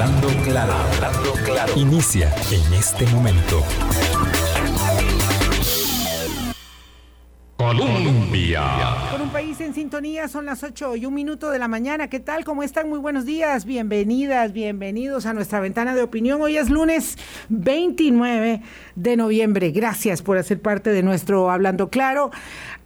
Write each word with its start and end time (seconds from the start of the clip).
Hablando 0.00 0.28
claro, 0.44 0.72
hablando 0.72 1.32
claro. 1.44 1.72
Inicia 1.76 2.32
en 2.50 2.72
este 2.72 3.04
momento. 3.08 3.62
Colombia. 7.58 8.62
Con 9.10 9.20
un 9.20 9.28
país 9.28 9.60
en 9.60 9.74
sintonía, 9.74 10.26
son 10.28 10.46
las 10.46 10.62
8 10.62 10.96
y 10.96 11.04
un 11.04 11.12
minuto 11.12 11.50
de 11.50 11.58
la 11.58 11.68
mañana. 11.68 12.08
¿Qué 12.08 12.18
tal? 12.18 12.46
¿Cómo 12.46 12.62
están? 12.62 12.88
Muy 12.88 12.98
buenos 12.98 13.26
días. 13.26 13.66
Bienvenidas, 13.66 14.54
bienvenidos 14.54 15.26
a 15.26 15.34
nuestra 15.34 15.60
ventana 15.60 15.94
de 15.94 16.00
opinión. 16.00 16.40
Hoy 16.40 16.56
es 16.56 16.70
lunes 16.70 17.18
29 17.50 18.62
de 18.94 19.16
noviembre. 19.18 19.70
Gracias 19.70 20.22
por 20.22 20.38
hacer 20.38 20.62
parte 20.62 20.88
de 20.88 21.02
nuestro 21.02 21.50
Hablando 21.50 21.90
Claro 21.90 22.30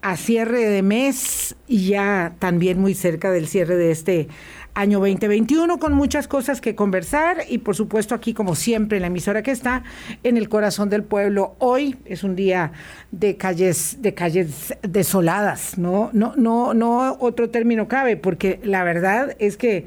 a 0.03 0.17
cierre 0.17 0.65
de 0.65 0.83
mes 0.83 1.55
y 1.69 1.91
ya 1.91 2.35
también 2.41 2.81
muy 2.81 2.95
cerca 2.95 3.31
del 3.31 3.46
cierre 3.46 3.77
de 3.77 3.93
este 3.93 4.29
año 4.75 4.99
2021 4.99 5.79
con 5.79 5.95
muchas 5.95 6.29
cosas 6.29 6.61
que 6.61 6.75
conversar 6.75 7.39
y 7.49 7.59
por 7.59 7.77
supuesto 7.77 8.15
aquí 8.15 8.35
como 8.35 8.55
siempre 8.55 8.99
en 8.99 9.03
la 9.03 9.07
emisora 9.07 9.43
que 9.43 9.51
está 9.51 9.85
en 10.23 10.37
el 10.37 10.49
corazón 10.49 10.91
del 10.91 11.05
pueblo. 11.05 11.57
Hoy 11.59 11.96
es 12.05 12.25
un 12.25 12.37
día 12.37 12.73
de 13.11 13.37
calles 13.37 14.03
de 14.03 14.15
calles 14.15 14.75
desoladas, 14.82 15.79
no 15.79 16.11
no 16.13 16.35
no 16.37 16.75
no 16.75 17.17
otro 17.21 17.51
término 17.51 17.89
cabe 17.89 18.17
porque 18.17 18.61
la 18.63 18.85
verdad 18.85 19.37
es 19.39 19.57
que 19.57 19.87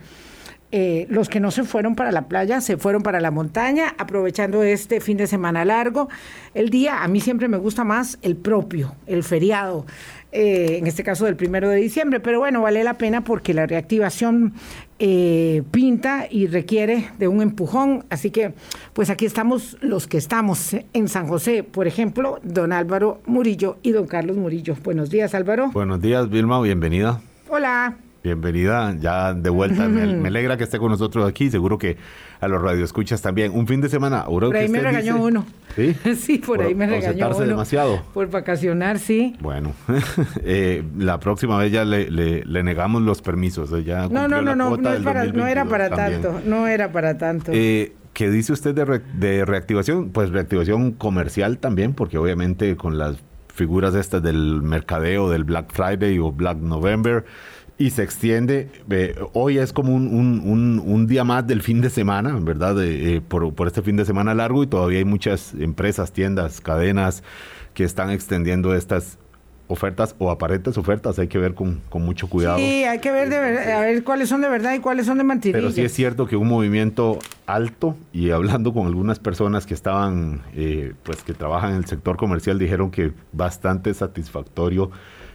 eh, 0.72 1.08
los 1.10 1.30
que 1.30 1.40
no 1.40 1.50
se 1.52 1.64
fueron 1.64 1.96
para 1.96 2.12
la 2.12 2.28
playa 2.28 2.60
se 2.60 2.76
fueron 2.76 3.02
para 3.02 3.22
la 3.22 3.32
montaña, 3.32 3.96
aprovechando 3.98 4.64
este 4.64 5.00
fin 5.00 5.16
de 5.16 5.26
semana 5.26 5.64
largo. 5.64 6.10
El 6.54 6.70
día, 6.70 7.04
a 7.04 7.08
mí 7.08 7.22
siempre 7.22 7.48
me 7.48 7.58
gusta 7.58 7.86
más 7.86 8.20
el 8.22 8.36
propio, 8.36 8.96
el 9.06 9.24
feriado, 9.24 9.86
eh, 10.34 10.78
en 10.78 10.88
este 10.88 11.04
caso 11.04 11.24
del 11.24 11.38
primero 11.38 11.70
de 11.70 11.78
diciembre, 11.78 12.20
pero 12.20 12.40
bueno, 12.40 12.62
vale 12.62 12.84
la 12.84 12.96
pena 12.96 13.24
porque 13.24 13.54
la 13.54 13.66
reactivación 13.66 14.54
eh, 15.00 15.64
pinta 15.72 16.28
y 16.30 16.48
requiere 16.48 17.12
de 17.18 17.30
un 17.30 17.42
empujón. 17.42 18.04
Así 18.10 18.30
que, 18.30 18.54
pues 18.92 19.10
aquí 19.10 19.26
estamos 19.26 19.78
los 19.80 20.06
que 20.06 20.18
estamos 20.18 20.76
en 20.92 21.08
San 21.08 21.28
José, 21.28 21.64
por 21.64 21.88
ejemplo, 21.88 22.40
don 22.44 22.74
Álvaro 22.74 23.22
Murillo 23.26 23.78
y 23.84 23.92
don 23.92 24.06
Carlos 24.06 24.36
Murillo. 24.36 24.76
Buenos 24.84 25.10
días, 25.10 25.34
Álvaro. 25.34 25.72
Buenos 25.72 26.02
días, 26.02 26.30
Vilma, 26.30 26.60
bienvenida. 26.62 27.22
Hola. 27.48 28.07
Bienvenida, 28.28 28.94
ya 29.00 29.34
de 29.34 29.50
vuelta. 29.50 29.88
me, 29.88 30.02
alegra 30.28 30.58
que 30.58 30.66
esté 30.66 30.80
con 30.80 30.92
nosotros 30.92 31.26
aquí. 31.26 31.50
Seguro 31.50 31.78
que 31.78 31.96
a 32.42 32.50
los 32.50 32.62
radioescuchas 32.62 33.22
también. 33.22 33.54
Un 33.54 33.68
fin 33.68 33.80
de 33.80 33.88
semana. 33.88 34.26
Por 34.26 34.54
ahí 34.54 34.68
me 34.68 34.82
regañó 34.82 35.16
uno. 35.16 35.46
¿Sí? 35.78 35.96
sí, 36.20 36.38
por, 36.40 36.62
ahí 36.62 36.76
me 36.76 36.88
regañó 36.88 37.30
uno. 37.30 37.40
demasiado. 37.40 38.04
Por 38.14 38.30
vacacionar, 38.30 39.00
sí. 39.00 39.38
Bueno, 39.40 39.72
eh, 40.44 40.84
la 40.98 41.22
próxima 41.22 41.58
vez 41.58 41.72
ya 41.72 41.86
le, 41.86 42.12
le, 42.12 42.64
negamos 42.64 43.02
los 43.02 43.22
permisos. 43.22 43.70
Ya 43.86 44.10
no, 44.10 44.28
no, 44.28 44.42
no, 44.42 44.56
no, 44.58 44.76
no, 44.76 45.48
era 45.48 45.64
para 45.64 45.90
tanto. 45.90 46.42
No 46.46 46.68
era 46.68 46.92
para 46.92 47.18
tanto. 47.18 47.54
Eh, 47.54 47.94
¿Qué 48.12 48.30
dice 48.30 48.52
usted 48.52 48.76
de, 48.76 49.02
de 49.18 49.46
reactivación? 49.46 50.10
Pues 50.10 50.32
reactivación 50.32 50.92
comercial 50.92 51.60
también, 51.60 51.94
porque 51.94 52.18
obviamente 52.18 52.76
con 52.76 52.98
las 52.98 53.16
figuras 53.58 53.96
estas 53.96 54.22
del 54.22 54.62
mercadeo, 54.62 55.30
del 55.30 55.44
Black 55.44 55.74
Friday 55.74 56.20
o 56.20 56.32
Black 56.32 56.58
November, 56.58 57.26
y 57.78 57.92
se 57.92 58.04
extiende. 58.04 58.70
hoy 59.34 59.60
es 59.60 59.72
como 59.72 59.94
un, 59.94 60.08
un, 60.08 60.82
un, 60.84 61.08
día 61.08 61.24
más 61.24 61.46
del 61.46 61.62
fin 61.62 61.82
de 61.82 61.90
semana, 61.90 62.38
¿verdad? 62.42 62.76
Eh, 62.84 63.22
por, 63.28 63.54
por, 63.54 63.68
este 63.68 63.82
fin 63.82 63.98
de 63.98 64.06
semana 64.06 64.34
largo 64.34 64.64
y 64.64 64.68
todavía 64.68 65.00
hay 65.00 65.06
muchas 65.06 65.54
empresas, 65.54 66.12
tiendas, 66.12 66.60
cadenas 66.60 67.24
que 67.74 67.84
están 67.84 68.10
extendiendo 68.10 68.74
estas 68.74 69.20
ofertas 69.68 70.16
o 70.18 70.32
aparentes 70.32 70.78
ofertas, 70.78 71.20
hay 71.20 71.28
que 71.28 71.38
ver 71.38 71.54
con, 71.54 71.82
con 71.90 72.04
mucho 72.04 72.30
cuidado. 72.30 72.58
Sí, 72.58 72.86
hay 72.86 73.00
que 73.00 73.12
ver 73.12 73.30
de 73.30 73.38
a 73.38 73.82
ver 73.82 74.04
cuáles 74.04 74.30
son 74.30 74.42
de 74.42 74.50
verdad 74.50 74.74
y 74.74 74.80
cuáles 74.80 75.06
son 75.06 75.18
de 75.18 75.24
mentira. 75.24 75.60
Pero 75.60 75.72
sí 75.72 75.82
es 75.82 75.94
cierto 75.94 76.26
que 76.26 76.38
un 76.38 76.48
movimiento 76.48 77.20
alto 77.46 77.96
y 78.14 78.32
hablando 78.32 78.74
con 78.74 78.88
algunas 78.88 79.20
personas 79.20 79.66
que 79.66 79.74
estaban, 79.74 80.42
eh, 80.56 80.94
pues 81.04 81.22
que 81.22 81.34
trabajan 81.34 81.72
en 81.72 81.78
el 81.78 81.86
sector 81.86 82.18
comercial, 82.18 82.58
dijeron 82.58 82.92
que 82.92 83.12
bastante 83.34 83.94
satisfactorio. 83.94 84.90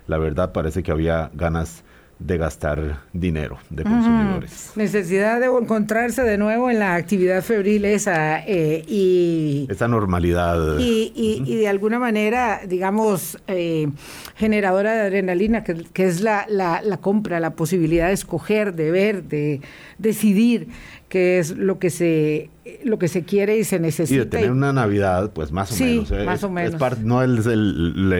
La 0.07 0.19
verdad 0.19 0.53
parece 0.53 0.83
que 0.83 0.91
había 0.91 1.31
ganas 1.35 1.85
de 2.25 2.39
gastar 2.39 3.01
dinero 3.13 3.59
de 3.71 3.83
consumidores. 3.85 4.73
Necesidad 4.77 5.41
de 5.41 5.47
encontrarse 5.47 6.23
de 6.23 6.39
nuevo 6.39 6.71
en 6.71 6.79
la 6.79 6.95
actividad 6.95 7.43
febril 7.43 7.85
esa 7.85 8.41
eh, 8.47 8.85
y... 8.87 9.67
Esa 9.71 9.89
normalidad. 9.89 10.79
Y, 10.79 11.13
y, 11.15 11.57
de 11.57 11.69
alguna 11.69 11.99
manera, 11.99 12.61
digamos, 12.67 13.39
eh, 13.47 13.89
generadora 14.37 14.95
de 14.95 15.01
adrenalina, 15.03 15.65
que, 15.65 15.85
que 15.93 16.07
es 16.07 16.21
la, 16.21 16.47
la, 16.49 16.81
la, 16.83 16.99
compra, 16.99 17.41
la 17.41 17.51
posibilidad 17.51 18.09
de 18.09 18.15
escoger, 18.15 18.75
de 18.75 18.91
ver, 18.91 19.25
de 19.25 19.61
decidir 19.99 20.69
qué 21.13 21.39
es 21.39 21.51
lo 21.51 21.79
que 21.79 21.91
se 21.91 22.49
lo 22.85 22.99
que 22.99 23.09
se 23.09 23.23
quiere 23.25 23.59
y 23.59 23.65
se 23.65 23.79
necesita. 23.79 24.15
Y 24.15 24.19
de 24.21 24.27
tener 24.27 24.51
una 24.51 24.73
Navidad, 24.73 25.31
pues 25.35 25.53
más 25.53 25.71
o 25.71 25.85
menos. 25.85 26.09
Sí, 26.09 26.15
más 26.25 26.43
o 26.43 26.49
menos. 26.49 26.81
no 27.01 27.23
es 27.23 27.47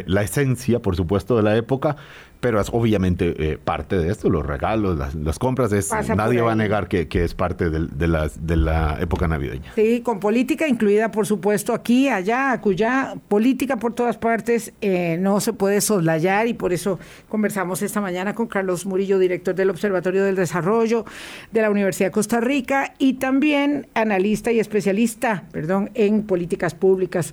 la 0.07 0.23
esencia, 0.23 0.81
por 0.81 0.95
supuesto, 0.95 1.35
de 1.37 1.43
la 1.43 1.57
época, 1.57 1.97
pero 2.43 2.61
es 2.61 2.71
obviamente 2.73 3.35
eh, 3.39 3.57
parte 3.57 3.97
de 3.97 4.11
esto, 4.11 4.29
los 4.29 4.45
regalos, 4.45 4.99
las, 5.15 5.39
compras, 5.39 5.73
es, 5.73 5.93
nadie 6.17 6.41
va 6.41 6.53
a 6.53 6.57
negar 6.57 6.89
que, 6.89 7.07
es 7.13 7.35
parte 7.35 7.71
de, 7.71 7.87
de, 7.87 8.31
de 8.41 8.57
la 8.57 8.99
época 9.01 9.29
navideña. 9.29 9.73
Sí, 9.77 10.01
con 10.01 10.19
política 10.19 10.67
incluida, 10.67 11.13
por 11.13 11.25
supuesto, 11.25 11.73
aquí, 11.73 12.09
allá, 12.09 12.51
acullá, 12.51 13.15
política 13.29 13.77
por 13.77 13.95
todas 13.95 14.19
partes, 14.19 14.73
eh, 14.81 15.19
no 15.21 15.39
se 15.39 15.53
puede 15.53 15.81
soslayar 15.81 16.49
y 16.49 16.55
por 16.55 16.73
eso 16.73 16.99
conversamos 17.29 17.81
esta 17.81 18.01
mañana 18.01 18.35
con 18.35 18.49
Carlos 18.49 18.87
Murillo, 18.87 19.21
director 19.21 19.55
del 19.55 19.71
Observatorio 19.71 20.25
del 20.25 20.35
Desarrollo 20.35 21.05
de 21.53 21.63
la 21.63 21.71
Universidad 21.71 22.09
de 22.09 22.13
Costa 22.13 22.41
Rica 22.41 22.82
y 22.99 23.15
también 23.15 23.89
analista 23.95 24.53
y 24.53 24.61
especialista, 24.61 25.45
perdón, 25.53 25.91
en 25.95 26.25
políticas 26.25 26.75
públicas. 26.75 27.33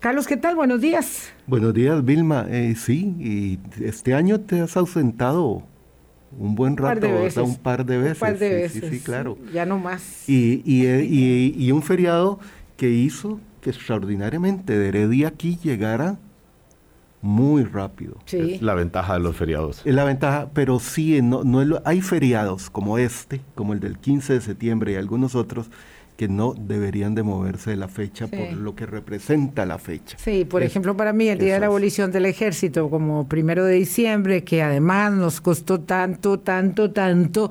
Carlos, 0.00 0.26
¿qué 0.26 0.36
tal? 0.36 0.56
Buenos 0.56 0.80
días. 0.80 1.30
Buenos 1.46 1.74
días, 1.74 2.02
Vilma. 2.04 2.46
Eh, 2.48 2.74
sí, 2.74 3.14
y 3.18 3.58
este 3.84 4.14
año 4.14 4.40
te 4.40 4.60
has 4.60 4.76
ausentado 4.76 5.62
un 6.38 6.54
buen 6.54 6.76
rato, 6.76 6.94
un 6.94 7.00
par 7.00 7.10
de 7.10 7.22
veces. 7.22 7.42
Un 7.42 7.56
par 7.56 7.84
de 7.84 7.98
veces. 7.98 8.16
Un 8.16 8.20
par 8.20 8.38
de 8.38 8.54
veces. 8.54 8.90
Sí, 8.90 9.00
claro. 9.00 9.36
Ya 9.52 9.66
no 9.66 9.78
más. 9.78 10.28
Y, 10.28 10.62
y, 10.64 11.54
y, 11.56 11.72
un 11.72 11.82
feriado 11.82 12.38
que 12.76 12.88
hizo 12.90 13.40
que 13.60 13.70
extraordinariamente 13.70 14.78
de 14.78 14.88
Heredia 14.88 15.28
aquí 15.28 15.58
llegara 15.62 16.18
muy 17.22 17.64
rápido. 17.64 18.16
Sí. 18.24 18.54
Es 18.54 18.62
la 18.62 18.74
ventaja 18.74 19.14
de 19.14 19.20
los 19.20 19.36
feriados. 19.36 19.82
Es 19.84 19.94
la 19.94 20.04
ventaja, 20.04 20.48
pero 20.54 20.80
sí, 20.80 21.20
no, 21.22 21.44
no 21.44 21.80
hay 21.84 22.00
feriados 22.00 22.70
como 22.70 22.98
este, 22.98 23.40
como 23.54 23.72
el 23.72 23.80
del 23.80 23.98
15 23.98 24.34
de 24.34 24.40
septiembre 24.40 24.92
y 24.92 24.94
algunos 24.96 25.34
otros, 25.34 25.70
que 26.20 26.28
no 26.28 26.52
deberían 26.52 27.14
de 27.14 27.22
moverse 27.22 27.70
de 27.70 27.76
la 27.76 27.88
fecha 27.88 28.26
por 28.26 28.52
lo 28.52 28.74
que 28.74 28.84
representa 28.84 29.64
la 29.64 29.78
fecha. 29.78 30.18
Sí, 30.18 30.44
por 30.44 30.62
ejemplo, 30.62 30.94
para 30.94 31.14
mí 31.14 31.28
el 31.28 31.38
día 31.38 31.54
de 31.54 31.60
la 31.60 31.66
abolición 31.66 32.12
del 32.12 32.26
ejército 32.26 32.90
como 32.90 33.26
primero 33.26 33.64
de 33.64 33.76
diciembre, 33.76 34.44
que 34.44 34.62
además 34.62 35.14
nos 35.14 35.40
costó 35.40 35.80
tanto, 35.80 36.38
tanto, 36.38 36.90
tanto 36.90 37.50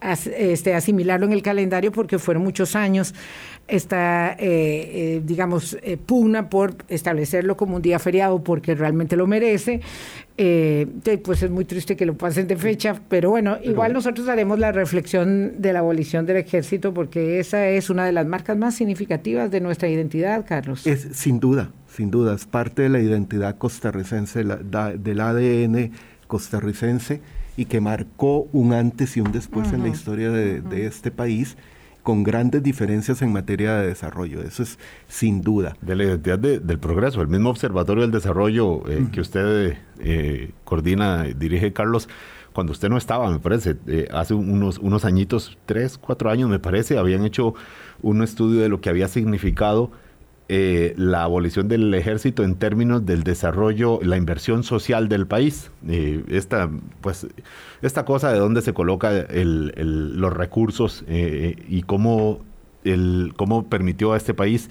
este, 0.00 0.74
asimilarlo 0.74 1.26
en 1.26 1.32
el 1.32 1.42
calendario 1.42 1.92
porque 1.92 2.18
fueron 2.18 2.42
muchos 2.42 2.74
años 2.74 3.14
esta, 3.68 4.32
eh, 4.32 4.36
eh, 4.40 5.22
digamos, 5.24 5.76
eh, 5.82 5.98
pugna 5.98 6.48
por 6.48 6.74
establecerlo 6.88 7.56
como 7.56 7.76
un 7.76 7.82
día 7.82 7.98
feriado 7.98 8.42
porque 8.42 8.74
realmente 8.74 9.16
lo 9.16 9.26
merece. 9.26 9.80
pues 10.36 11.42
es 11.42 11.50
muy 11.50 11.64
triste 11.64 11.96
que 11.96 12.06
lo 12.06 12.14
pasen 12.14 12.46
de 12.46 12.56
fecha, 12.56 13.00
pero 13.08 13.30
bueno, 13.30 13.58
igual 13.62 13.92
nosotros 13.92 14.28
haremos 14.28 14.58
la 14.58 14.72
reflexión 14.72 15.60
de 15.60 15.72
la 15.72 15.80
abolición 15.80 16.26
del 16.26 16.38
ejército 16.38 16.94
porque 16.94 17.40
esa 17.40 17.68
es 17.68 17.90
una 17.90 18.06
de 18.06 18.12
las 18.12 18.26
marcas 18.26 18.56
más 18.56 18.74
significativas 18.74 19.50
de 19.50 19.60
nuestra 19.60 19.88
identidad, 19.88 20.46
Carlos. 20.46 20.86
Es 20.86 21.08
sin 21.12 21.40
duda, 21.40 21.70
sin 21.88 22.10
duda, 22.10 22.34
es 22.34 22.46
parte 22.46 22.82
de 22.82 22.88
la 22.88 23.00
identidad 23.00 23.58
costarricense, 23.58 24.44
del 24.44 25.20
ADN 25.20 25.92
costarricense 26.28 27.20
y 27.58 27.64
que 27.64 27.80
marcó 27.80 28.48
un 28.52 28.72
antes 28.72 29.16
y 29.16 29.20
un 29.20 29.32
después 29.32 29.72
en 29.72 29.82
la 29.82 29.88
historia 29.88 30.30
de, 30.30 30.86
este 30.86 31.10
país 31.10 31.56
con 32.08 32.24
grandes 32.24 32.62
diferencias 32.62 33.20
en 33.20 33.34
materia 33.34 33.74
de 33.74 33.88
desarrollo, 33.88 34.40
eso 34.40 34.62
es 34.62 34.78
sin 35.08 35.42
duda. 35.42 35.76
De 35.82 35.94
la 35.94 36.04
identidad 36.04 36.38
del 36.38 36.78
progreso, 36.78 37.20
el 37.20 37.28
mismo 37.28 37.50
Observatorio 37.50 38.00
del 38.00 38.10
Desarrollo 38.10 38.88
eh, 38.88 39.08
que 39.12 39.20
usted 39.20 39.76
eh, 39.98 40.52
coordina, 40.64 41.24
dirige, 41.24 41.74
Carlos, 41.74 42.08
cuando 42.54 42.72
usted 42.72 42.88
no 42.88 42.96
estaba, 42.96 43.30
me 43.30 43.40
parece, 43.40 43.76
eh, 43.86 44.08
hace 44.10 44.32
unos, 44.32 44.78
unos 44.78 45.04
añitos, 45.04 45.58
tres, 45.66 45.98
cuatro 45.98 46.30
años, 46.30 46.48
me 46.48 46.58
parece, 46.58 46.96
habían 46.96 47.26
hecho 47.26 47.52
un 48.00 48.22
estudio 48.22 48.62
de 48.62 48.70
lo 48.70 48.80
que 48.80 48.88
había 48.88 49.06
significado 49.06 49.90
eh, 50.50 50.94
la 50.96 51.24
abolición 51.24 51.68
del 51.68 51.92
ejército 51.92 52.42
en 52.42 52.54
términos 52.54 53.04
del 53.04 53.22
desarrollo, 53.22 54.00
la 54.02 54.16
inversión 54.16 54.62
social 54.62 55.10
del 55.10 55.26
país. 55.26 55.70
Eh, 55.86 56.24
esta, 56.28 56.70
pues, 57.02 57.26
esta 57.82 58.06
cosa 58.06 58.32
de 58.32 58.38
dónde 58.38 58.62
se 58.62 58.72
coloca 58.72 59.26
los 59.30 60.32
recursos 60.32 61.04
eh, 61.06 61.54
y 61.68 61.82
cómo, 61.82 62.40
el, 62.84 63.34
cómo 63.36 63.68
permitió 63.68 64.14
a 64.14 64.16
este 64.16 64.32
país 64.32 64.70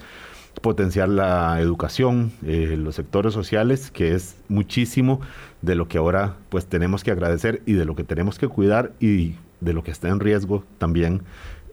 potenciar 0.62 1.08
la 1.08 1.60
educación, 1.60 2.32
los 2.42 2.96
sectores 2.96 3.32
sociales, 3.32 3.92
que 3.92 4.14
es 4.14 4.36
muchísimo 4.48 5.20
de 5.62 5.76
lo 5.76 5.86
que 5.86 5.98
ahora 5.98 6.34
pues 6.48 6.66
tenemos 6.66 7.04
que 7.04 7.12
agradecer 7.12 7.62
y 7.64 7.74
de 7.74 7.84
lo 7.84 7.94
que 7.94 8.02
tenemos 8.02 8.40
que 8.40 8.48
cuidar 8.48 8.90
y 8.98 9.36
de 9.60 9.72
lo 9.72 9.84
que 9.84 9.92
está 9.92 10.08
en 10.08 10.18
riesgo 10.18 10.64
también 10.78 11.22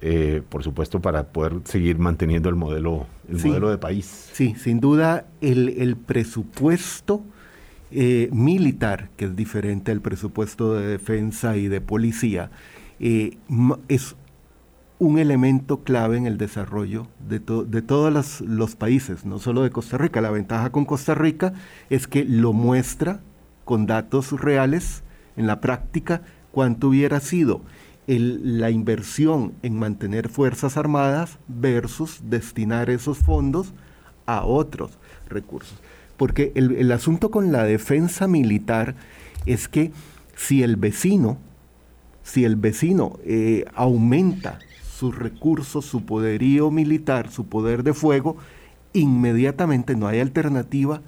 eh, 0.01 0.41
por 0.49 0.63
supuesto, 0.63 1.01
para 1.01 1.27
poder 1.27 1.61
seguir 1.65 1.97
manteniendo 1.97 2.49
el 2.49 2.55
modelo, 2.55 3.07
el 3.29 3.43
modelo 3.45 3.69
de 3.69 3.77
país. 3.77 4.29
Sí, 4.33 4.55
sin 4.57 4.79
duda, 4.79 5.25
el, 5.41 5.95
presupuesto 5.95 7.23
eh, 7.91 8.29
militar, 8.31 9.09
que 9.17 9.25
es 9.25 9.35
diferente 9.35 9.91
al 9.91 10.01
presupuesto 10.01 10.73
de 10.73 10.87
defensa 10.87 11.57
y 11.57 11.67
de 11.67 11.81
policía, 11.81 12.51
eh, 12.99 13.37
es 13.87 14.15
un 14.99 15.19
elemento 15.19 15.83
clave 15.83 16.17
en 16.17 16.25
el 16.25 16.37
desarrollo 16.37 17.07
de, 17.27 17.39
de 17.39 17.81
todos 17.81 18.41
los, 18.41 18.75
países, 18.75 19.25
no 19.25 19.39
solo 19.39 19.63
de 19.63 19.69
Costa 19.69 19.97
Rica. 19.97 20.21
La 20.21 20.31
ventaja 20.31 20.71
con 20.71 20.85
Costa 20.85 21.15
Rica 21.15 21.53
es 21.89 22.07
que 22.07 22.23
lo 22.23 22.53
muestra 22.53 23.19
con 23.65 23.87
datos 23.87 24.31
reales 24.39 25.03
en 25.35 25.47
la 25.47 25.59
práctica 25.59 26.21
cuánto 26.51 26.89
hubiera 26.89 27.19
sido 27.19 27.61
la 28.07 28.69
inversión 28.69 29.53
en 29.63 29.77
mantener 29.79 30.29
Fuerzas 30.29 30.77
Armadas 30.77 31.39
versus 31.47 32.19
destinar 32.23 32.89
esos 32.89 33.17
fondos 33.17 33.73
a 34.25 34.45
otros 34.45 34.97
recursos. 35.27 35.79
Porque 36.17 36.51
el, 36.55 36.91
asunto 36.91 37.31
con 37.31 37.51
la 37.51 37.63
defensa 37.63 38.27
militar 38.27 38.95
es 39.45 39.67
que 39.67 39.91
si 40.35 40.63
el 40.63 40.75
vecino, 40.75 41.37
si 42.23 42.45
el 42.45 42.55
vecino 42.55 43.19
eh, 43.25 43.65
aumenta 43.73 44.59
sus 44.97 45.17
recursos, 45.17 45.85
su 45.85 46.05
poderío 46.05 46.71
militar, 46.71 47.31
su 47.31 47.47
poder 47.47 47.83
de 47.83 47.93
fuego, 47.93 48.37
inmediatamente 48.93 49.95
no 49.95 50.07
hay 50.07 50.19
alternativa, 50.19 51.01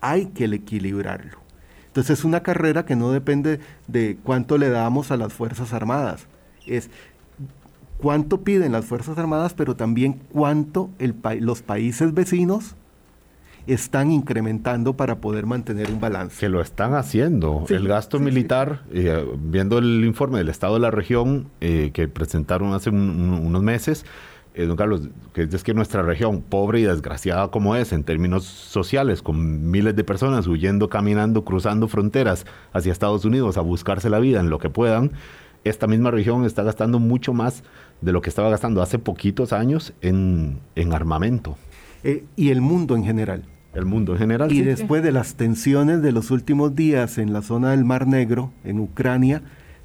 hay 0.00 0.26
que 0.26 0.46
equilibrarlo. 0.46 1.38
Entonces 1.86 2.18
es 2.18 2.24
una 2.24 2.42
carrera 2.42 2.84
que 2.84 2.96
no 2.96 3.12
depende 3.12 3.60
de 3.86 4.18
cuánto 4.22 4.58
le 4.58 4.70
damos 4.70 5.10
a 5.10 5.16
las 5.16 5.32
Fuerzas 5.32 5.72
Armadas, 5.72 6.26
es 6.68 6.90
cuánto 7.98 8.42
piden 8.42 8.72
las 8.72 8.84
Fuerzas 8.84 9.18
Armadas, 9.18 9.54
pero 9.54 9.76
también 9.76 10.20
cuánto 10.32 10.90
los 11.40 11.62
países 11.62 12.14
vecinos 12.14 12.76
están 13.66 14.10
incrementando 14.10 14.94
para 14.94 15.16
poder 15.16 15.44
mantener 15.44 15.90
un 15.90 16.00
balance. 16.00 16.40
Que 16.40 16.48
lo 16.48 16.62
están 16.62 16.94
haciendo. 16.94 17.66
el 17.68 17.86
gasto 17.86 18.18
militar, 18.18 18.82
eh, 18.92 19.26
viendo 19.38 19.78
el 19.78 20.04
informe 20.04 20.38
del 20.38 20.48
Estado 20.48 20.74
de 20.74 20.80
la 20.80 20.90
región 20.90 21.48
eh, 21.60 21.90
que 21.92 22.08
presentaron 22.08 22.72
hace 22.72 22.88
unos 22.88 23.62
meses, 23.62 24.06
eh, 24.54 24.64
don 24.64 24.76
Carlos, 24.76 25.02
que 25.34 25.42
es 25.42 25.62
que 25.62 25.74
nuestra 25.74 26.02
región, 26.02 26.40
pobre 26.40 26.80
y 26.80 26.84
desgraciada 26.84 27.48
como 27.50 27.76
es 27.76 27.92
en 27.92 28.04
términos 28.04 28.44
sociales, 28.44 29.20
con 29.20 29.70
miles 29.70 29.94
de 29.94 30.02
personas 30.02 30.46
huyendo, 30.46 30.88
caminando, 30.88 31.44
cruzando 31.44 31.88
fronteras 31.88 32.46
hacia 32.72 32.90
Estados 32.90 33.24
Unidos 33.26 33.58
a 33.58 33.60
buscarse 33.60 34.08
la 34.08 34.18
vida 34.18 34.40
en 34.40 34.48
lo 34.48 34.58
que 34.58 34.70
puedan, 34.70 35.12
esta 35.64 35.86
misma 35.86 36.10
región 36.10 36.44
está 36.44 36.62
gastando 36.62 36.98
mucho 36.98 37.32
más 37.32 37.62
de 38.00 38.12
lo 38.12 38.20
que 38.20 38.30
estaba 38.30 38.50
gastando 38.50 38.82
hace 38.82 38.98
poquitos 38.98 39.52
años 39.52 39.92
en, 40.00 40.60
armamento. 40.92 41.56
Eh, 42.04 42.24
y 42.36 42.50
el 42.50 42.60
mundo 42.60 42.96
en 42.96 43.04
general. 43.04 43.44
El 43.74 43.84
mundo 43.84 44.12
en 44.12 44.18
general. 44.18 44.52
Y 44.52 44.62
después 44.62 45.02
de 45.02 45.12
las 45.12 45.34
tensiones 45.34 46.02
de 46.02 46.12
los 46.12 46.30
últimos 46.30 46.74
días 46.74 47.18
en 47.18 47.32
la 47.32 47.42
zona 47.42 47.72
del 47.72 47.84
Mar 47.84 48.06
Negro, 48.06 48.52
en 48.64 48.80
Ucrania, 48.80 49.42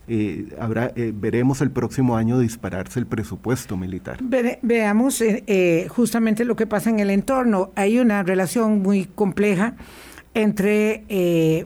eh, 0.08 0.48
habrá, 0.60 0.92
eh, 0.96 1.14
veremos 1.14 1.62
el 1.62 1.72
próximo 1.72 2.16
año 2.16 2.40
dispararse 2.40 3.00
el 3.00 3.06
presupuesto 3.06 3.78
militar. 3.78 4.20
veamos 4.62 5.24
justamente 5.90 6.46
lo 6.46 6.56
que 6.56 6.68
pasa 6.68 6.90
en 6.90 7.00
el 7.00 7.10
entorno. 7.10 7.72
Hay 7.76 8.00
una 8.00 8.24
relación 8.24 8.82
muy 8.82 9.06
compleja 9.06 9.76
entre, 10.34 11.04
eh, 11.10 11.64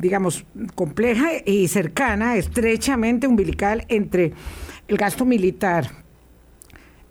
digamos, 0.00 0.44
compleja 0.74 1.30
y 1.44 1.68
cercana, 1.68 2.36
estrechamente 2.36 3.26
umbilical 3.26 3.84
entre 3.88 4.32
el 4.88 4.96
gasto 4.96 5.24
militar. 5.24 6.08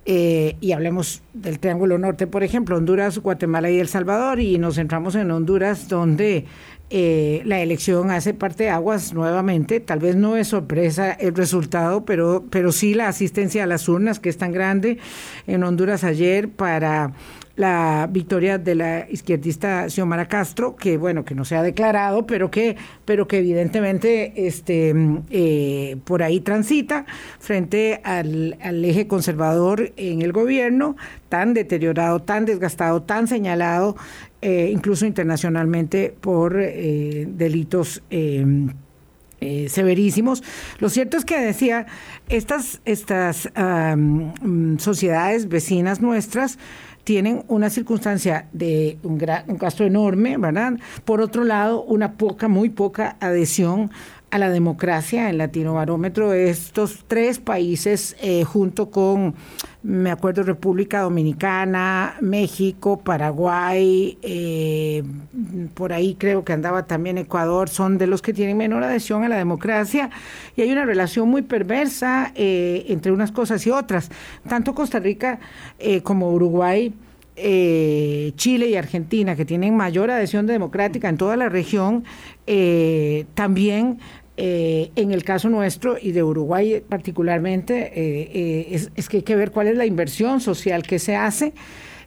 Eh, 0.10 0.56
y 0.62 0.72
hablemos 0.72 1.22
del 1.34 1.60
Triángulo 1.60 1.98
Norte, 1.98 2.28
por 2.28 2.42
ejemplo, 2.42 2.78
Honduras, 2.78 3.20
Guatemala 3.20 3.70
y 3.70 3.80
El 3.80 3.90
Salvador, 3.90 4.40
y 4.40 4.58
nos 4.58 4.76
centramos 4.76 5.16
en 5.16 5.30
Honduras, 5.32 5.90
donde 5.90 6.46
eh, 6.90 7.42
la 7.44 7.60
elección 7.60 8.10
hace 8.12 8.34
parte 8.34 8.64
de 8.64 8.70
aguas 8.70 9.14
nuevamente. 9.14 9.82
Tal 9.82 10.00
vez 10.00 10.16
no 10.16 10.38
es 10.38 10.48
sorpresa 10.48 11.12
el 11.12 11.36
resultado, 11.36 12.06
pero, 12.06 12.46
pero 12.50 12.72
sí 12.72 12.94
la 12.94 13.10
asistencia 13.10 13.66
a 13.66 13.68
las 13.68 13.90
urnas, 13.90 14.22
que 14.22 14.30
es 14.30 14.38
tan 14.38 14.54
grande 14.54 14.98
en 15.46 15.64
Honduras 15.64 16.06
ayer 16.06 16.48
para 16.48 17.12
la 17.58 18.08
victoria 18.10 18.60
de 18.60 18.76
la 18.76 19.08
izquierdista 19.10 19.90
Xiomara 19.90 20.28
Castro, 20.28 20.76
que 20.76 20.96
bueno, 20.98 21.26
que 21.26 21.34
no 21.34 21.44
se 21.44 21.56
ha 21.56 21.64
declarado, 21.64 22.28
pero 22.28 22.52
que, 22.52 22.78
pero 23.04 23.28
que 23.28 23.40
evidentemente 23.40 24.48
este, 24.48 24.94
eh, 25.32 25.98
por 26.06 26.22
ahí 26.22 26.40
transita 26.40 27.06
frente 27.40 28.00
al, 28.04 28.56
eje 28.86 29.08
conservador 29.08 29.92
en 29.98 30.22
el 30.22 30.34
gobierno, 30.34 30.96
tan 31.30 31.56
deteriorado, 31.56 32.22
tan 32.22 32.46
desgastado, 32.46 33.02
tan 33.02 33.28
señalado, 33.28 33.98
eh, 34.44 34.70
incluso 34.72 35.08
internacionalmente 35.08 36.16
por 36.22 36.58
eh, 36.60 37.26
delitos. 37.28 38.04
severísimos. 39.68 40.44
Lo 40.80 40.90
cierto 40.90 41.16
es 41.18 41.24
que 41.24 41.40
decía, 41.40 41.86
estas, 42.28 42.82
estas 42.86 43.50
sociedades 44.80 45.48
vecinas 45.48 46.02
nuestras 46.02 46.58
tienen 47.08 47.46
una 47.48 47.70
circunstancia 47.70 48.50
de 48.52 48.98
un, 49.02 49.18
gasto 49.18 49.86
enorme, 49.86 50.36
¿verdad? 50.36 50.74
Por 51.06 51.22
otro 51.22 51.46
lado, 51.46 51.84
una 51.84 52.18
poca, 52.18 52.50
muy 52.50 52.68
poca 52.68 53.16
adhesión 53.22 53.92
a 54.30 54.38
la 54.38 54.50
democracia 54.50 55.30
en 55.30 55.38
Latino 55.38 55.76
Barómetro. 55.76 56.34
Estos 56.34 57.06
tres 57.08 57.40
países, 57.40 58.16
eh, 58.22 58.44
junto 58.44 58.92
con, 58.92 59.36
me 59.84 60.12
acuerdo, 60.12 60.44
República 60.44 61.02
Dominicana, 61.02 62.18
México, 62.20 63.00
Paraguay, 63.00 64.18
eh, 64.22 65.04
por 65.74 65.94
ahí 65.94 66.16
creo 66.16 66.44
que 66.44 66.54
andaba 66.54 66.86
también 66.86 67.18
Ecuador, 67.18 67.70
son 67.70 67.98
de 67.98 68.08
los 68.08 68.22
que 68.22 68.34
tienen 68.34 68.58
menor 68.58 68.84
adhesión 68.84 69.24
a 69.24 69.30
la 69.30 69.38
democracia 69.38 70.10
y 70.56 70.62
hay 70.62 70.72
una 70.72 70.86
relación 70.86 71.30
muy 71.30 71.42
perversa 71.42 72.32
eh, 72.36 72.86
entre 72.90 73.12
unas 73.12 73.32
cosas 73.32 73.66
y 73.66 73.72
otras. 73.72 74.10
Tanto 74.48 74.76
Costa 74.76 75.00
Rica 75.00 75.40
como 76.04 76.32
Uruguay 76.32 76.94
eh, 77.40 78.32
Chile 78.36 78.68
y 78.68 78.76
Argentina, 78.76 79.36
que 79.36 79.46
tienen 79.46 79.78
mayor 79.78 80.10
adhesión 80.10 80.48
democrática 80.48 81.08
en 81.08 81.18
toda 81.18 81.38
la 81.38 81.50
región, 81.50 82.04
eh, 82.48 83.26
también 83.36 84.00
eh, 84.38 84.92
en 84.96 85.12
el 85.12 85.24
caso 85.24 85.50
nuestro 85.50 85.98
y 86.00 86.12
de 86.12 86.24
Uruguay 86.24 86.84
particularmente, 86.88 88.74
es, 88.74 88.92
es, 88.96 89.10
que 89.10 89.18
hay 89.18 89.24
que 89.24 89.36
ver 89.36 89.52
cuál 89.52 89.68
es 89.68 89.78
la 89.78 89.86
inversión 89.86 90.40
social 90.42 90.84
que 90.84 91.00
se 91.00 91.16
hace 91.16 91.54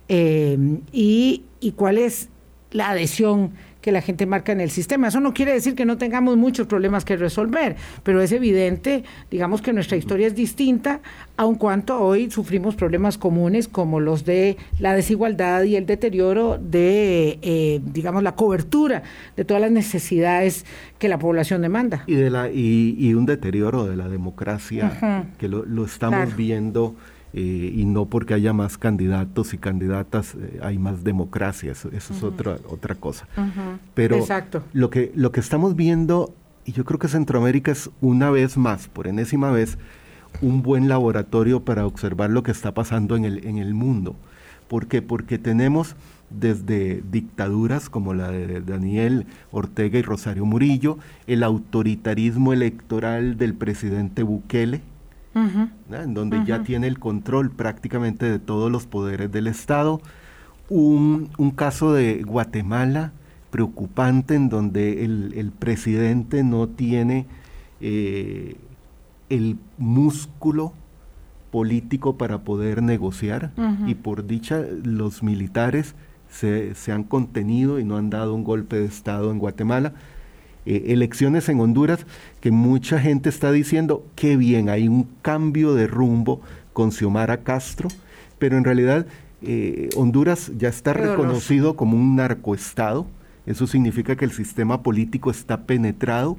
y, 0.09 1.45
y 1.61 1.73
cuál 1.73 1.99
es 1.99 2.31
la 2.71 2.91
adhesión 2.91 3.53
que 3.81 3.93
la 3.93 4.03
gente 4.03 4.27
marca 4.27 4.53
en 4.53 4.61
el 4.61 4.71
sistema. 4.71 5.09
Eso 5.09 5.21
no 5.21 5.33
quiere 5.33 5.53
decir 5.53 5.75
que 5.75 5.85
no 5.85 5.99
tengamos 5.99 6.37
muchos 6.37 6.67
problemas 6.67 7.05
que 7.05 7.17
resolver, 7.17 7.77
pero 8.03 8.21
es 8.21 8.33
evidente, 8.33 9.05
digamos 9.31 9.63
que 9.63 9.73
nuestra 9.73 9.97
historia 9.97 10.27
es 10.27 10.35
distinta, 10.35 11.01
aun 11.37 11.55
cuanto 11.55 12.01
hoy 12.01 12.31
sufrimos 12.31 12.75
problemas 12.75 13.19
comunes 13.19 13.69
como 13.69 14.01
los 14.01 14.25
de 14.25 14.57
la 14.79 14.95
desigualdad 14.95 15.63
y 15.65 15.77
el 15.77 15.87
deterioro 15.87 16.59
de, 16.59 17.39
eh, 17.43 17.81
digamos, 17.85 18.23
la 18.23 18.35
cobertura 18.35 19.03
de 19.37 19.45
todas 19.45 19.61
las 19.61 19.71
necesidades 19.71 20.67
que 20.99 21.09
la 21.09 21.19
población 21.19 21.63
demanda. 21.63 22.05
Y, 22.07 22.15
de 22.15 22.31
la, 22.31 22.51
y, 22.51 23.15
un 23.15 23.27
deterioro 23.27 23.87
de 23.87 23.97
la 23.97 24.09
democracia 24.09 25.27
que 25.39 25.49
lo, 25.49 25.85
estamos 25.85 26.37
viendo 26.37 26.95
eh, 27.33 27.73
y 27.75 27.85
no 27.85 28.07
porque 28.07 28.35
haya 28.35 28.53
más 28.53 28.77
candidatos 28.77 29.55
y 29.55 29.59
candidatas 29.59 30.35
eh, 30.35 30.61
hay 30.63 30.79
más 30.79 31.05
democracia, 31.05 31.73
eso, 31.73 31.89
es 31.93 32.23
otra, 32.23 32.59
otra 32.69 32.95
cosa. 32.95 33.29
Pero 33.95 34.17
Lo, 34.73 34.91
que, 34.91 35.13
lo 35.15 35.31
que 35.31 35.41
estamos 35.41 35.77
viendo, 35.77 36.35
y 36.65 36.73
yo 36.73 36.85
creo 36.85 36.99
que 36.99 37.09
Centroamérica 37.09 37.71
es 37.71 37.91
una 38.01 38.31
vez 38.31 38.57
más, 38.57 38.89
por 38.89 39.07
enésima 39.07 39.51
vez, 39.51 39.79
un 40.41 40.63
buen 40.63 40.89
laboratorio 40.89 41.65
para 41.65 41.87
observar 41.87 42.31
lo 42.31 42.43
que 42.43 42.51
está 42.51 42.75
pasando 42.75 43.17
en 43.17 43.25
el, 43.25 43.47
en 43.47 43.59
el 43.59 43.75
mundo. 43.75 44.17
¿Por 44.69 44.87
qué? 44.87 45.03
Porque 45.03 45.39
tenemos 45.39 45.97
desde 46.31 47.03
dictaduras 47.11 47.91
como 47.91 48.15
la 48.15 48.31
de 48.31 48.61
Daniel 48.61 49.27
Ortega 49.51 49.99
y 49.99 50.03
Rosario 50.03 50.47
Murillo, 50.47 50.99
el 51.27 51.43
autoritarismo 51.43 52.53
electoral 52.53 53.37
del 53.37 53.55
presidente 53.55 54.23
Bukele, 54.23 54.81
en 55.35 56.15
donde 56.15 56.45
ya 56.45 56.63
tiene 56.63 56.87
el 56.87 56.99
control 56.99 57.51
prácticamente 57.51 58.27
de 58.27 58.39
todos 58.39 58.71
los 58.71 58.87
poderes 58.87 59.31
del 59.31 59.47
Estado. 59.47 60.01
Un, 60.69 61.31
caso 61.57 61.93
de 61.93 62.23
Guatemala 62.23 63.13
preocupante 63.51 64.35
en 64.35 64.49
donde 64.49 65.05
el, 65.05 65.53
presidente 65.59 66.45
no 66.45 66.69
tiene 66.69 67.27
eh, 67.81 68.57
el 69.29 69.59
músculo 69.79 70.73
político 71.51 72.17
para 72.17 72.39
poder 72.39 72.83
negociar 72.83 73.51
y 73.87 73.97
por 73.97 74.27
dicha 74.27 74.63
los 74.85 75.25
militares 75.25 75.97
se, 76.29 76.77
se, 76.77 76.93
han 76.93 77.03
contenido 77.03 77.81
y 77.81 77.85
no 77.85 77.97
han 77.97 78.09
dado 78.09 78.35
un 78.35 78.45
golpe 78.45 78.79
de 78.79 78.85
Estado 78.85 79.33
en 79.33 79.41
Guatemala. 79.41 79.95
Eh, 80.67 80.87
elecciones 80.88 81.49
en 81.49 81.59
Honduras 81.61 82.07
que 82.40 82.50
mucha 82.50 83.00
gente 83.00 83.29
está 83.29 83.50
diciendo, 83.50 84.05
qué 84.14 84.37
bien, 84.37 84.69
hay 84.69 84.88
un 84.88 85.09
cambio 85.23 85.75
de 85.75 85.87
rumbo 85.87 86.43
con 86.73 86.93
Xiomara 86.93 87.38
Castro, 87.38 87.88
pero 88.38 88.59
en 88.59 88.64
realidad 88.64 89.07
eh, 89.43 89.88
Honduras 89.97 90.52
ya 90.59 90.69
está 90.69 90.93
reconocido 90.93 91.76
como 91.76 91.97
un 91.97 92.17
narcoestado. 92.17 93.07
Eso 93.47 93.67
significa 93.67 94.17
que 94.17 94.26
el 94.26 94.33
sistema 94.33 94.83
político 94.83 95.31
está 95.31 95.62
penetrado 95.62 96.37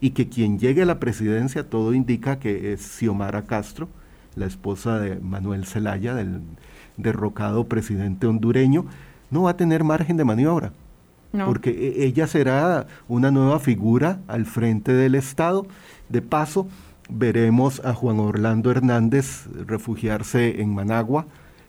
y 0.00 0.10
que 0.10 0.28
quien 0.28 0.58
llegue 0.58 0.82
a 0.82 0.86
la 0.86 0.98
presidencia, 0.98 1.68
todo 1.68 1.94
indica 1.94 2.38
que 2.38 2.72
es 2.72 2.80
Xiomara 2.80 3.42
Castro, 3.42 3.88
la 4.34 4.46
esposa 4.46 4.98
de 4.98 5.16
Manuel 5.20 5.64
Zelaya, 5.64 6.14
del 6.14 6.40
derrocado 6.96 7.64
presidente 7.64 8.26
hondureño, 8.26 8.86
no 9.30 9.42
va 9.42 9.50
a 9.50 9.56
tener 9.56 9.84
margen 9.84 10.16
de 10.16 10.24
maniobra. 10.24 10.72
Porque 11.32 11.70
e, 11.70 12.04
ella 12.06 12.26
será 12.26 12.86
una 13.08 13.30
nueva 13.30 13.60
figura 13.60 14.20
al 14.26 14.46
frente 14.46 14.92
del 14.92 15.14
Estado. 15.14 15.66
De 16.08 16.22
paso, 16.22 16.66
veremos 17.08 17.80
a 17.84 17.94
Juan 17.94 18.18
Orlando 18.20 18.70
Hernández 18.70 19.46
refugiarse 19.66 20.60
en 20.60 20.74
Managua, 20.74 21.26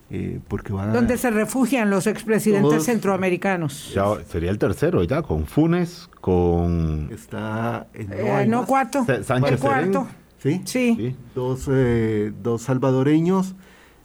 eh, 0.10 0.40
porque 0.48 0.74
¿Dónde 0.74 1.18
se 1.18 1.30
refugian 1.30 1.90
los 1.90 2.06
expresidentes 2.06 2.84
centroamericanos? 2.84 3.94
Ya 3.94 4.06
sería 4.28 4.52
el 4.52 4.58
tercero, 4.58 5.04
ya, 5.04 5.22
con 5.22 5.46
Funes, 5.46 6.10
con... 6.20 7.10
Está... 7.14 7.88
En, 7.94 8.12
eh, 8.12 8.46
no, 8.46 8.66
cuarto. 8.66 9.06
Sánchez 9.06 9.54
el 9.54 9.60
cuarto. 9.60 10.08
¿Sí? 10.38 10.62
Sí. 10.66 11.16
Dos, 11.34 11.70
eh, 11.72 12.34
dos 12.44 12.64
salvadoreños. 12.64 13.56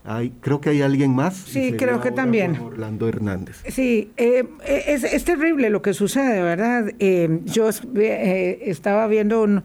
Hay, 0.07 0.31
creo 0.41 0.61
que 0.61 0.71
hay 0.71 0.83
alguien 0.83 1.15
más. 1.15 1.35
Sí, 1.35 1.73
creo 1.73 2.01
que 2.01 2.13
también. 2.13 2.57
Orlando 2.61 3.09
Hernández. 3.09 3.63
Sí, 3.69 4.13
es, 4.17 5.05
es, 5.05 5.25
terrible 5.25 5.69
lo 5.69 5.83
que 5.83 5.93
sucede, 5.93 6.43
¿verdad? 6.43 6.93
yo 7.45 7.69
estaba 7.69 9.07
viendo 9.09 9.43
un, 9.43 9.65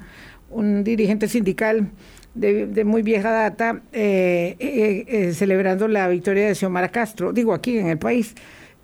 un 0.50 0.84
dirigente 0.84 1.28
sindical 1.28 1.92
de, 2.34 2.84
muy 2.86 3.02
vieja 3.02 3.32
data, 3.32 3.82
eh, 3.92 4.56
eh, 4.60 5.06
eh, 5.08 5.34
celebrando 5.34 5.88
la 5.88 6.08
victoria 6.08 6.48
de 6.48 6.56
Xiomara 6.56 6.90
Castro, 6.90 7.34
digo 7.34 7.54
aquí 7.54 7.78
en 7.78 7.88
el 7.88 7.98
país. 7.98 8.36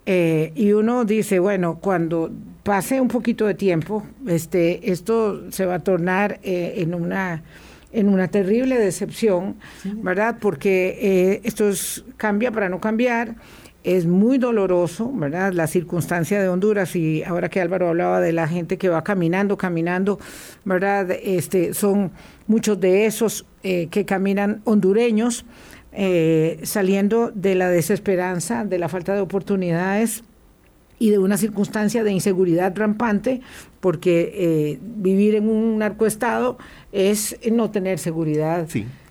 y 0.06 0.72
uno 0.72 1.04
dice, 1.04 1.38
bueno, 1.38 1.78
cuando 1.80 2.30
pase 2.62 3.00
un 3.00 3.08
poquito 3.08 3.46
de 3.46 3.54
tiempo, 3.54 4.06
este, 4.26 4.90
esto 4.90 5.50
se 5.50 5.66
va 5.66 5.74
a 5.76 5.78
tornar 5.80 6.40
en 6.42 6.94
una 6.94 7.42
en 7.92 8.08
una 8.08 8.28
terrible 8.28 8.78
decepción, 8.78 9.56
¿verdad? 9.84 10.36
Porque 10.40 11.40
esto 11.44 11.70
cambia 12.16 12.52
para 12.52 12.68
no 12.68 12.80
cambiar 12.80 13.36
es 13.84 14.06
muy 14.06 14.38
doloroso, 14.38 15.10
¿verdad? 15.14 15.52
La 15.52 15.66
circunstancia 15.66 16.42
de 16.42 16.48
Honduras 16.48 16.94
y 16.96 17.22
ahora 17.22 17.48
que 17.48 17.60
Álvaro 17.60 17.88
hablaba 17.88 18.20
de 18.20 18.32
la 18.32 18.48
gente 18.48 18.76
que 18.76 18.88
va 18.88 19.02
caminando, 19.04 19.56
caminando, 19.56 20.18
¿verdad? 20.64 21.10
Este, 21.10 21.74
son 21.74 22.10
muchos 22.46 22.78
de 22.80 23.06
esos 23.06 23.46
eh, 23.62 23.88
que 23.90 24.04
caminan 24.04 24.60
hondureños, 24.64 25.46
eh, 25.92 26.60
saliendo 26.64 27.30
de 27.34 27.54
la 27.54 27.70
desesperanza, 27.70 28.64
de 28.64 28.78
la 28.78 28.88
falta 28.88 29.14
de 29.14 29.20
oportunidades 29.20 30.22
y 30.98 31.10
de 31.10 31.18
una 31.18 31.36
circunstancia 31.36 32.02
de 32.04 32.12
inseguridad 32.12 32.76
rampante, 32.76 33.40
porque 33.80 34.32
eh, 34.34 34.78
vivir 34.82 35.34
en 35.34 35.48
un 35.48 35.78
narcoestado 35.78 36.58
es 36.92 37.36
no 37.50 37.70
tener 37.70 37.98
seguridad. 37.98 38.66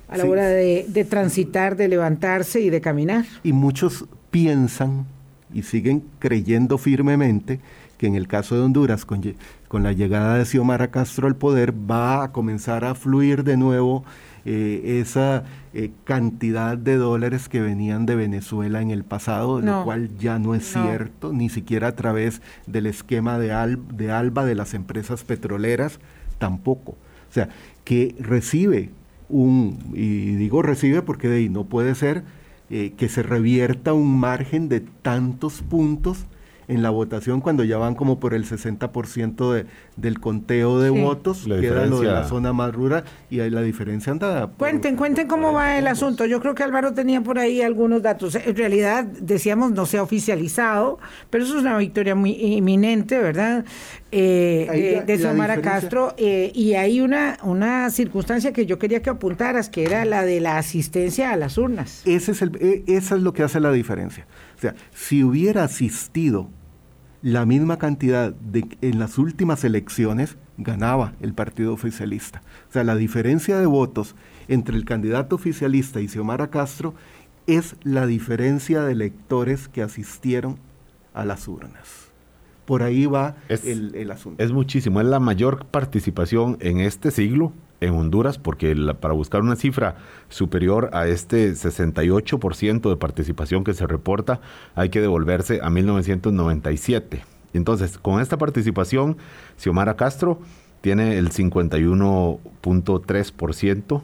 a 0.09 0.17
la 0.17 0.25
hora 0.25 0.47
de, 0.47 0.85
de, 0.87 1.05
transitar, 1.05 1.75
de 1.75 1.87
levantarse 1.87 2.61
y 2.61 2.69
de 2.69 2.79
caminar. 2.81 3.25
Y 3.43 3.53
muchos 3.53 4.05
piensan 4.31 5.05
y 5.53 5.63
siguen 5.63 6.03
creyendo 6.19 6.77
firmemente 6.77 7.59
que 7.97 8.07
en 8.07 8.15
el 8.15 8.27
caso 8.27 8.55
de 8.55 8.61
Honduras, 8.61 9.05
con, 9.05 9.21
con 9.67 9.83
la 9.83 9.91
llegada 9.91 10.37
de 10.37 10.45
Xiomara 10.45 10.91
Castro 10.91 11.27
al 11.27 11.35
poder, 11.35 11.73
va 11.73 12.23
a 12.23 12.31
comenzar 12.31 12.85
a 12.85 12.95
fluir 12.95 13.43
de 13.43 13.57
nuevo 13.57 14.05
eh, 14.49 15.01
esa 15.01 15.43
eh, 15.73 15.91
cantidad 16.05 16.77
de 16.77 16.95
dólares 16.95 17.49
que 17.49 17.59
venían 17.59 18.05
de 18.05 18.15
Venezuela 18.15 18.81
en 18.81 18.91
el 18.91 19.03
pasado, 19.03 19.59
lo 19.59 19.83
cual 19.83 20.17
ya 20.17 20.39
no 20.39 20.55
es 20.55 20.71
cierto, 20.71 21.33
ni 21.33 21.49
siquiera 21.49 21.89
a 21.89 21.95
través 21.97 22.41
del 22.65 22.85
esquema 22.85 23.37
de, 23.39 23.77
de 23.93 24.09
ALBA 24.09 24.45
de 24.45 24.55
las 24.55 24.73
empresas 24.73 25.25
petroleras, 25.25 25.99
tampoco. 26.37 26.91
O 26.91 27.33
sea, 27.33 27.49
que 27.83 28.15
recibe 28.19 28.91
un, 29.27 29.79
y 29.93 30.35
digo 30.35 30.61
recibe 30.61 31.01
porque 31.01 31.27
de 31.27 31.39
ahí 31.39 31.49
no 31.49 31.65
puede 31.65 31.93
ser 31.93 32.23
eh, 32.69 32.93
que 32.95 33.09
se 33.09 33.23
revierta 33.23 33.91
un 33.91 34.17
margen 34.17 34.69
de 34.69 34.79
tantos 34.79 35.61
puntos 35.61 36.25
en 36.67 36.83
la 36.83 36.89
votación 36.89 37.39
cuando 37.41 37.63
ya 37.63 37.77
van 37.77 37.95
como 37.95 38.19
por 38.19 38.33
el 38.33 38.45
60% 38.45 39.53
de, 39.53 39.65
del 39.95 40.19
conteo 40.19 40.79
de 40.79 40.89
votos, 40.89 41.45
queda 41.45 41.85
lo 41.85 42.01
de 42.01 42.07
la 42.07 42.25
zona 42.25 42.51
más 42.51 42.73
rural 42.73 43.05
y 43.29 43.39
ahí 43.39 43.49
la 43.49 43.61
diferencia 43.61 44.11
anda. 44.11 44.47
cuenten, 44.57 44.95
cuenten 44.95 45.27
cómo 45.27 45.53
va 45.53 45.77
el 45.77 45.87
asunto. 45.87 46.25
Yo 46.25 46.41
creo 46.41 46.55
que 46.55 46.63
Álvaro 46.63 46.93
tenía 46.93 47.21
por 47.21 47.39
ahí 47.39 47.61
algunos 47.61 48.01
datos. 48.01 48.35
En 48.35 48.55
realidad, 48.55 49.05
decíamos, 49.05 49.71
no 49.71 49.85
se 49.85 49.97
ha 49.97 50.03
oficializado, 50.03 50.99
pero 51.29 51.45
eso 51.45 51.55
es 51.55 51.61
una 51.61 51.77
victoria 51.77 52.15
muy 52.15 52.31
inminente, 52.31 53.17
¿verdad? 53.17 53.63
Eh, 54.11 55.03
de 55.05 55.17
Xiomara 55.17 55.61
Castro. 55.61 56.13
Eh, 56.17 56.51
y 56.53 56.73
hay 56.73 56.99
una, 56.99 57.37
una 57.43 57.89
circunstancia 57.91 58.51
que 58.51 58.65
yo 58.65 58.77
quería 58.77 59.01
que 59.01 59.09
apuntaras, 59.09 59.69
que 59.69 59.83
era 59.83 60.03
la 60.03 60.23
de 60.23 60.41
la 60.41 60.57
asistencia 60.57 61.31
a 61.31 61.37
las 61.37 61.57
urnas. 61.57 62.01
Ese 62.05 62.31
es 62.33 62.41
el, 62.41 62.51
e, 62.59 62.83
esa 62.87 63.15
es 63.15 63.21
lo 63.21 63.31
que 63.33 63.43
hace 63.43 63.59
la 63.61 63.71
diferencia. 63.71 64.27
O 64.57 64.59
sea, 64.59 64.75
si 64.93 65.23
hubiera 65.23 65.63
asistido 65.63 66.49
la 67.21 67.45
misma 67.45 67.77
cantidad 67.77 68.33
de, 68.33 68.67
en 68.81 68.99
las 68.99 69.17
últimas 69.17 69.63
elecciones, 69.63 70.37
ganaba 70.57 71.13
el 71.21 71.33
partido 71.33 71.73
oficialista. 71.73 72.41
O 72.69 72.73
sea, 72.73 72.83
la 72.83 72.95
diferencia 72.95 73.57
de 73.57 73.65
votos 73.65 74.15
entre 74.47 74.75
el 74.75 74.85
candidato 74.85 75.35
oficialista 75.35 76.01
y 76.01 76.07
Xiomara 76.07 76.49
Castro 76.49 76.93
es 77.45 77.75
la 77.83 78.05
diferencia 78.05 78.83
de 78.83 78.91
electores 78.91 79.67
que 79.67 79.81
asistieron 79.81 80.57
a 81.13 81.25
las 81.25 81.47
urnas. 81.47 82.11
Por 82.65 82.83
ahí 82.83 83.05
va 83.05 83.37
el, 83.47 83.95
el, 83.95 84.11
asunto. 84.11 84.43
Es 84.43 84.51
muchísimo, 84.51 84.99
es 84.99 85.07
la 85.07 85.21
mayor 85.21 85.65
participación 85.67 86.57
en 86.59 86.81
este 86.81 87.11
siglo 87.11 87.53
en 87.81 87.93
Honduras, 87.93 88.37
porque 88.37 88.75
para 88.99 89.13
buscar 89.13 89.41
una 89.41 89.55
cifra 89.55 89.95
superior 90.29 90.89
a 90.93 91.07
este 91.07 91.51
68% 91.51 92.89
de 92.89 92.95
participación 92.95 93.63
que 93.63 93.73
se 93.73 93.87
reporta, 93.87 94.41
hay 94.75 94.89
que 94.89 95.01
devolverse 95.01 95.59
a 95.61 95.69
1997. 95.69 97.23
Entonces, 97.53 97.97
con 97.97 98.21
esta 98.21 98.37
participación, 98.37 99.17
Xiomara 99.57 99.95
Castro 99.95 100.39
tiene 100.81 101.17
el 101.17 101.31
51.3%, 101.31 104.01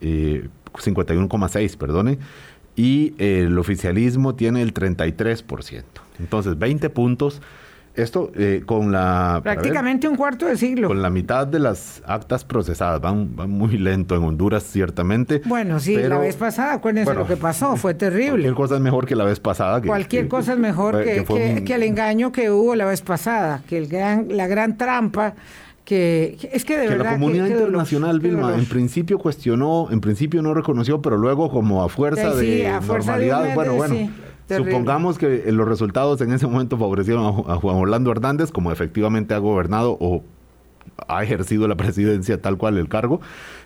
51,6, 0.00 1.60
eh, 1.60 1.76
perdone, 1.78 2.18
y 2.76 3.14
el 3.18 3.58
oficialismo 3.58 4.36
tiene 4.36 4.62
el 4.62 4.72
33%. 4.72 5.82
Entonces, 6.18 6.58
20 6.58 6.88
puntos 6.90 7.40
esto 8.02 8.30
eh, 8.34 8.62
con 8.64 8.92
la... 8.92 9.40
Prácticamente 9.42 10.08
un 10.08 10.16
cuarto 10.16 10.46
de 10.46 10.56
siglo. 10.56 10.88
Con 10.88 11.02
la 11.02 11.10
mitad 11.10 11.46
de 11.46 11.58
las 11.58 12.02
actas 12.06 12.44
procesadas. 12.44 13.00
Van, 13.00 13.34
muy 13.34 13.76
lento 13.78 14.16
en 14.16 14.22
Honduras, 14.22 14.62
ciertamente. 14.64 15.42
Bueno, 15.44 15.80
sí, 15.80 15.96
la 15.96 16.18
vez 16.18 16.36
pasada, 16.36 16.74
acuérdense 16.74 17.14
lo 17.14 17.26
que 17.26 17.36
pasó, 17.36 17.76
fue 17.76 17.94
terrible. 17.94 18.30
Cualquier 18.30 18.54
cosa 18.54 18.74
es 18.76 18.80
mejor 18.80 19.06
que 19.06 19.16
la 19.16 19.24
vez 19.24 19.40
pasada. 19.40 19.82
cualquier 19.82 20.28
cosa 20.28 20.52
es 20.52 20.58
mejor 20.58 21.02
que, 21.02 21.24
que, 21.64 21.74
el 21.74 21.82
engaño 21.82 22.32
que 22.32 22.50
hubo 22.50 22.74
la 22.74 22.84
vez 22.84 23.02
pasada, 23.02 23.62
que 23.68 23.78
el 23.78 23.88
gran, 23.88 24.28
la 24.30 24.46
gran 24.46 24.76
trampa 24.76 25.34
que 25.88 26.36
es 26.52 26.66
que 26.66 26.76
de 26.76 26.86
verdad 26.86 27.04
la 27.04 27.12
comunidad 27.12 27.46
internacional 27.46 28.20
Vilma 28.20 28.54
en 28.54 28.66
principio 28.66 29.18
cuestionó 29.18 29.88
en 29.90 30.02
principio 30.02 30.42
no 30.42 30.52
reconoció 30.52 31.00
pero 31.00 31.16
luego 31.16 31.50
como 31.50 31.82
a 31.82 31.88
fuerza 31.88 32.34
de 32.34 32.70
normalidad 32.86 33.54
bueno 33.54 33.74
bueno 33.74 34.10
Supongamos 34.48 35.18
que 35.18 35.48
eh, 35.48 35.52
los 35.52 35.68
resultados 35.68 36.20
en 36.20 36.32
ese 36.32 36.46
momento 36.46 36.78
favorecieron 36.78 37.44
a, 37.46 37.56
Juan 37.56 37.76
Orlando 37.76 38.10
Hernández, 38.10 38.50
como 38.50 38.72
efectivamente 38.72 39.34
ha 39.34 39.38
gobernado 39.38 39.96
o 40.00 40.22
ha 41.06 41.22
ejercido 41.22 41.68
la 41.68 41.76
presidencia 41.76 42.40
tal 42.40 42.56
cual 42.56 42.78
el 42.78 42.88
cargo. 42.88 43.20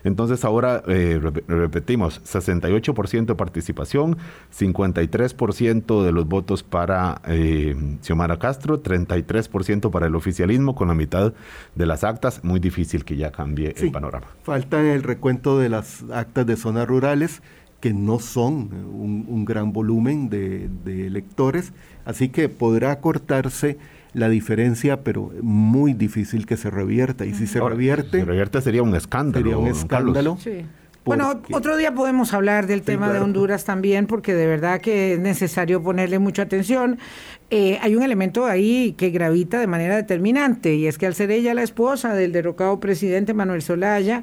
Entonces 0.05 0.45
ahora 0.45 0.83
eh, 0.89 1.21
repetimos, 1.47 2.21
68% 2.25 3.27
de 3.27 3.35
participación, 3.35 4.19
53% 4.57 6.05
de 6.05 6.13
los 6.13 6.27
votos 6.27 6.63
para 6.63 7.23
eh, 7.27 7.77
Xiomara 8.03 8.39
Castro, 8.39 8.83
33% 8.83 9.91
para 9.91 10.07
el 10.07 10.15
oficialismo, 10.15 10.75
con 10.75 10.89
la 10.89 10.95
mitad 10.95 11.33
de 11.75 11.87
las 11.87 12.05
actas. 12.05 12.43
Muy 12.43 12.61
difícil 12.61 13.05
que 13.05 13.17
ya 13.17 13.31
cambie 13.31 13.75
el 13.79 13.93
panorama. 13.93 14.27
Falta 14.43 14.81
el 14.93 15.03
recuento 15.03 15.59
de 15.59 15.69
las 15.69 16.05
actas 16.13 16.47
de 16.47 16.57
zonas 16.57 16.87
rurales 16.89 17.43
que 17.83 17.93
no 17.93 18.21
son 18.21 18.71
un, 18.95 19.45
gran 19.45 19.73
volumen 19.73 20.31
de, 20.31 20.71
electores, 20.87 21.73
así 22.05 22.29
que 22.29 22.49
podrá 22.49 23.01
cortarse 23.01 23.77
la 24.15 24.29
diferencia, 24.29 25.03
pero 25.03 25.33
muy 25.43 25.93
difícil 25.93 26.47
que 26.47 26.57
se 26.57 26.71
revierta. 26.71 27.27
Y 27.27 27.35
si 27.35 27.49
se 27.49 27.61
revierte... 27.61 28.21
Si 28.21 28.25
revierte 28.25 28.61
sería 28.61 28.85
un 28.85 28.95
escándalo. 28.95 29.45
Sería 29.45 29.59
un 29.59 29.67
escándalo. 29.67 30.39
Bueno, 31.05 31.43
otro 31.53 31.77
día 31.77 31.93
podemos 31.93 32.33
hablar 32.33 32.69
del 32.69 32.83
tema 32.83 33.13
de 33.13 33.19
Honduras 33.19 33.65
también, 33.65 34.07
porque 34.07 34.33
de 34.33 34.47
verdad 34.47 34.81
que 34.81 35.15
es 35.15 35.19
necesario 35.19 35.83
ponerle 35.83 36.21
mucha 36.21 36.43
atención. 36.43 37.01
Eh, 37.55 37.79
hay 37.83 37.95
un 37.95 38.03
elemento 38.03 38.47
ahí 38.47 38.95
que 38.97 39.11
gravita 39.11 39.61
de 39.61 39.67
manera 39.67 39.95
determinante, 39.95 40.75
y 40.75 40.87
es 40.87 40.97
que 40.97 41.05
al 41.05 41.15
ser 41.15 41.31
ella 41.31 41.53
la 41.53 41.63
esposa 41.63 42.15
del 42.15 42.33
derrocado 42.33 42.81
presidente 42.81 43.35
Manuel 43.35 43.61
Solaya, 43.61 44.23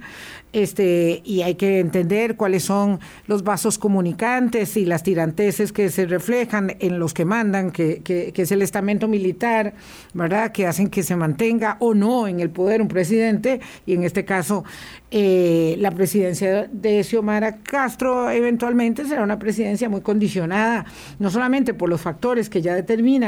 este, 0.51 1.21
y 1.23 1.43
hay 1.43 1.53
que 1.53 1.77
entender 1.77 2.37
cuáles 2.37 2.63
son 2.63 2.99
los 3.27 3.43
vasos 3.43 3.77
comunicantes 3.77 4.75
y 4.77 4.85
las 4.85 5.03
tiranteses 5.03 5.71
que 5.71 5.89
se 5.89 6.07
reflejan 6.07 6.75
en 6.79 6.97
los 6.97 7.13
que 7.13 7.23
mandan, 7.23 7.69
que, 7.69 8.01
que, 8.01 8.33
es 8.35 8.51
el 8.51 8.63
estamento 8.63 9.07
militar, 9.07 9.75
¿verdad? 10.15 10.51
Que 10.51 10.65
hacen 10.65 10.89
que 10.89 11.03
se 11.03 11.15
mantenga 11.15 11.77
o 11.81 11.93
no 11.93 12.27
en 12.27 12.39
el 12.39 12.49
poder 12.49 12.81
un 12.81 12.87
presidente, 12.87 13.59
y 13.85 13.93
en 13.93 14.05
este 14.05 14.25
caso 14.25 14.63
eh, 15.11 15.75
la 15.77 15.91
presidencia 15.91 16.67
de 16.71 17.03
Xiomara 17.03 17.57
Castro 17.57 18.31
eventualmente 18.31 19.05
será 19.05 19.21
una 19.21 19.37
presidencia 19.37 19.87
muy 19.87 20.01
condicionada, 20.01 20.87
no 21.19 21.29
solamente 21.29 21.75
por 21.75 21.89
los 21.89 22.01
factores 22.01 22.49
que 22.49 22.63
ya 22.63 22.73
determinan 22.73 23.18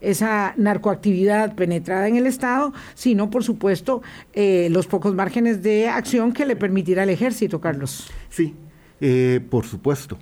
esa 0.00 0.54
narcoactividad 0.56 1.54
penetrada 1.54 2.08
en 2.08 2.16
el 2.16 2.26
Estado, 2.26 2.72
sino 2.94 3.30
por 3.30 3.44
supuesto 3.44 4.02
eh, 4.32 4.68
los 4.70 4.86
pocos 4.86 5.14
márgenes 5.14 5.62
de 5.62 5.88
acción 5.88 6.32
que 6.32 6.46
le 6.46 6.56
permitirá 6.56 7.02
el 7.02 7.10
ejército, 7.10 7.60
Carlos. 7.60 8.10
Sí, 8.28 8.54
eh, 9.00 9.40
por 9.50 9.64
supuesto. 9.64 10.18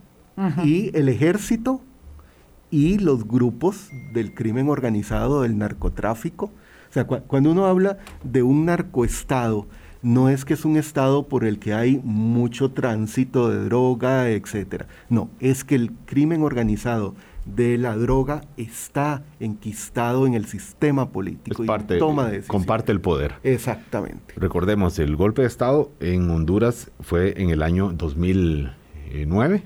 Y 0.65 0.97
el 0.97 1.11
ejército 1.11 1.83
y 2.71 2.99
los 2.99 3.29
grupos 3.29 3.91
del 4.13 4.33
crimen 4.33 4.71
organizado, 4.71 5.43
del 5.43 5.59
narcotráfico. 5.59 6.47
O 6.89 6.93
sea, 6.93 7.05
cuando 7.05 7.51
uno 7.51 7.67
habla 7.67 7.99
de 8.25 8.43
un 8.43 8.65
narcoestado, 8.65 9.67
no 10.03 10.29
es 10.29 10.45
que 10.45 10.55
es 10.55 10.65
un 10.65 10.77
estado 10.77 11.29
por 11.29 11.45
el 11.45 11.59
que 11.59 11.75
hay 11.75 12.01
mucho 12.03 12.71
tránsito 12.71 13.51
de 13.51 13.65
droga, 13.65 14.31
etcétera. 14.31 14.87
No, 15.09 15.29
es 15.41 15.63
que 15.63 15.75
el 15.75 15.93
crimen 16.07 16.43
organizado 16.43 17.15
de 17.45 17.79
la 17.79 17.97
droga 17.97 18.43
está 18.57 19.23
enquistado 19.41 20.27
en 20.27 20.35
el 20.35 20.47
sistema 20.47 21.11
político 21.11 21.65
y 21.65 21.99
toma 21.99 22.29
de 22.29 22.43
comparte 22.43 22.93
el 22.93 23.01
poder. 23.01 23.35
Exactamente. 23.43 24.35
Recordemos, 24.37 24.99
el 24.99 25.17
golpe 25.17 25.43
de 25.43 25.49
Estado 25.49 25.91
en 26.01 26.31
Honduras 26.31 26.91
fue 27.01 27.35
en 27.41 27.51
el 27.51 27.63
año 27.63 27.93
2009, 27.93 29.63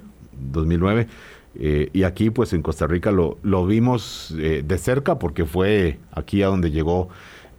2009 0.53 1.09
eh, 1.57 1.89
y 1.93 2.03
aquí 2.03 2.31
pues 2.31 2.53
en 2.53 2.63
Costa 2.63 2.87
Rica 2.87 3.13
lo, 3.13 3.39
lo 3.43 3.65
vimos 3.67 4.35
eh, 4.39 4.63
de 4.67 4.79
cerca 4.79 5.19
porque 5.19 5.45
fue 5.45 5.99
aquí 6.13 6.43
a 6.43 6.49
donde 6.49 6.71
llegó 6.71 7.11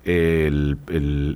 el, 0.04 0.78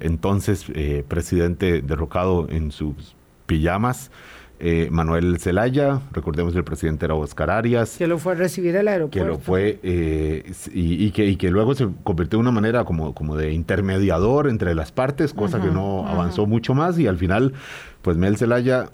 entonces 0.02 0.66
eh, 0.76 1.04
presidente 1.08 1.82
derrocado 1.82 2.48
en 2.50 2.72
sus 2.72 3.16
pijamas. 3.46 4.12
Eh, 4.60 4.90
Manuel 4.92 5.40
Zelaya, 5.40 6.02
recordemos 6.12 6.54
que 6.54 6.60
el 6.60 6.66
presidente 6.66 7.06
era 7.06 7.16
Oscar 7.16 7.50
Arias. 7.50 7.96
Que 7.98 8.08
lo 8.08 8.18
fue 8.18 8.34
a 8.34 8.36
recibir 8.36 8.78
al 8.78 8.88
aeropuerto. 8.88 9.26
Que 9.26 9.26
lo 9.26 9.40
fue, 9.40 9.80
eh, 9.84 10.52
y, 10.74 11.12
que, 11.12 11.26
y 11.26 11.36
que 11.38 11.50
luego 11.50 11.76
se 11.76 11.88
convirtió 12.04 12.38
en 12.38 12.42
una 12.42 12.52
manera 12.52 12.84
como, 12.84 13.14
como 13.14 13.36
de 13.36 13.54
intermediador 13.54 14.50
entre 14.50 14.76
las 14.76 14.92
partes, 14.92 15.34
cosa 15.34 15.62
que 15.62 15.70
no 15.70 16.08
avanzó 16.08 16.46
mucho 16.46 16.74
más, 16.74 17.00
y 17.00 17.08
al 17.08 17.18
final, 17.18 17.54
pues 18.02 18.18
Mel 18.18 18.38
Zelaya 18.38 18.90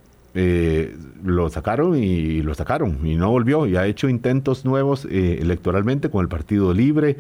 lo 1.24 1.50
sacaron 1.50 1.98
y 1.98 2.42
lo 2.42 2.54
sacaron, 2.56 3.08
y 3.08 3.16
no 3.16 3.32
volvió, 3.32 3.66
y 3.68 3.78
ha 3.78 3.88
hecho 3.88 4.10
intentos 4.10 4.66
nuevos 4.66 5.06
electoralmente 5.06 6.10
con 6.10 6.22
el 6.22 6.28
Partido 6.28 6.74
Libre. 6.74 7.18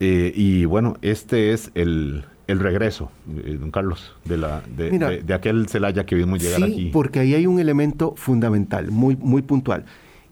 Eh, 0.00 0.32
y 0.34 0.64
bueno, 0.64 0.96
este 1.02 1.52
es 1.52 1.70
el, 1.74 2.24
regreso, 2.58 3.10
eh, 3.44 3.58
don 3.60 3.70
Carlos, 3.70 4.16
de, 4.24 4.38
la, 4.38 4.62
de, 4.62 5.34
aquel 5.34 5.68
Celaya 5.68 6.06
que 6.06 6.14
vimos 6.14 6.42
llegar 6.42 6.64
sí, 6.64 6.72
aquí. 6.72 6.90
porque 6.90 7.20
ahí 7.20 7.34
hay 7.34 7.46
un 7.46 7.60
elemento 7.60 8.14
fundamental, 8.16 8.90
muy, 8.90 9.16
muy 9.16 9.42
puntual. 9.42 9.84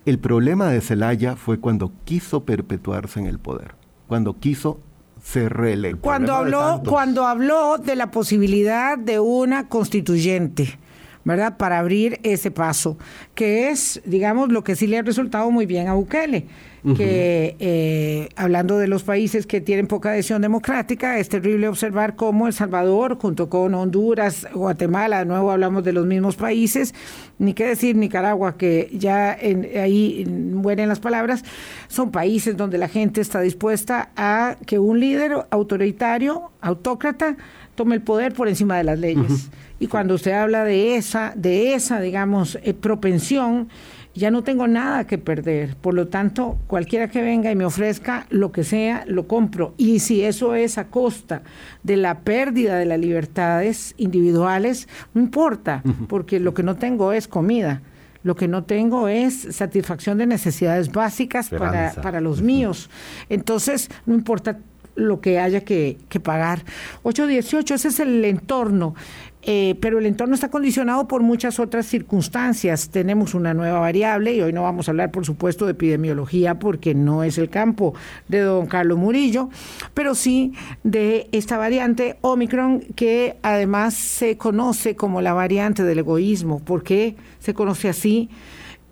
El 0.06 0.18
problema 0.18 0.70
de 0.70 0.80
Celaya 0.80 1.37
fue 1.37 1.61
cuando 1.61 1.92
quiso 2.04 2.44
perpetuarse 2.44 3.20
en 3.20 3.26
el 3.26 3.38
poder, 3.38 3.75
cuando 4.08 4.38
quiso 4.38 4.80
ser 5.23 5.52
reelecto. 5.52 6.00
Cuando 6.00 6.35
habló, 6.35 6.82
cuando 6.87 7.26
habló 7.26 7.76
de 7.78 7.96
la 7.96 8.11
posibilidad 8.11 8.96
de 8.96 9.20
una 9.20 9.68
constituyente. 9.68 10.78
¿Verdad? 11.26 11.56
Para 11.56 11.80
abrir 11.80 12.21
ese 12.23 12.52
paso, 12.52 12.97
que 13.35 13.68
es, 13.68 14.00
digamos, 14.06 14.52
lo 14.52 14.62
que 14.62 14.76
sí 14.76 14.87
le 14.87 14.99
ha 14.99 15.02
resultado 15.02 15.50
muy 15.50 15.66
bien 15.66 15.88
a 15.88 15.95
Bukele 15.95 16.47
que 16.95 17.56
eh, 17.59 18.28
hablando 18.37 18.78
de 18.78 18.87
los 18.87 19.02
países 19.02 19.46
que 19.46 19.61
tienen 19.61 19.88
poca 19.88 20.11
adhesión 20.11 20.40
democrática, 20.40 21.18
es 21.18 21.29
terrible 21.29 21.66
observar 21.68 22.14
cómo 22.14 22.46
El 22.46 22.53
Salvador, 22.53 23.18
junto 23.18 23.48
con 23.48 23.74
Honduras, 23.74 24.46
Guatemala, 24.55 25.20
de 25.20 25.24
nuevo 25.24 25.51
hablamos 25.51 25.83
de 25.83 25.92
los 25.92 26.07
mismos 26.07 26.37
países, 26.37 26.94
ni 27.38 27.55
qué 27.55 27.66
decir 27.66 27.96
Nicaragua, 27.96 28.57
que 28.57 28.90
ya 28.92 29.33
ahí 29.33 30.24
mueren 30.27 30.88
las 30.88 31.01
palabras, 31.01 31.44
son 31.88 32.12
países 32.12 32.57
donde 32.57 32.79
la 32.79 32.88
gente 32.88 33.20
está 33.20 33.40
dispuesta 33.40 34.11
a 34.16 34.57
que 34.64 34.79
un 34.79 35.01
líder 35.01 35.46
autoritario, 35.51 36.53
autócrata, 36.61 37.37
tome 37.77 37.95
el 37.95 38.03
poder 38.03 38.33
por 38.33 38.49
encima 38.49 38.77
de 38.77 38.85
las 38.85 38.99
leyes. 38.99 39.51
Y 39.79 39.87
cuando 39.87 40.15
usted 40.15 40.33
habla 40.33 40.65
de 40.65 40.97
esa, 40.97 41.33
de 41.37 41.75
esa, 41.75 42.01
digamos, 42.01 42.59
eh, 42.62 42.75
propensión, 42.75 43.69
ya 44.17 44.31
no 44.31 44.43
tengo 44.43 44.67
nada 44.67 45.07
que 45.07 45.19
perder. 45.19 45.77
Por 45.77 45.95
lo 45.95 46.09
tanto, 46.09 46.59
cualquiera 46.67 47.09
que 47.09 47.23
venga 47.23 47.51
y 47.51 47.55
me 47.55 47.67
ofrezca 47.67 48.27
lo 48.31 48.51
que 48.51 48.65
sea, 48.65 49.05
lo 49.07 49.29
compro. 49.29 49.75
Y 49.77 50.01
si 50.01 50.25
eso 50.25 50.55
es 50.55 50.79
a 50.79 50.87
costa 50.87 51.43
de 51.83 51.99
la 51.99 52.21
pérdida 52.21 52.77
de 52.79 52.87
las 52.87 52.99
libertades 52.99 53.95
individuales, 53.99 54.89
no 55.12 55.21
importa, 55.21 55.83
porque 56.09 56.41
lo 56.41 56.55
que 56.55 56.62
no 56.62 56.77
tengo 56.77 57.12
es 57.12 57.29
comida. 57.29 57.83
Lo 58.23 58.35
que 58.35 58.49
no 58.49 58.65
tengo 58.65 59.07
es 59.07 59.55
satisfacción 59.55 60.19
de 60.19 60.27
necesidades 60.27 60.91
básicas 60.91 61.49
para, 61.51 61.93
para, 61.93 62.21
los 62.21 62.43
míos. 62.43 62.91
Entonces, 63.29 63.89
no 64.05 64.15
importa 64.15 64.59
lo 64.96 65.20
que 65.20 65.38
haya 65.38 65.61
que, 65.61 65.98
que 66.09 66.20
pagar. 66.20 66.64
818, 67.04 67.74
ese 67.74 67.88
es 67.88 68.00
el 68.00 68.24
entorno. 68.24 68.94
Eh, 69.48 69.76
pero 69.80 70.00
el 70.00 70.06
entorno 70.06 70.35
está 70.35 70.50
condicionado 70.50 71.06
por 71.06 71.22
muchas 71.22 71.61
otras 71.61 71.87
circunstancias. 71.87 72.88
Tenemos 72.88 73.32
una 73.32 73.54
nueva 73.54 73.78
variable 73.78 74.35
y 74.35 74.42
hoy 74.42 74.52
no 74.52 74.64
vamos 74.64 74.88
a 74.88 74.90
hablar, 74.90 75.12
por 75.12 75.24
supuesto, 75.24 75.66
de 75.66 75.70
epidemiología 75.70 76.59
porque 76.59 76.96
no 76.96 77.22
es 77.22 77.38
el 77.38 77.48
campo 77.48 77.94
de 78.26 78.40
don 78.40 78.66
Carlos 78.66 78.98
Murillo, 78.98 79.48
pero 79.94 80.16
sí 80.16 80.52
de 80.82 81.28
esta 81.30 81.59
variante 81.59 82.18
Omicron 82.22 82.80
que 82.96 83.37
además 83.42 83.94
se 83.94 84.37
conoce 84.37 84.96
como 84.96 85.20
la 85.20 85.32
variante 85.32 85.85
del 85.85 86.00
egoísmo. 86.00 86.59
¿Por 86.59 86.82
qué 86.82 87.14
se 87.38 87.54
conoce 87.54 87.88
así? 87.88 88.28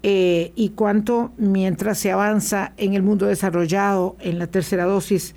Eh, 0.05 0.53
y 0.55 0.69
cuánto 0.69 1.33
mientras 1.37 1.99
se 1.99 2.13
avanza 2.13 2.75
en 2.77 2.95
el 2.95 3.03
mundo 3.03 3.27
desarrollado 3.27 4.17
en 4.21 4.39
la 4.39 4.47
tercera 4.47 4.85
dosis 4.85 5.35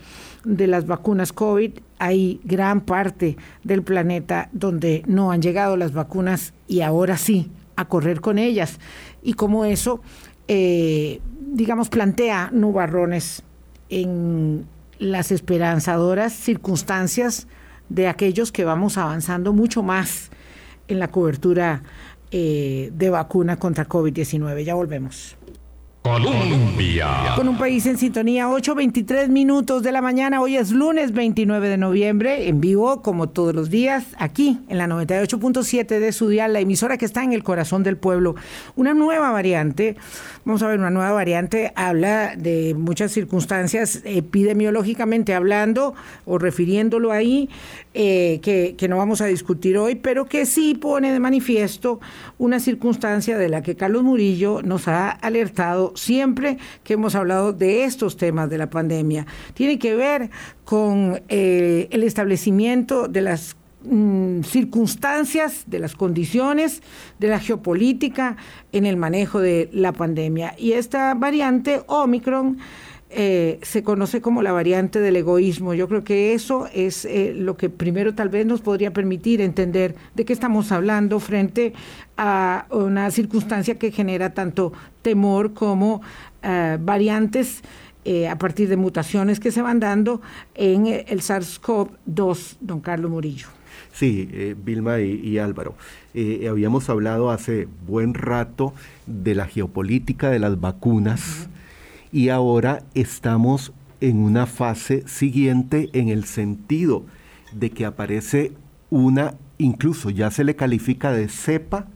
de 0.47 0.65
las 0.65 0.87
vacunas 0.87 1.33
COVID, 1.33 1.71
hay 1.99 2.39
gran 2.43 2.81
parte 2.81 3.37
del 3.63 3.83
planeta 3.83 4.49
donde 4.53 5.03
no 5.05 5.31
han 5.31 5.41
llegado 5.41 5.75
las 5.75 5.93
vacunas 5.93 6.53
y 6.67 6.81
ahora 6.81 7.17
sí, 7.17 7.51
a 7.75 7.85
correr 7.85 8.21
con 8.21 8.39
ellas. 8.39 8.79
Y 9.21 9.33
como 9.33 9.65
eso, 9.65 10.01
eh, 10.47 11.19
digamos, 11.51 11.89
plantea 11.89 12.49
nubarrones 12.53 13.43
en 13.89 14.65
las 14.99 15.31
esperanzadoras 15.31 16.33
circunstancias 16.33 17.47
de 17.89 18.07
aquellos 18.07 18.51
que 18.51 18.65
vamos 18.65 18.97
avanzando 18.97 19.53
mucho 19.53 19.83
más 19.83 20.29
en 20.87 20.99
la 20.99 21.09
cobertura 21.09 21.83
eh, 22.31 22.91
de 22.93 23.09
vacuna 23.09 23.57
contra 23.57 23.87
COVID-19. 23.87 24.63
Ya 24.63 24.75
volvemos. 24.75 25.36
Con 27.35 27.49
un 27.49 27.57
país 27.57 27.85
en 27.85 27.97
sintonía, 27.97 28.47
8.23 28.47 29.27
minutos 29.27 29.83
de 29.83 29.91
la 29.91 30.01
mañana. 30.01 30.41
Hoy 30.41 30.55
es 30.55 30.71
lunes 30.71 31.11
29 31.11 31.67
de 31.67 31.77
noviembre, 31.77 32.47
en 32.47 32.61
vivo, 32.61 33.01
como 33.01 33.27
todos 33.27 33.53
los 33.53 33.69
días, 33.69 34.05
aquí 34.17 34.57
en 34.69 34.77
la 34.77 34.87
98.7 34.87 35.99
de 35.99 36.11
su 36.13 36.29
la 36.29 36.59
emisora 36.59 36.97
que 36.97 37.05
está 37.05 37.23
en 37.23 37.33
el 37.33 37.43
corazón 37.43 37.83
del 37.83 37.97
pueblo. 37.97 38.35
Una 38.75 38.93
nueva 38.93 39.31
variante, 39.31 39.97
vamos 40.45 40.61
a 40.63 40.67
ver, 40.67 40.79
una 40.79 40.91
nueva 40.91 41.11
variante 41.11 41.73
habla 41.75 42.35
de 42.37 42.73
muchas 42.73 43.11
circunstancias 43.11 44.01
epidemiológicamente 44.05 45.33
hablando 45.33 45.93
o 46.25 46.37
refiriéndolo 46.37 47.11
ahí, 47.11 47.49
eh, 47.93 48.39
que 48.41 48.87
no 48.87 48.97
vamos 48.97 49.19
a 49.21 49.25
discutir 49.25 49.77
hoy, 49.77 49.95
pero 49.95 50.25
que 50.25 50.45
sí 50.45 50.73
pone 50.73 51.11
de 51.11 51.19
manifiesto 51.19 51.99
una 52.37 52.59
circunstancia 52.59 53.37
de 53.37 53.49
la 53.49 53.61
que 53.61 53.75
Carlos 53.75 54.03
Murillo 54.03 54.61
nos 54.61 54.87
ha 54.87 55.09
alertado 55.09 55.96
siempre 55.97 56.57
que 56.83 56.93
hemos 56.93 57.15
hablado 57.15 57.53
de 57.53 57.83
estos 57.83 58.17
temas 58.17 58.49
de 58.49 58.57
la 58.57 58.69
pandemia. 58.69 59.25
Tiene 59.53 59.79
que 59.79 59.95
ver 59.95 60.29
con 60.65 61.21
eh, 61.29 61.87
el 61.91 62.03
establecimiento 62.03 63.07
de 63.07 63.21
las 63.21 63.55
mm, 63.83 64.41
circunstancias, 64.43 65.63
de 65.67 65.79
las 65.79 65.95
condiciones, 65.95 66.81
de 67.19 67.27
la 67.27 67.39
geopolítica 67.39 68.37
en 68.71 68.85
el 68.85 68.97
manejo 68.97 69.39
de 69.39 69.69
la 69.73 69.93
pandemia. 69.93 70.55
Y 70.57 70.73
esta 70.73 71.13
variante 71.13 71.81
Omicron 71.87 72.57
eh, 73.09 73.59
se 73.61 73.83
conoce 73.83 74.19
como 74.19 74.41
la 74.41 74.51
variante 74.51 74.99
del 74.99 75.15
egoísmo. 75.15 75.73
Yo 75.73 75.87
creo 75.87 76.03
que 76.03 76.33
eso 76.33 76.67
es 76.73 77.05
eh, 77.05 77.33
lo 77.33 77.55
que 77.55 77.69
primero 77.69 78.13
tal 78.13 78.27
vez 78.27 78.45
nos 78.45 78.59
podría 78.59 78.91
permitir 78.91 79.39
entender 79.39 79.95
de 80.13 80.25
qué 80.25 80.33
estamos 80.33 80.73
hablando 80.73 81.21
frente 81.21 81.73
a 82.17 82.65
una 82.69 83.09
circunstancia 83.11 83.79
que 83.79 83.91
genera 83.91 84.33
tanto 84.33 84.73
temor 85.03 85.53
como 85.53 86.01
eh, 86.43 86.77
variantes 86.79 87.61
a 88.29 88.37
partir 88.37 88.69
de 88.69 88.77
mutaciones 88.77 89.41
que 89.41 89.51
se 89.51 89.61
van 89.61 89.81
dando 89.81 90.21
en 90.55 90.87
el 90.87 91.19
SARS-CoV-2, 91.19 92.55
don 92.61 92.79
Carlos 92.79 93.11
Murillo. 93.11 93.47
Sí, 93.91 94.55
Vilma 94.63 95.01
y, 95.01 95.37
Álvaro. 95.39 95.75
habíamos 96.49 96.89
hablado 96.89 97.31
hace 97.31 97.67
buen 97.85 98.13
rato 98.13 98.73
de 99.07 99.35
la 99.35 99.45
geopolítica 99.45 100.29
de 100.29 100.39
las 100.39 100.57
vacunas 100.61 101.49
y 102.11 102.29
ahora 102.29 102.83
estamos 102.93 103.73
en 104.01 104.17
una 104.19 104.45
fase 104.45 105.07
siguiente 105.07 105.89
en 105.93 106.09
el 106.09 106.25
sentido 106.25 107.05
de 107.51 107.71
que 107.71 107.85
aparece 107.85 108.53
una, 108.89 109.35
incluso 109.57 110.09
ya 110.09 110.31
se 110.31 110.43
le 110.43 110.55
califica 110.55 111.11
de 111.11 111.27
cepa 111.27 111.87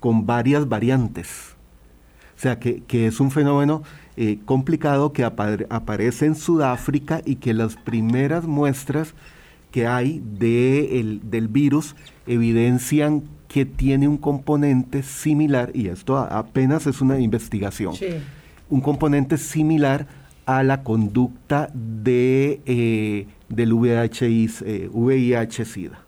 con 0.00 0.26
varias 0.26 0.68
variantes. 0.68 1.56
O 2.36 2.38
sea, 2.38 2.58
que, 2.58 2.84
es 3.06 3.18
un 3.20 3.30
fenómeno 3.30 3.82
eh, 4.16 4.38
complicado 4.44 5.12
que 5.12 5.24
aparece 5.24 6.26
en 6.26 6.34
Sudáfrica 6.34 7.22
y 7.24 7.36
que 7.36 7.54
las 7.54 7.76
primeras 7.76 8.46
muestras 8.46 9.14
que 9.70 9.86
hay 9.86 10.22
de 10.24 11.20
del 11.22 11.48
virus 11.48 11.96
evidencian 12.26 13.24
que 13.48 13.64
tiene 13.64 14.08
un 14.08 14.18
componente 14.18 15.02
similar, 15.02 15.70
y 15.74 15.88
esto 15.88 16.16
apenas 16.18 16.86
es 16.86 17.00
una 17.00 17.18
investigación, 17.20 17.94
un 18.68 18.80
componente 18.80 19.38
similar 19.38 20.06
a 20.46 20.62
la 20.62 20.82
conducta 20.82 21.70
de, 21.74 22.60
eh, 22.66 23.26
del 23.48 23.72
VIH-Sida. 23.72 25.98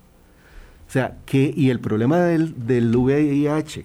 O 0.88 0.90
sea, 0.90 1.18
que, 1.26 1.52
y 1.54 1.70
el 1.70 1.80
problema 1.80 2.20
del, 2.20 2.66
del 2.66 2.96
VIH 2.96 3.84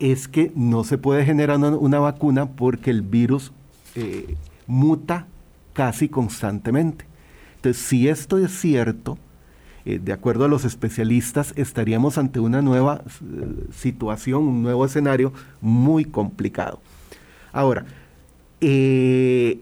es 0.00 0.26
que 0.26 0.50
no 0.56 0.82
se 0.82 0.98
puede 0.98 1.24
generar 1.24 1.58
una, 1.58 2.00
vacuna 2.00 2.46
porque 2.46 2.90
el 2.90 3.02
virus 3.02 3.52
eh, 3.94 4.34
muta 4.66 5.26
casi 5.72 6.08
constantemente. 6.08 7.04
Entonces, 7.56 7.82
si 7.82 8.08
esto 8.08 8.38
es 8.38 8.58
cierto, 8.58 9.18
eh, 9.84 10.00
de 10.02 10.12
acuerdo 10.12 10.44
a 10.44 10.48
los 10.48 10.64
especialistas, 10.64 11.52
estaríamos 11.54 12.18
ante 12.18 12.40
una 12.40 12.62
nueva 12.62 13.04
situación, 13.72 14.42
un 14.42 14.62
nuevo 14.62 14.84
escenario 14.84 15.32
muy 15.60 16.04
complicado. 16.04 16.80
Ahora, 17.52 17.84
eh, 18.64 19.60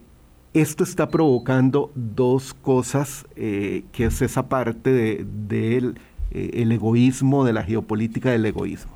esto 0.52 0.84
está 0.84 1.08
provocando 1.08 1.90
dos 1.94 2.52
cosas, 2.52 3.26
eh, 3.34 3.84
que 3.92 4.04
es 4.04 4.20
esa 4.20 4.48
parte 4.50 5.24
del 5.24 5.98
eh, 6.32 6.50
egoísmo, 6.70 7.46
de 7.46 7.54
la 7.54 7.62
geopolítica 7.62 8.30
del 8.30 8.44
egoísmo. 8.44 8.92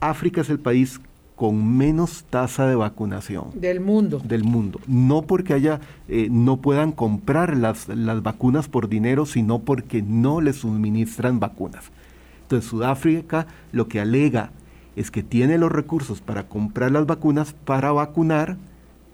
África 0.00 0.42
es 0.42 0.50
el 0.50 0.58
país 0.58 1.00
con 1.36 1.78
menos 1.78 2.26
tasa 2.28 2.66
de 2.66 2.74
vacunación. 2.74 3.46
Del 3.54 3.80
mundo. 3.80 4.20
Del 4.22 4.44
mundo. 4.44 4.80
No 4.86 5.22
porque 5.22 5.54
haya, 5.54 5.80
no 6.30 6.58
puedan 6.58 6.92
comprar 6.92 7.56
las, 7.56 7.88
las 7.88 8.22
vacunas 8.22 8.68
por 8.68 8.88
dinero, 8.88 9.24
sino 9.24 9.60
porque 9.60 10.02
no 10.02 10.40
les 10.40 10.56
suministran 10.56 11.40
vacunas. 11.40 11.84
Entonces 12.42 12.68
Sudáfrica 12.68 13.46
lo 13.72 13.88
que 13.88 14.00
alega 14.00 14.50
es 14.96 15.10
que 15.12 15.22
tiene 15.22 15.58
los 15.58 15.70
recursos 15.70 16.20
para 16.20 16.48
comprar 16.48 16.90
las 16.90 17.06
vacunas 17.06 17.54
para 17.64 17.92
vacunar 17.92 18.58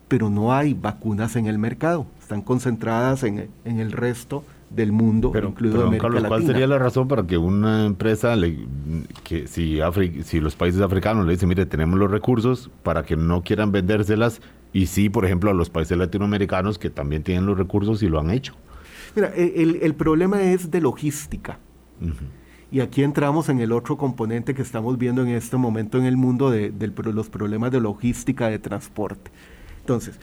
pero 0.08 0.30
no 0.30 0.52
hay 0.52 0.74
vacunas 0.74 1.36
en 1.36 1.46
el 1.46 1.58
mercado. 1.58 2.06
Están 2.20 2.42
concentradas 2.42 3.22
en, 3.24 3.48
el 3.64 3.92
resto 3.92 4.44
del 4.70 4.92
mundo, 4.92 5.30
pero, 5.30 5.48
incluido 5.48 5.82
América 5.82 6.08
Carlos, 6.08 6.24
¿cuál 6.26 6.46
sería 6.46 6.66
la 6.66 6.78
razón 6.78 7.06
para 7.06 7.26
que 7.26 7.38
una 7.38 7.86
empresa, 7.86 8.34
que 9.22 9.46
si, 9.46 9.80
si 10.24 10.40
los 10.40 10.56
países 10.56 10.80
africanos 10.80 11.26
le 11.26 11.32
dicen, 11.32 11.48
mire, 11.48 11.64
tenemos 11.66 11.98
los 11.98 12.10
recursos 12.10 12.70
para 12.82 13.04
que 13.04 13.16
no 13.16 13.42
quieran 13.42 13.72
vendérselas, 13.72 14.40
y 14.72 14.86
sí, 14.86 15.08
por 15.08 15.24
ejemplo, 15.24 15.50
a 15.50 15.54
los 15.54 15.70
países 15.70 15.96
latinoamericanos 15.96 16.78
que 16.78 16.90
también 16.90 17.22
tienen 17.22 17.46
los 17.46 17.56
recursos 17.56 18.02
y 18.02 18.08
lo 18.08 18.18
han 18.18 18.30
hecho? 18.30 18.54
Mira, 19.14 19.32
e, 19.36 19.78
el, 19.80 19.94
problema 19.94 20.42
es 20.42 20.70
de 20.70 20.80
logística. 20.80 21.58
Y 22.72 22.80
aquí 22.80 23.04
entramos 23.04 23.48
en 23.48 23.60
el 23.60 23.70
otro 23.70 23.96
componente 23.96 24.54
que 24.54 24.62
estamos 24.62 24.98
viendo 24.98 25.22
en 25.22 25.28
este 25.28 25.56
momento 25.56 25.98
en 25.98 26.06
el 26.06 26.16
mundo 26.16 26.50
de 26.50 26.72
los 27.12 27.30
problemas 27.30 27.70
de 27.70 27.80
logística 27.80 28.48
de 28.48 28.58
transporte. 28.58 29.30
Entonces, 29.84 30.18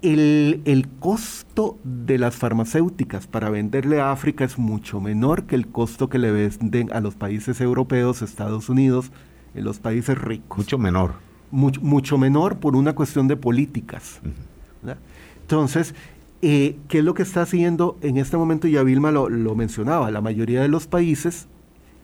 el, 0.00 0.88
costo 1.00 1.76
de 1.82 2.18
las 2.18 2.36
farmacéuticas 2.36 3.26
para 3.26 3.50
venderle 3.50 4.00
a 4.00 4.12
África 4.12 4.44
es 4.44 4.58
mucho 4.58 5.00
menor 5.00 5.46
que 5.46 5.56
el 5.56 5.66
costo 5.66 6.08
que 6.08 6.20
le 6.20 6.30
venden 6.30 6.92
a 6.92 7.00
los 7.00 7.16
países 7.16 7.60
europeos, 7.60 8.22
Estados 8.22 8.68
Unidos, 8.68 9.10
en 9.56 9.64
los 9.64 9.80
países 9.80 10.16
ricos. 10.16 10.58
Mucho 10.58 10.78
menor. 10.78 11.14
Mucho, 11.50 12.16
menor 12.16 12.58
por 12.58 12.76
una 12.76 12.94
cuestión 12.94 13.26
de 13.26 13.36
políticas. 13.36 14.20
Entonces, 15.40 15.96
eh, 16.42 16.76
¿qué 16.86 16.98
es 16.98 17.04
lo 17.04 17.14
que 17.14 17.24
está 17.24 17.42
haciendo 17.42 17.98
en 18.02 18.18
este 18.18 18.36
momento? 18.36 18.68
Ya 18.68 18.84
Vilma 18.84 19.10
lo, 19.10 19.54
mencionaba, 19.56 20.12
la 20.12 20.20
mayoría 20.20 20.62
de 20.62 20.68
los 20.68 20.86
países 20.86 21.48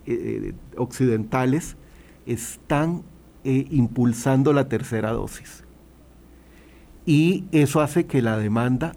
eh, 0.06 0.50
eh, 0.50 0.54
occidentales 0.76 1.76
están 2.26 3.02
impulsando 3.44 4.52
la 4.52 4.68
tercera 4.68 5.12
dosis 5.12 5.62
y 7.06 7.44
eso 7.52 7.80
hace 7.80 8.06
que 8.06 8.22
la 8.22 8.36
demanda 8.38 8.94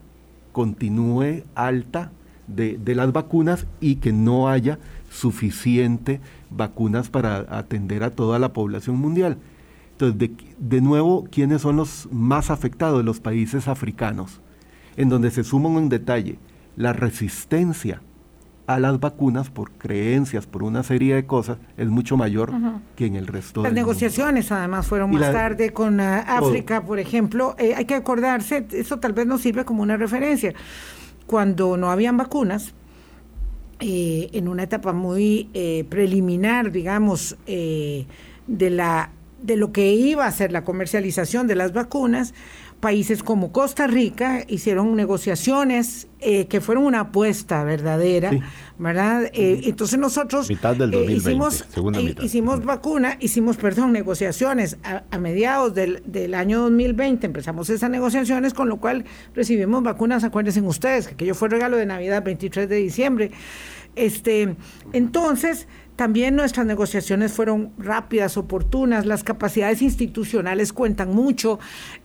continúe 0.52 1.44
alta 1.56 2.12
de, 2.48 2.80
las 2.96 3.12
vacunas 3.12 3.66
y 3.82 3.96
que 3.96 4.14
no 4.14 4.48
haya 4.50 4.80
suficiente 5.10 6.22
vacunas 6.50 7.10
para 7.10 7.38
atender 7.50 8.04
a 8.04 8.12
toda 8.12 8.40
la 8.40 8.54
población 8.54 8.98
mundial. 8.98 9.38
Entonces, 9.94 10.18
de, 10.20 10.32
de, 10.60 10.82
nuevo, 10.82 11.28
¿quiénes 11.32 11.62
son 11.62 11.78
los 11.78 12.08
más 12.12 12.52
afectados? 12.52 13.04
Los 13.04 13.20
países 13.20 13.68
africanos, 13.68 14.42
en 14.98 15.10
donde 15.10 15.32
se 15.32 15.44
suman 15.44 15.78
en 15.78 15.90
detalle 15.90 16.38
la 16.76 16.94
resistencia 16.94 18.02
a 18.68 18.80
las 18.80 19.00
vacunas 19.00 19.50
por 19.50 19.72
creencias, 19.72 20.48
por 20.48 20.64
una 20.64 20.84
serie 20.84 21.16
de 21.16 21.26
cosas, 21.26 21.58
es 21.78 21.88
mucho 21.88 22.18
mayor 22.18 22.52
que 22.96 23.06
en 23.06 23.16
el 23.16 23.28
resto 23.28 23.64
Las 23.64 23.74
negociaciones 23.74 24.52
además 24.52 24.88
fueron 24.88 25.12
más 25.12 25.32
tarde 25.32 25.72
con 25.72 26.00
ah, 26.00 26.22
África, 26.22 26.84
por 26.84 27.00
ejemplo. 27.00 27.56
Eh, 27.60 27.76
hay 27.76 27.86
que 27.86 27.96
acordarse, 27.96 28.66
eso 28.72 29.00
tal 29.00 29.14
vez 29.14 29.28
nos 29.28 29.42
sirve 29.42 29.66
como 29.66 29.84
una 29.84 29.98
referencia. 29.98 30.54
Cuando 31.28 31.78
no 31.78 31.92
habían 31.92 32.18
vacunas, 32.18 32.74
eh, 33.80 34.30
en 34.34 34.48
una 34.48 34.64
etapa 34.64 34.94
muy 34.94 35.50
eh, 35.54 35.86
preliminar, 35.90 36.72
digamos, 36.72 37.38
de, 37.46 38.08
la, 38.48 39.12
de 39.44 39.58
lo 39.58 39.72
que 39.72 39.94
iba 39.94 40.26
a 40.26 40.32
ser 40.32 40.52
la 40.52 40.64
comercialización 40.64 41.46
de 41.46 41.56
las 41.56 41.74
vacunas, 41.74 42.34
países 42.86 43.24
como 43.24 43.52
Costa 43.52 43.88
Rica 43.88 44.44
hicieron 44.48 44.96
negociaciones 44.96 46.08
eh, 46.20 46.46
que 46.46 46.62
fueron 46.62 46.84
una 46.84 47.00
apuesta 47.00 47.64
verdadera, 47.64 48.30
¿verdad? 48.78 49.24
Eh, 49.34 49.62
entonces 49.64 49.98
nosotros 49.98 50.48
eh, 50.52 50.56
hicimos, 51.10 51.66
hicimos 52.22 52.64
vacuna, 52.64 53.18
hicimos, 53.20 53.58
perdón, 53.58 53.92
negociaciones 53.92 54.78
a, 54.84 55.18
mediados 55.18 55.74
del, 55.74 56.04
del, 56.06 56.36
año 56.36 56.62
2020, 56.62 57.26
empezamos 57.26 57.72
esas 57.72 57.90
negociaciones, 57.90 58.54
con 58.54 58.70
lo 58.70 58.78
cual 58.78 59.04
recibimos 59.34 59.82
vacunas, 59.82 60.24
acuérdense 60.24 60.62
ustedes, 60.62 61.08
que 61.08 61.16
aquello 61.16 61.34
fue 61.34 61.50
regalo 61.50 61.78
de 61.78 61.88
Navidad 61.88 62.24
23 62.24 62.70
de 62.70 62.76
diciembre. 62.76 63.32
Este, 63.96 64.56
entonces, 64.94 65.68
también 65.96 66.36
nuestras 66.36 66.66
negociaciones 66.66 67.32
fueron 67.32 67.72
rápidas, 67.78 68.36
oportunas, 68.36 69.06
las 69.06 69.24
capacidades 69.24 69.82
institucionales 69.82 70.74
cuentan 70.74 71.16
mucho. 71.16 71.58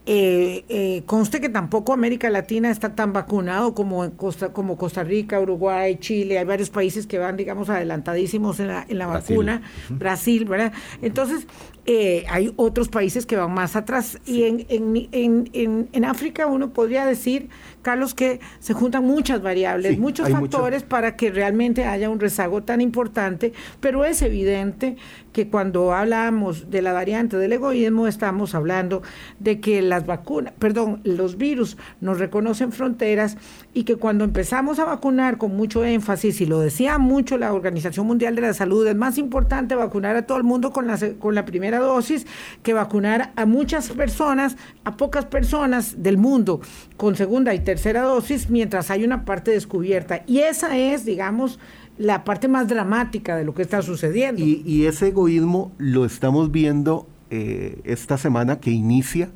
Eh, 0.07 0.65
eh, 0.67 1.03
conste 1.05 1.39
que 1.39 1.49
tampoco 1.49 1.93
América 1.93 2.27
Latina 2.31 2.71
está 2.71 2.95
tan 2.95 3.13
vacunado 3.13 3.75
como, 3.75 4.09
Costa, 4.17 4.51
como 4.51 4.75
Costa 4.75 5.03
Rica, 5.03 5.39
Uruguay, 5.39 5.97
Chile. 5.99 6.39
Hay 6.39 6.45
varios 6.45 6.71
países 6.71 7.05
que 7.05 7.19
van, 7.19 7.37
digamos, 7.37 7.69
adelantadísimos 7.69 8.59
en 8.59 8.69
la, 8.69 8.85
en 8.87 8.97
la 8.97 9.05
vacuna. 9.05 9.61
Brasil, 9.89 10.45
¿verdad? 10.45 10.73
Entonces, 11.03 11.45
eh, 11.85 12.25
hay 12.29 12.53
otros 12.57 12.89
países 12.89 13.25
que 13.25 13.35
van 13.35 13.53
más 13.53 13.75
atrás. 13.75 14.19
Y 14.25 14.43
en, 14.43 14.65
en, 14.69 15.09
en, 15.53 15.89
en, 15.91 16.05
África 16.05 16.45
uno 16.45 16.73
podría 16.73 17.05
decir, 17.05 17.49
Carlos, 17.81 18.13
que 18.13 18.39
se 18.59 18.73
juntan 18.73 19.03
muchas 19.03 19.41
variables, 19.41 19.97
muchos 19.97 20.29
factores 20.29 20.83
para 20.83 21.15
que 21.15 21.31
realmente 21.31 21.85
haya 21.85 22.09
un 22.09 22.19
rezago 22.19 22.63
tan 22.63 22.81
importante, 22.81 23.53
pero 23.79 24.05
es 24.05 24.21
evidente 24.21 24.97
que 25.31 25.49
cuando 25.49 25.93
hablamos 25.93 26.69
de 26.69 26.81
la 26.81 26.93
variante 26.93 27.37
del 27.37 27.53
egoísmo 27.53 28.07
estamos 28.07 28.55
hablando 28.55 29.01
de 29.39 29.59
que 29.59 29.81
las 29.81 30.05
vacunas, 30.05 30.53
perdón, 30.59 31.01
los 31.03 31.37
virus 31.37 31.77
nos 31.99 32.19
reconocen 32.19 32.71
fronteras 32.71 33.37
y 33.73 33.83
que 33.83 33.95
cuando 33.95 34.23
empezamos 34.23 34.79
a 34.79 34.85
vacunar 34.85 35.37
con 35.37 35.55
mucho 35.55 35.83
énfasis, 35.85 36.41
y 36.41 36.45
lo 36.45 36.59
decía 36.59 36.97
mucho 36.97 37.37
la 37.37 37.53
Organización 37.53 38.07
Mundial 38.07 38.35
de 38.35 38.41
la 38.41 38.53
Salud, 38.53 38.85
es 38.87 38.95
más 38.95 39.17
importante 39.17 39.75
vacunar 39.75 40.15
a 40.15 40.25
todo 40.25 40.37
el 40.37 40.43
mundo 40.43 40.71
con 40.71 40.87
la, 40.87 40.97
con 41.19 41.35
la 41.35 41.45
primera 41.45 41.79
dosis 41.79 42.27
que 42.63 42.73
vacunar 42.73 43.31
a 43.35 43.45
muchas 43.45 43.89
personas, 43.89 44.57
a 44.83 44.97
pocas 44.97 45.25
personas 45.25 46.03
del 46.03 46.17
mundo 46.17 46.61
con 46.97 47.15
segunda 47.15 47.53
y 47.53 47.59
tercera 47.59 48.01
dosis, 48.01 48.49
mientras 48.49 48.91
hay 48.91 49.03
una 49.03 49.25
parte 49.25 49.51
descubierta. 49.51 50.23
Y 50.27 50.39
esa 50.39 50.77
es, 50.77 51.05
digamos, 51.05 51.59
la 52.01 52.23
parte 52.23 52.47
más 52.47 52.67
dramática 52.67 53.35
de 53.35 53.45
lo 53.45 53.53
que 53.53 53.61
está 53.61 53.83
sucediendo. 53.83 54.41
Y, 54.43 54.85
ese 54.85 55.09
egoísmo 55.09 55.71
lo 55.77 56.03
estamos 56.03 56.51
viendo 56.51 57.07
eh, 57.29 57.79
esta 57.83 58.17
semana 58.17 58.59
que 58.59 58.71
inicia. 58.71 59.29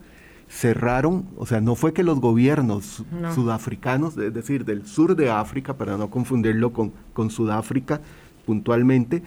Cerraron, 0.50 1.28
o 1.38 1.46
sea, 1.46 1.62
no 1.62 1.76
fue 1.76 1.94
que 1.94 2.04
los 2.04 2.20
gobiernos 2.20 3.04
sudafricanos, 3.34 4.18
es 4.18 4.34
decir, 4.34 4.66
del 4.66 4.88
sur 4.88 5.16
de 5.16 5.30
África, 5.30 5.76
para 5.76 5.98
no 5.98 6.10
confundirlo 6.10 6.74
con, 6.74 6.92
con 7.14 7.30
Sudáfrica 7.30 8.02
puntualmente, 8.46 9.22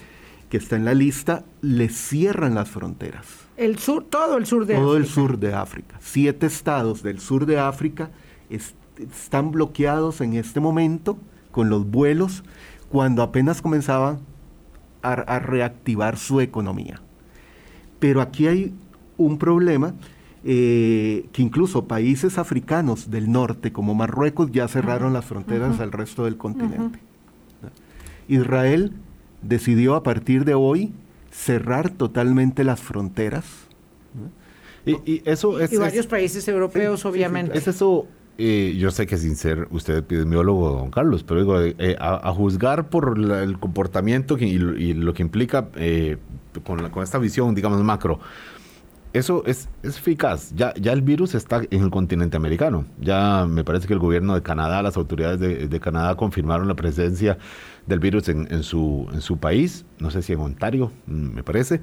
que 0.48 0.56
está 0.56 0.76
en 0.76 0.84
la 0.84 0.94
lista, 0.94 1.44
le 1.60 1.90
cierran 1.90 2.54
las 2.54 2.70
fronteras. 2.70 3.26
El 3.56 3.78
sur, 3.78 4.04
todo 4.04 4.36
el 4.36 4.46
sur 4.46 4.66
de 4.66 4.74
África. 4.74 4.86
Todo 4.86 4.96
el 4.96 5.06
sur 5.06 5.38
de 5.38 5.54
África. 5.54 5.96
Siete 6.00 6.46
estados 6.46 7.02
del 7.02 7.20
sur 7.20 7.46
de 7.46 7.58
África 7.58 8.10
están 8.48 9.52
bloqueados 9.52 10.20
en 10.20 10.34
este 10.34 10.58
momento 10.58 11.18
con 11.52 11.68
los 11.68 11.88
vuelos 11.90 12.42
cuando 12.90 13.22
apenas 13.22 13.62
comenzaban 13.62 14.20
a, 15.02 15.38
reactivar 15.38 16.16
su 16.16 16.40
economía. 16.40 17.00
Pero 17.98 18.20
aquí 18.20 18.46
hay 18.46 18.74
un 19.16 19.38
problema 19.38 19.94
eh, 20.44 21.26
que 21.32 21.42
incluso 21.42 21.86
países 21.86 22.38
africanos 22.38 23.10
del 23.10 23.30
norte, 23.30 23.72
como 23.72 23.94
Marruecos, 23.94 24.50
ya 24.52 24.68
cerraron 24.68 25.12
las 25.12 25.24
fronteras 25.24 25.80
al 25.80 25.92
resto 25.92 26.24
del 26.24 26.36
continente. 26.36 27.00
Israel 28.28 28.92
decidió 29.42 29.94
a 29.94 30.02
partir 30.02 30.44
de 30.44 30.54
hoy 30.54 30.92
cerrar 31.30 31.90
totalmente 31.90 32.64
las 32.64 32.80
fronteras. 32.80 33.44
Y, 34.86 35.22
eso 35.26 35.60
es, 35.60 35.72
y 35.72 35.76
varios 35.76 36.06
países 36.06 36.48
europeos, 36.48 37.04
obviamente. 37.04 37.58
es 37.58 37.68
eso 37.68 38.06
eh, 38.40 38.76
yo 38.78 38.92
sé 38.92 39.08
que 39.08 39.18
sin 39.18 39.34
ser 39.34 39.66
usted 39.72 39.96
epidemiólogo, 39.96 40.70
don 40.70 40.92
Carlos, 40.92 41.24
pero 41.24 41.40
digo, 41.40 41.60
eh, 41.60 41.96
a, 41.98 42.32
juzgar 42.32 42.88
por 42.88 43.18
el 43.18 43.58
comportamiento 43.58 44.38
y, 44.38 44.58
lo 44.58 45.12
que 45.12 45.22
implica 45.22 45.70
eh, 45.74 46.18
con, 46.64 46.88
con, 46.90 47.02
esta 47.02 47.18
visión, 47.18 47.56
digamos, 47.56 47.82
macro, 47.82 48.20
eso 49.12 49.42
es, 49.44 49.68
eficaz. 49.82 50.52
Ya, 50.54 50.72
ya 50.74 50.92
el 50.92 51.02
virus 51.02 51.34
está 51.34 51.62
en 51.68 51.82
el 51.82 51.90
continente 51.90 52.36
americano. 52.36 52.84
Ya 53.00 53.44
me 53.44 53.64
parece 53.64 53.88
que 53.88 53.94
el 53.94 53.98
gobierno 53.98 54.36
de 54.36 54.42
Canadá, 54.42 54.82
las 54.82 54.96
autoridades 54.96 55.40
de, 55.68 55.80
Canadá 55.80 56.14
confirmaron 56.14 56.68
la 56.68 56.76
presencia 56.76 57.38
del 57.88 57.98
virus 57.98 58.28
en, 58.28 58.62
su, 58.62 59.08
en 59.12 59.20
su 59.20 59.38
país, 59.38 59.84
no 59.98 60.12
sé 60.12 60.22
si 60.22 60.34
en 60.34 60.38
Ontario, 60.38 60.92
mm, 61.06 61.34
me 61.34 61.42
parece. 61.42 61.80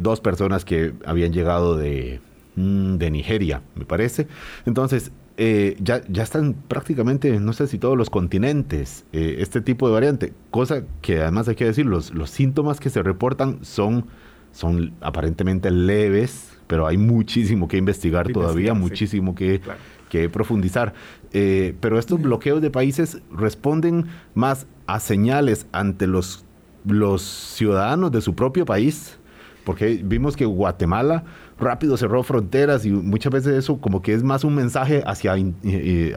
dos 0.00 0.22
personas 0.22 0.64
que 0.64 0.94
habían 1.04 1.34
llegado 1.34 1.76
de, 1.76 2.22
mm, 2.56 2.96
de 2.96 3.10
Nigeria, 3.10 3.60
me 3.74 3.84
parece. 3.84 4.28
Entonces, 4.64 5.12
eh, 5.36 5.76
ya, 5.80 6.02
ya 6.08 6.22
están 6.22 6.54
prácticamente, 6.68 7.40
no 7.40 7.52
sé 7.52 7.66
si 7.66 7.78
todos 7.78 7.98
los 7.98 8.08
continentes, 8.08 9.04
eh, 9.12 9.36
este 9.40 9.60
tipo 9.60 9.88
de 9.88 9.94
variante, 9.94 10.32
cosa 10.50 10.84
que 11.02 11.20
además 11.22 11.48
hay 11.48 11.56
que 11.56 11.64
decir, 11.64 11.86
los, 11.86 12.14
los 12.14 12.30
síntomas 12.30 12.78
que 12.78 12.88
se 12.88 13.02
reportan 13.02 13.58
son, 13.64 14.06
son 14.52 14.92
aparentemente 15.00 15.72
leves, 15.72 16.56
pero 16.68 16.86
hay 16.86 16.98
muchísimo 16.98 17.66
que 17.66 17.76
investigar 17.76 18.32
todavía, 18.32 18.74
muchísimo 18.74 19.34
que, 19.34 19.60
que 20.08 20.28
profundizar. 20.28 20.94
Eh, 21.32 21.74
pero 21.80 21.98
estos 21.98 22.22
bloqueos 22.22 22.62
de 22.62 22.70
países 22.70 23.20
responden 23.32 24.06
más 24.34 24.68
a 24.86 25.00
señales 25.00 25.66
ante 25.72 26.06
los, 26.06 26.44
los 26.86 27.22
ciudadanos 27.22 28.12
de 28.12 28.20
su 28.20 28.36
propio 28.36 28.64
país, 28.64 29.18
porque 29.64 30.00
vimos 30.04 30.36
que 30.36 30.44
Guatemala 30.44 31.24
rápido 31.58 31.96
cerró 31.96 32.22
fronteras 32.22 32.84
y 32.84 32.90
muchas 32.90 33.32
veces 33.32 33.54
eso 33.54 33.80
como 33.80 34.02
que 34.02 34.14
es 34.14 34.22
más 34.22 34.44
un 34.44 34.54
mensaje 34.54 35.02
hacia, 35.06 35.34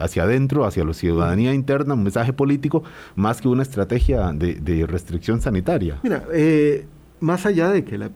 hacia 0.00 0.22
adentro, 0.22 0.64
hacia 0.64 0.84
la 0.84 0.94
ciudadanía 0.94 1.54
interna, 1.54 1.94
un 1.94 2.02
mensaje 2.02 2.32
político, 2.32 2.82
más 3.14 3.40
que 3.40 3.48
una 3.48 3.62
estrategia 3.62 4.32
de, 4.32 4.86
restricción 4.86 5.40
sanitaria. 5.40 5.98
Mira, 6.02 6.24
eh, 6.32 6.86
más 7.20 7.46
allá 7.46 7.70
de 7.70 7.84
que 7.84 7.98
la 7.98 8.10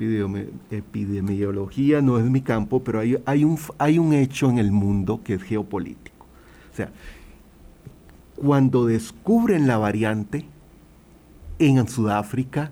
epidemiología 0.71 2.01
no 2.01 2.19
es 2.19 2.25
mi 2.25 2.41
campo, 2.41 2.83
pero 2.83 3.01
hay, 3.01 3.45
un, 3.45 3.59
hay 3.79 3.99
un 3.99 4.13
hecho 4.13 4.49
en 4.49 4.59
el 4.59 4.71
mundo 4.73 5.21
que 5.25 5.35
es 5.35 5.43
geopolítico. 5.43 6.27
O 6.73 6.77
sea, 6.77 6.91
cuando 8.37 8.87
descubren 8.87 9.67
la 9.67 9.79
variante 9.79 10.47
en 11.59 11.87
Sudáfrica, 11.87 12.71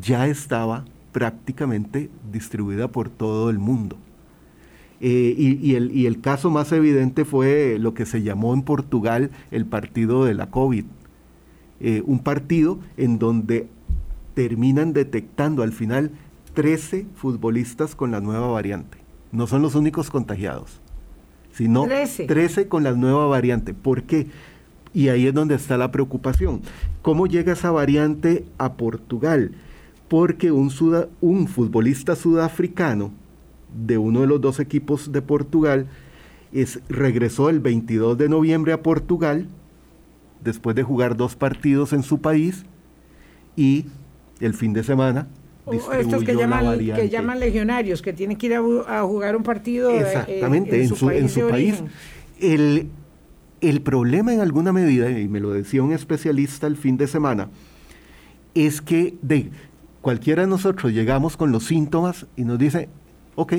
ya 0.00 0.26
estaba 0.26 0.84
prácticamente 1.18 2.10
distribuida 2.30 2.86
por 2.86 3.10
todo 3.10 3.50
el 3.50 3.58
mundo. 3.58 3.96
Eh, 5.00 5.34
y, 5.36 5.74
el, 5.74 6.20
caso 6.20 6.48
más 6.48 6.70
evidente 6.70 7.24
fue 7.24 7.76
lo 7.80 7.92
que 7.92 8.06
se 8.06 8.22
llamó 8.22 8.54
en 8.54 8.62
Portugal 8.62 9.32
el 9.50 9.66
partido 9.66 10.24
de 10.24 10.34
la 10.34 10.48
COVID. 10.48 10.84
Eh, 11.80 12.04
un 12.06 12.20
partido 12.20 12.78
en 12.96 13.18
donde 13.18 13.66
terminan 14.34 14.92
detectando 14.92 15.64
al 15.64 15.72
final 15.72 16.12
13 16.54 17.06
futbolistas 17.16 17.96
con 17.96 18.12
la 18.12 18.20
nueva 18.20 18.46
variante. 18.46 18.98
No 19.32 19.48
son 19.48 19.60
los 19.60 19.74
únicos 19.74 20.10
contagiados, 20.10 20.80
sino 21.50 21.84
13, 21.84 22.68
con 22.68 22.84
la 22.84 22.92
nueva 22.92 23.26
variante. 23.26 23.74
¿Por 23.74 24.04
qué? 24.04 24.28
Y 24.94 25.08
ahí 25.08 25.26
es 25.26 25.34
donde 25.34 25.56
está 25.56 25.76
la 25.78 25.90
preocupación. 25.90 26.62
¿Cómo 27.02 27.26
llega 27.26 27.54
esa 27.54 27.72
variante 27.72 28.44
a 28.56 28.74
Portugal? 28.74 29.50
Porque 30.08 30.50
un, 30.50 30.72
un 31.20 31.48
futbolista 31.48 32.16
sudafricano 32.16 33.12
de 33.86 33.98
uno 33.98 34.22
de 34.22 34.26
los 34.26 34.40
dos 34.40 34.60
equipos 34.60 35.12
de 35.12 35.22
Portugal 35.22 35.86
es, 36.52 36.80
regresó 36.88 37.50
el 37.50 37.60
22 37.60 38.16
de 38.16 38.28
noviembre 38.28 38.72
a 38.72 38.82
Portugal 38.82 39.46
después 40.42 40.74
de 40.74 40.82
jugar 40.82 41.16
dos 41.16 41.36
partidos 41.36 41.92
en 41.92 42.02
su 42.02 42.20
país 42.20 42.64
y 43.56 43.86
el 44.40 44.54
fin 44.54 44.72
de 44.72 44.84
semana 44.84 45.28
estos 45.72 46.24
que 46.24 46.34
llaman, 46.34 46.78
que 46.78 47.08
llaman 47.08 47.40
legionarios, 47.40 48.02
que 48.02 48.12
tienen 48.12 48.36
que 48.36 48.46
ir 48.46 48.54
a, 48.54 49.02
jugar 49.02 49.36
un 49.36 49.42
partido 49.42 49.90
eh, 49.90 50.00
Exactamente, 50.00 50.82
en, 50.82 50.88
su, 51.28 51.48
país. 51.48 51.82
El, 52.40 52.88
el 53.60 53.82
problema 53.82 54.32
en 54.32 54.40
alguna 54.40 54.72
medida, 54.72 55.10
y 55.10 55.28
me 55.28 55.40
lo 55.40 55.52
decía 55.52 55.82
un 55.82 55.92
especialista 55.92 56.66
el 56.66 56.76
fin 56.76 56.96
de 56.96 57.06
semana, 57.06 57.50
es 58.54 58.80
que 58.80 59.14
de, 59.22 59.50
cualquiera 60.00 60.42
de 60.42 60.48
nosotros 60.48 60.92
llegamos 60.92 61.36
con 61.36 61.52
los 61.52 61.64
síntomas 61.64 62.26
y 62.36 62.44
nos 62.44 62.58
dice, 62.58 62.88
ok, 63.34 63.54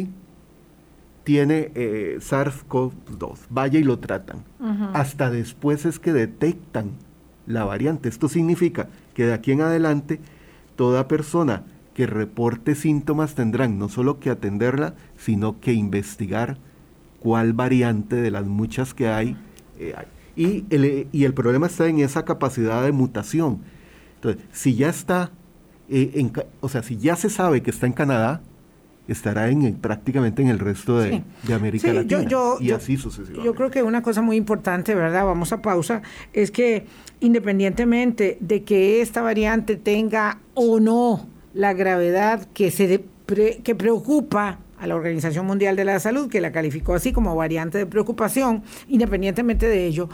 tiene 1.23 1.71
eh, 1.75 2.17
SARS-CoV-2, 2.19 3.37
vaya 3.49 3.79
y 3.79 3.83
lo 3.83 3.99
tratan. 3.99 4.43
Hasta 4.93 5.29
después 5.29 5.85
es 5.85 5.99
que 5.99 6.11
detectan 6.11 6.91
la 7.45 7.65
variante. 7.65 8.09
Esto 8.09 8.29
significa 8.29 8.89
que 9.13 9.25
de 9.25 9.33
aquí 9.33 9.51
en 9.51 9.61
adelante 9.61 10.19
toda 10.75 11.07
persona 11.07 11.63
que 11.93 12.07
reporte 12.07 12.75
síntomas 12.75 13.35
tendrán 13.35 13.77
no 13.77 13.89
solo 13.89 14.19
que 14.19 14.29
atenderla, 14.29 14.95
sino 15.17 15.59
que 15.59 15.73
investigar 15.73 16.57
cuál 17.19 17.53
variante 17.53 18.15
de 18.15 18.31
las 18.31 18.45
muchas 18.45 18.93
que 18.93 19.09
hay. 19.09 19.37
Eh, 19.77 19.93
y, 20.35 20.65
el, 20.69 21.09
y 21.11 21.25
el 21.25 21.33
problema 21.33 21.67
está 21.67 21.87
en 21.87 21.99
esa 21.99 22.23
capacidad 22.23 22.83
de 22.83 22.91
mutación. 22.91 23.59
Entonces, 24.15 24.41
si 24.51 24.75
ya 24.75 24.89
está 24.89 25.31
eh, 25.89 26.31
o 26.61 26.69
sea, 26.69 26.83
si 26.83 26.97
ya 26.97 27.15
se 27.15 27.29
sabe 27.29 27.61
que 27.61 27.71
está 27.71 27.85
en 27.85 27.93
Canadá, 27.93 28.41
estará 29.07 29.49
en, 29.49 29.75
prácticamente 29.75 30.41
en 30.41 30.49
el 30.49 30.59
resto 30.59 30.99
de, 30.99 31.23
América 31.53 31.91
Latina 31.91 32.27
y 32.59 32.71
así 32.71 32.97
sucesivamente. 32.97 33.45
Yo 33.45 33.55
creo 33.55 33.71
que 33.71 33.83
una 33.83 34.01
cosa 34.01 34.21
muy 34.21 34.37
importante, 34.37 34.93
¿verdad? 34.93 35.25
Vamos 35.25 35.51
a 35.51 35.61
pausa, 35.61 36.01
es 36.33 36.51
que 36.51 36.85
independientemente 37.19 38.37
de 38.39 38.63
que 38.63 39.01
esta 39.01 39.21
variante 39.21 39.75
tenga 39.75 40.39
o 40.53 40.79
no 40.79 41.27
la 41.53 41.73
gravedad 41.73 42.47
que 42.53 42.71
se 42.71 43.05
que 43.63 43.75
preocupa 43.75 44.59
a 44.79 44.87
la 44.87 44.95
Organización 44.95 45.45
Mundial 45.45 45.75
de 45.75 45.85
la 45.85 45.99
Salud, 45.99 46.29
que 46.29 46.41
la 46.41 46.51
calificó 46.51 46.95
así 46.95 47.11
como 47.11 47.35
variante 47.35 47.77
de 47.77 47.85
preocupación, 47.85 48.63
independientemente 48.87 49.67
de 49.67 49.85
ello, 49.85 50.09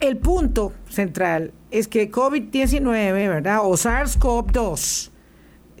el 0.00 0.16
punto 0.18 0.72
central 0.88 1.52
es 1.70 1.88
que 1.88 2.10
COVID-19, 2.10 3.12
¿verdad? 3.12 3.60
O 3.62 3.72
SARS-CoV-2 3.72 5.10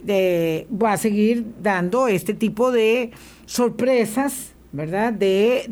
va 0.08 0.92
a 0.92 0.96
seguir 0.96 1.44
dando 1.62 2.08
este 2.08 2.34
tipo 2.34 2.70
de 2.70 3.10
sorpresas, 3.46 4.54
¿verdad? 4.72 5.12
De, 5.12 5.66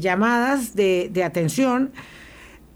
llamadas 0.00 0.74
de, 0.74 1.22
atención 1.24 1.92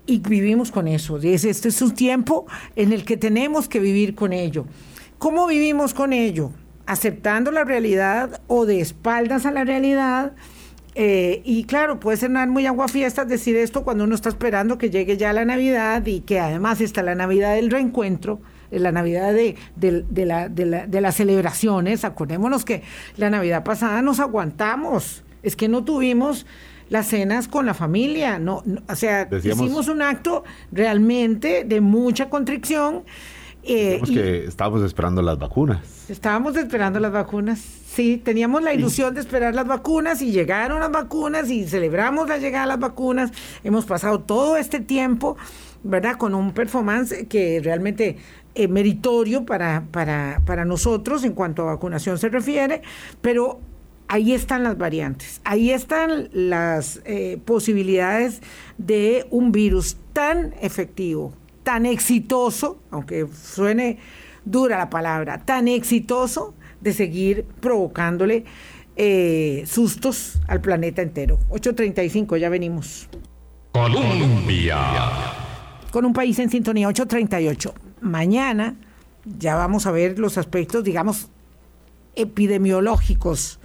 y 0.07 0.18
vivimos 0.18 0.70
con 0.70 0.88
eso. 0.88 1.18
Este 1.18 1.68
es 1.68 1.83
un 1.83 1.94
tiempo 1.94 2.46
en 2.75 2.92
el 2.92 3.05
que 3.05 3.16
tenemos 3.16 3.68
que 3.68 3.81
vivir 3.81 4.14
con 4.14 4.33
ello. 4.33 4.66
¿Cómo 5.18 5.46
vivimos 5.46 5.94
con 5.94 6.12
ello? 6.12 6.51
Aceptando 6.87 7.51
la 7.51 7.64
realidad 7.64 8.42
o 8.46 8.66
de 8.66 8.81
espaldas 8.81 9.46
a 9.46 9.51
la 9.51 9.64
realidad 9.64 10.35
eh, 10.99 11.43
y 11.45 11.65
claro, 11.65 12.01
puede 12.01 12.17
ser 12.17 12.31
muy 12.31 12.65
agua 12.65 12.89
fiestas 12.89 13.29
decir 13.29 13.55
esto 13.55 13.85
cuando 13.85 14.05
uno 14.05 14.15
está 14.15 14.31
esperando 14.31 14.79
que 14.79 14.89
llegue 14.89 15.19
ya 15.19 15.35
la 15.35 15.45
Navidad 15.45 16.07
y 16.07 16.21
que 16.21 16.41
además 16.41 16.81
está 16.81 17.03
la 17.03 17.15
Navidad 17.15 17.55
del 17.55 17.71
reencuentro, 17.71 18.41
la 18.71 18.93
Navidad 18.93 19.35
de, 19.35 19.57
de, 19.77 21.01
las 21.03 21.15
celebraciones. 21.15 22.07
Acordémonos 22.07 22.65
que 22.65 22.83
la 23.19 23.29
Navidad 23.29 23.63
pasada 23.63 24.01
nos 24.01 24.21
aguantamos. 24.21 25.23
Es 25.43 25.55
que 25.55 25.69
no 25.69 25.85
tuvimos 25.85 26.47
las 26.89 27.09
cenas 27.09 27.47
con 27.47 27.67
la 27.67 27.75
familia. 27.75 28.39
No, 28.39 28.65
o 28.89 28.97
sea, 28.97 29.29
hicimos 29.31 29.89
un 29.89 30.01
acto 30.01 30.45
realmente 30.73 31.65
de 31.65 31.83
mucha 31.83 32.31
contrición. 32.31 33.05
Eh, 33.68 34.00
que 34.07 34.44
estábamos 34.44 34.83
esperando 34.83 35.22
las 35.22 35.38
vacunas. 35.38 35.81
Estábamos 36.09 36.57
esperando 36.57 37.00
las 37.00 37.11
vacunas. 37.11 37.59
Sí, 37.59 38.20
teníamos 38.22 38.62
la 38.62 38.72
ilusión 38.72 39.14
de 39.14 39.20
esperar 39.20 39.55
las 39.55 39.66
vacunas 39.66 40.22
y 40.22 40.31
llegaron 40.31 40.81
las 40.81 40.92
vacunas 40.92 41.50
y 41.50 41.66
celebramos 41.66 42.29
la 42.29 42.38
llegada 42.38 42.66
de 42.66 42.68
las 42.68 42.79
vacunas. 42.79 43.33
Hemos 43.64 43.85
pasado 43.85 44.20
todo 44.20 44.57
este 44.57 44.79
tiempo, 44.79 45.37
¿verdad? 45.83 46.16
Con 46.16 46.35
un 46.35 46.52
performance 46.52 47.26
que 47.29 47.61
realmente 47.62 48.18
es 48.55 48.70
meritorio 48.70 49.44
para, 49.44 49.85
para, 49.90 50.40
para 50.46 50.64
nosotros 50.64 51.24
en 51.24 51.33
cuanto 51.33 51.62
a 51.62 51.66
vacunación 51.66 52.18
se 52.18 52.29
refiere, 52.29 52.83
pero 53.20 53.61
ahí 54.09 54.33
están 54.33 54.62
las 54.62 54.79
variantes, 54.79 55.40
ahí 55.44 55.70
están 55.70 56.29
las 56.33 57.00
eh, 57.05 57.38
posibilidades 57.44 58.40
de 58.79 59.26
un 59.31 59.52
virus 59.52 59.96
tan 60.12 60.55
efectivo, 60.61 61.35
tan 61.66 61.85
exitoso, 61.85 62.81
aunque 62.92 63.26
suene 63.26 63.98
dura 64.44 64.79
la 64.79 64.88
palabra, 64.88 65.44
tan 65.44 65.66
exitoso 65.66 66.55
de 66.81 66.92
seguir 66.92 67.44
provocándole 67.61 68.44
eh, 68.94 69.64
sustos 69.66 70.38
al 70.46 70.61
planeta 70.61 71.02
entero. 71.02 71.40
8.35, 71.50 72.38
ya 72.38 72.50
venimos. 72.50 73.09
Colombia. 73.72 74.79
Con 75.90 76.05
un 76.05 76.12
país 76.12 76.38
en 76.38 76.50
sintonía, 76.50 76.88
8.38. 76.88 77.72
Mañana 78.00 78.76
ya 79.24 79.57
vamos 79.57 79.87
a 79.87 79.90
ver 79.90 80.20
los 80.20 80.38
aspectos, 80.38 80.85
digamos, 80.85 81.31
epidemiológicos 82.14 83.59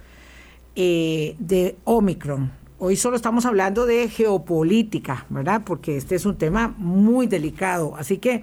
eh, 0.74 1.36
de 1.38 1.76
Omicron. 1.84 2.50
Hoy 2.84 2.96
solo 2.96 3.14
estamos 3.14 3.46
hablando 3.46 3.86
de 3.86 4.08
geopolítica, 4.08 5.24
¿verdad? 5.30 5.62
Porque 5.64 5.96
este 5.96 6.16
es 6.16 6.26
un 6.26 6.36
tema 6.36 6.74
muy 6.78 7.28
delicado. 7.28 7.94
Así 7.96 8.18
que 8.18 8.42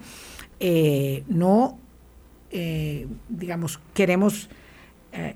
eh, 0.62 1.26
no, 1.28 1.78
eh, 2.50 3.06
digamos, 3.28 3.82
queremos 3.94 4.50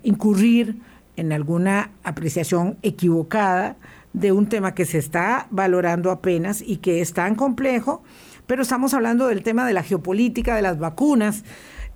incurrir 0.04 0.78
en 1.16 1.34
alguna 1.34 1.90
apreciación 2.02 2.78
equivocada 2.80 3.76
de 4.14 4.32
un 4.32 4.48
tema 4.48 4.74
que 4.74 4.86
se 4.86 4.96
está 4.96 5.48
valorando 5.50 6.10
apenas 6.10 6.62
y 6.62 6.78
que 6.78 7.02
es 7.02 7.12
tan 7.12 7.34
complejo, 7.34 8.02
pero 8.46 8.62
estamos 8.62 8.94
hablando 8.94 9.26
del 9.26 9.42
tema 9.42 9.66
de 9.66 9.74
la 9.74 9.82
geopolítica, 9.82 10.56
de 10.56 10.62
las 10.62 10.78
vacunas 10.78 11.44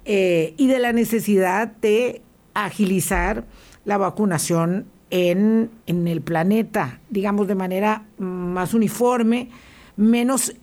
y 0.04 0.66
de 0.66 0.78
la 0.78 0.92
necesidad 0.92 1.68
de 1.68 2.20
agilizar 2.52 3.46
la 3.86 3.96
vacunación 3.96 4.84
en, 5.10 5.70
el 5.86 6.20
planeta, 6.20 7.00
digamos 7.10 7.48
de 7.48 7.54
manera 7.54 8.04
más 8.18 8.74
uniforme, 8.74 9.50
menos 9.96 10.54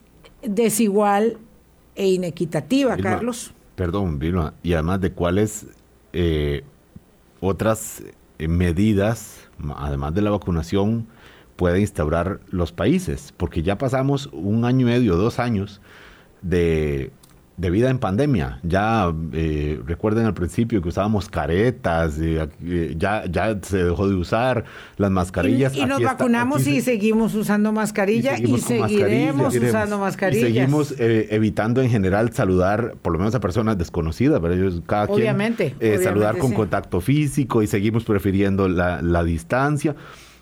desigual 0.41 1.37
e 1.95 2.09
inequitativa, 2.09 2.97
Carlos. 2.97 3.53
Perdón, 3.75 4.19
Vilma, 4.19 4.53
y 4.63 4.73
además 4.73 5.01
de 5.01 5.11
cuáles 5.11 5.67
eh, 6.13 6.63
otras 7.41 8.03
eh, 8.39 8.47
medidas, 8.47 9.49
además 9.75 10.13
de 10.13 10.21
la 10.21 10.29
vacunación, 10.29 11.07
puede 11.55 11.79
instaurar 11.79 12.39
los 12.49 12.71
países, 12.71 13.33
porque 13.35 13.63
ya 13.63 13.77
pasamos 13.77 14.29
un 14.31 14.65
año 14.65 14.81
y 14.81 14.91
medio, 14.91 15.15
dos 15.15 15.39
años 15.39 15.81
de 16.41 17.11
de 17.57 17.69
vida 17.69 17.89
en 17.89 17.99
pandemia. 17.99 18.59
Ya 18.63 19.13
eh, 19.31 19.79
recuerden 19.85 20.25
al 20.25 20.33
principio 20.33 20.81
que 20.81 20.89
usábamos 20.89 21.29
caretas, 21.29 22.17
eh, 22.19 22.95
ya, 22.97 23.25
ya 23.25 23.57
se 23.61 23.83
dejó 23.85 24.09
de 24.09 24.15
usar 24.15 24.65
las 24.97 25.09
mascarillas. 25.11 25.75
Y, 25.75 25.85
nos 25.85 26.01
vacunamos 26.01 26.67
y 26.67 26.81
seguimos 26.81 27.33
usando 27.33 27.71
mascarilla 27.71 28.37
y, 28.37 28.57
seguiremos 28.59 29.55
usando 29.55 29.99
mascarilla. 29.99 30.47
Y 30.47 30.53
seguimos 30.53 30.95
eh, 30.99 31.27
evitando 31.31 31.81
en 31.81 31.89
general 31.89 32.33
saludar, 32.33 32.95
por 33.01 33.13
lo 33.13 33.19
menos 33.19 33.35
a 33.35 33.39
personas 33.39 33.77
desconocidas, 33.77 34.39
pero 34.41 34.53
ellos 34.53 34.81
cada 34.85 35.05
obviamente, 35.05 35.75
quien 35.79 36.03
saludar 36.03 36.37
con 36.37 36.51
contacto 36.53 36.99
físico 36.99 37.63
y 37.63 37.67
seguimos 37.67 38.03
prefiriendo 38.03 38.67
la, 38.67 39.01
la 39.01 39.23
distancia. 39.23 39.95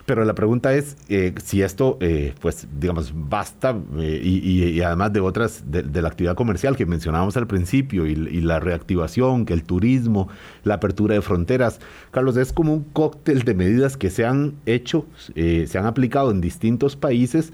Pero 0.05 0.25
la 0.25 0.35
pregunta 0.35 0.73
es 0.73 0.97
eh, 1.07 1.33
si 1.41 1.61
esto, 1.61 1.97
eh, 2.01 2.33
pues, 2.41 2.67
digamos, 2.77 3.13
basta 3.15 3.77
eh, 3.97 4.19
y, 4.21 4.81
además 4.81 5.13
de 5.13 5.21
otras, 5.21 5.63
de, 5.65 6.01
la 6.01 6.09
actividad 6.09 6.35
comercial 6.35 6.75
que 6.75 6.85
mencionábamos 6.85 7.37
al 7.37 7.47
principio 7.47 8.05
y, 8.05 8.15
la 8.41 8.59
reactivación, 8.59 9.45
que 9.45 9.53
el 9.53 9.63
turismo, 9.63 10.27
la 10.65 10.75
apertura 10.75 11.15
de 11.15 11.21
fronteras. 11.21 11.79
Carlos, 12.11 12.35
es 12.35 12.51
como 12.51 12.73
un 12.73 12.83
cóctel 12.83 13.43
de 13.43 13.53
medidas 13.53 13.95
que 13.95 14.09
se 14.09 14.25
han 14.25 14.55
hecho, 14.65 15.05
se 15.35 15.77
han 15.77 15.85
aplicado 15.85 16.31
en 16.31 16.41
distintos 16.41 16.97
países 16.97 17.53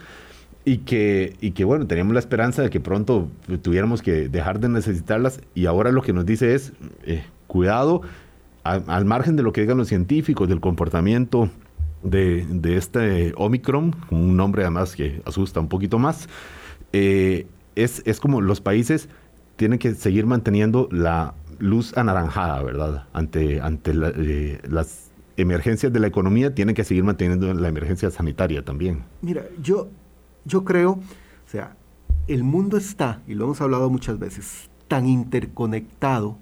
y 0.65 0.79
que, 0.79 1.35
y 1.41 1.51
que, 1.51 1.65
bueno, 1.65 1.85
teníamos 1.85 2.13
la 2.13 2.19
esperanza 2.19 2.63
de 2.63 2.71
que 2.71 2.79
pronto 2.79 3.29
tuviéramos 3.61 4.01
que 4.01 4.27
dejar 4.27 4.59
de 4.59 4.69
necesitarlas 4.69 5.39
y 5.53 5.67
ahora 5.67 5.91
lo 5.91 6.01
que 6.01 6.13
nos 6.13 6.25
dice 6.25 6.55
es, 6.55 6.73
cuidado, 7.45 8.01
al 8.63 9.05
margen 9.05 9.35
de 9.35 9.43
lo 9.43 9.53
que 9.53 9.61
digan 9.61 9.77
los 9.77 9.87
científicos, 9.87 10.49
del 10.49 10.59
comportamiento 10.59 11.51
de, 12.03 12.45
de 12.49 12.77
este 12.77 13.33
Omicron, 13.35 13.95
un 14.09 14.37
nombre 14.37 14.63
además 14.63 14.95
que 14.95 15.21
asusta 15.25 15.59
un 15.59 15.67
poquito 15.67 15.99
más, 15.99 16.27
eh, 16.93 17.47
es, 17.75 18.01
es 18.05 18.19
como 18.19 18.41
los 18.41 18.61
países 18.61 19.09
tienen 19.55 19.79
que 19.79 19.93
seguir 19.93 20.25
manteniendo 20.25 20.87
la 20.91 21.33
luz 21.59 21.97
anaranjada, 21.97 22.63
¿verdad? 22.63 23.07
Ante, 23.13 23.59
ante 23.61 23.91
eh, 23.93 24.61
las 24.69 25.11
emergencias 25.37 25.91
de 25.91 25.99
la 25.99 26.07
economía, 26.07 26.53
tienen 26.53 26.75
que 26.75 26.83
seguir 26.83 27.03
manteniendo 27.03 27.53
la 27.53 27.67
emergencia 27.67 28.09
sanitaria 28.11 28.63
también. 28.63 29.03
Mira, 29.21 29.45
yo, 29.61 29.89
yo 30.45 30.63
creo, 30.63 30.91
o 30.91 31.49
sea, 31.49 31.75
el 32.27 32.43
mundo 32.43 32.77
está, 32.77 33.21
y 33.27 33.35
lo 33.35 33.45
hemos 33.45 33.61
hablado 33.61 33.89
muchas 33.89 34.19
veces, 34.19 34.69
tan 34.87 35.07
interconectado 35.07 36.37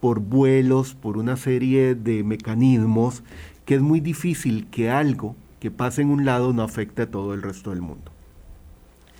por 0.00 0.20
vuelos, 0.20 0.94
por 0.94 1.18
una 1.18 1.36
serie 1.36 1.94
de 1.94 2.24
mecanismos 2.24 3.22
que 3.70 3.76
es 3.76 3.82
muy 3.82 4.00
difícil 4.00 4.66
que 4.66 4.90
algo 4.90 5.36
que 5.60 5.70
pase 5.70 6.02
en 6.02 6.10
un 6.10 6.24
lado 6.24 6.52
no 6.52 6.64
afecte 6.64 7.02
a 7.02 7.06
todo 7.08 7.34
el 7.34 7.40
resto 7.40 7.70
del 7.70 7.80
mundo. 7.80 8.10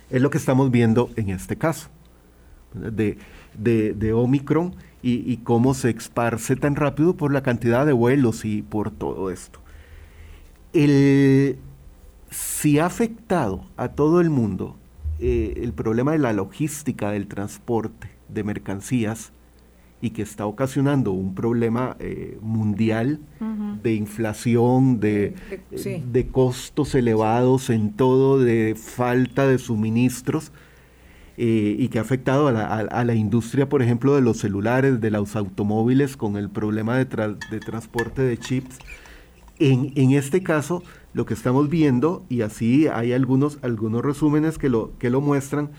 Es 0.09 0.21
lo 0.21 0.29
que 0.29 0.37
estamos 0.37 0.71
viendo 0.71 1.09
en 1.15 1.29
este 1.29 1.55
caso, 1.55 1.87
de, 2.73 3.17
de, 3.53 4.11
Omicron 4.11 4.75
y, 5.01 5.37
cómo 5.37 5.73
se 5.73 5.91
esparce 5.91 6.57
tan 6.57 6.75
rápido 6.75 7.15
por 7.15 7.31
la 7.31 7.43
cantidad 7.43 7.85
de 7.85 7.93
vuelos 7.93 8.43
y 8.43 8.61
por 8.61 8.91
todo 8.91 9.31
esto. 9.31 9.61
El, 10.73 11.57
si 12.29 12.77
ha 12.77 12.87
afectado 12.87 13.63
a 13.77 13.87
todo 13.87 14.19
el 14.19 14.29
mundo 14.29 14.75
eh, 15.21 15.61
el 15.63 15.71
problema 15.71 16.11
de 16.11 16.19
la 16.19 16.33
logística 16.33 17.11
del 17.11 17.27
transporte 17.27 18.09
de 18.27 18.43
mercancías, 18.43 19.31
y 20.01 20.09
que 20.09 20.23
está 20.23 20.47
ocasionando 20.47 21.11
un 21.11 21.35
problema 21.35 21.95
eh, 21.99 22.37
mundial 22.41 23.19
de 23.83 23.93
inflación, 23.93 24.99
de, 24.99 25.35
de, 25.71 26.27
costos 26.27 26.95
elevados 26.95 27.69
en 27.69 27.91
todo, 27.93 28.39
de 28.39 28.75
falta 28.75 29.47
de 29.47 29.59
suministros. 29.59 30.51
Eh, 31.37 31.75
y 31.79 31.87
que 31.87 31.97
ha 31.97 32.01
afectado 32.01 32.49
a 32.49 32.51
la, 32.51 32.67
a, 32.67 33.03
la, 33.03 33.15
industria, 33.15 33.67
por 33.67 33.81
ejemplo, 33.81 34.13
de 34.13 34.21
los 34.21 34.37
celulares, 34.37 35.01
de 35.01 35.09
los 35.09 35.35
automóviles, 35.35 36.17
con 36.17 36.35
el 36.35 36.49
problema 36.49 36.97
de, 36.97 37.05
de 37.05 37.59
transporte 37.59 38.21
de 38.21 38.37
chips. 38.37 38.77
En, 39.57 39.91
en, 39.95 40.11
este 40.11 40.43
caso, 40.43 40.83
lo 41.13 41.25
que 41.25 41.33
estamos 41.33 41.69
viendo, 41.69 42.23
y 42.29 42.41
así 42.41 42.87
hay 42.87 43.13
algunos, 43.13 43.59
algunos 43.63 44.03
resúmenes 44.03 44.57
que 44.57 44.69
lo, 44.69 44.91
que 44.99 45.09
lo 45.09 45.21
muestran, 45.21 45.71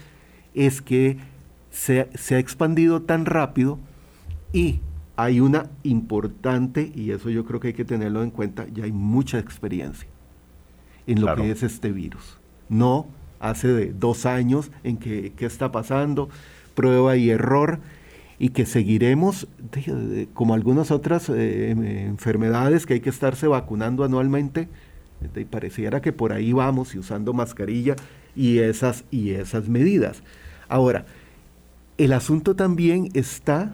es 0.54 0.82
que 0.82 1.18
se, 1.70 2.08
se 2.14 2.34
ha 2.36 2.38
expandido 2.38 3.02
tan 3.02 3.24
rápido 3.24 3.78
y 4.52 4.80
hay 5.16 5.40
una 5.40 5.70
importante, 5.82 6.90
y 6.94 7.10
eso 7.10 7.30
yo 7.30 7.44
creo 7.44 7.60
que 7.60 7.68
hay 7.68 7.74
que 7.74 7.84
tenerlo 7.84 8.22
en 8.22 8.30
cuenta, 8.30 8.66
ya 8.72 8.84
hay 8.84 8.92
mucha 8.92 9.38
experiencia 9.38 10.08
en 11.06 11.20
lo 11.20 11.34
que 11.34 11.50
es 11.50 11.62
este 11.62 11.92
virus. 11.92 12.38
No 12.68 13.06
hace 13.40 13.68
de 13.68 13.92
dos 13.92 14.24
años 14.24 14.70
en 14.84 14.96
que 14.96 15.32
qué 15.36 15.46
está 15.46 15.72
pasando, 15.72 16.28
prueba 16.74 17.16
y 17.16 17.30
error, 17.30 17.80
y 18.38 18.48
que 18.48 18.66
seguiremos, 18.66 19.46
como 20.34 20.54
algunas 20.54 20.90
otras 20.90 21.28
eh, 21.28 21.70
em, 21.70 21.84
enfermedades 21.84 22.86
que 22.86 22.94
hay 22.94 23.00
que 23.00 23.10
estarse 23.10 23.46
vacunando 23.46 24.02
anualmente, 24.02 24.68
y 25.36 25.44
pareciera 25.44 26.00
que 26.00 26.12
por 26.12 26.32
ahí 26.32 26.52
vamos 26.52 26.94
y 26.94 26.98
usando 26.98 27.32
mascarilla 27.32 27.94
y 28.34 28.58
esas, 28.58 29.04
y 29.10 29.30
esas 29.30 29.68
medidas. 29.68 30.22
Ahora, 30.68 31.06
el 31.98 32.12
asunto 32.12 32.56
también 32.56 33.10
está 33.14 33.72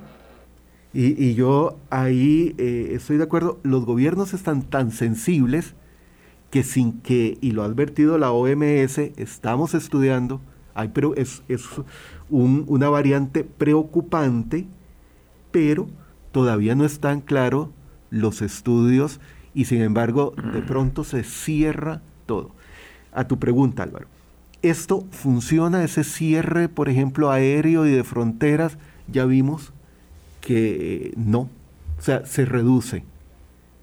y, 0.95 1.35
yo 1.35 1.79
ahí 1.91 2.55
eh, 2.59 2.93
estoy 2.93 3.19
de 3.19 3.25
acuerdo, 3.25 3.59
los 3.63 3.85
gobiernos 3.85 4.33
están 4.33 4.63
tan 4.63 4.91
sensibles 4.91 5.75
que 6.51 6.63
sin 6.63 7.01
que, 7.01 7.37
y 7.41 7.53
lo 7.53 7.63
ha 7.63 7.67
advertido 7.67 8.17
la 8.17 8.33
OMS, 8.33 8.99
estamos 9.17 9.75
estudiando 9.75 10.41
Hay, 10.75 10.89
pero 10.89 11.15
es, 11.15 11.43
es 11.49 11.63
una 12.31 12.89
variante 12.89 13.45
preocupante, 13.45 14.67
pero 15.51 15.89
todavía 16.33 16.75
no 16.75 16.85
están 16.85 17.21
claros 17.21 17.69
los 18.11 18.41
estudios 18.41 19.21
y 19.55 19.67
sin 19.67 19.83
embargo 19.83 20.35
de 20.55 20.63
pronto 20.63 21.05
se 21.05 21.23
cierra 21.23 22.01
todo. 22.27 22.53
A 23.13 23.27
tu 23.27 23.39
pregunta, 23.39 23.83
Álvaro, 23.83 24.07
¿esto 24.63 25.07
funciona, 25.11 25.85
ese 25.85 26.05
cierre, 26.05 26.69
por 26.69 26.89
ejemplo, 26.89 27.31
aéreo 27.31 27.87
y 27.87 27.91
de 27.91 28.05
fronteras? 28.05 28.79
Ya 29.11 29.25
vimos 29.25 29.73
que 30.41 31.13
no, 31.17 31.49
o 31.99 32.03
sea, 32.03 32.25
se 32.27 32.45
reduce. 32.45 33.05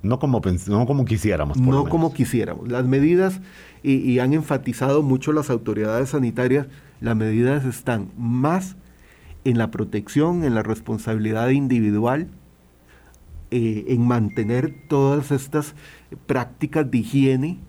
No 0.06 0.20
como, 0.20 0.40
no 0.68 0.86
como 0.86 1.06
quisiéramos. 1.06 1.58
no 1.58 1.86
como 1.86 2.14
quisiéramos. 2.14 2.70
Las 2.70 2.86
medidas, 2.86 3.42
y, 3.82 4.20
han 4.20 4.34
enfatizado 4.34 5.02
mucho 5.02 5.34
las 5.34 5.50
autoridades 5.50 6.10
sanitarias, 6.10 6.68
las 7.02 7.16
medidas 7.16 7.66
están 7.66 8.12
más 8.16 8.76
en 9.46 9.58
la 9.58 9.72
protección, 9.72 10.44
en 10.44 10.54
la 10.54 10.62
responsabilidad 10.62 11.50
individual, 11.50 12.28
eh, 13.50 13.86
en 13.88 14.08
mantener 14.08 14.76
todas 14.88 15.32
estas 15.32 15.74
prácticas 16.28 16.90
de 16.90 17.00
higiene. 17.00 17.60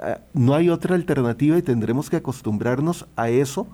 Ah, 0.00 0.20
no 0.34 0.54
hay 0.54 0.70
otra 0.70 0.94
alternativa 0.94 1.58
y 1.58 1.62
tendremos 1.62 2.08
que 2.08 2.16
acostumbrarnos 2.16 3.06
a 3.16 3.30
eso. 3.30 3.66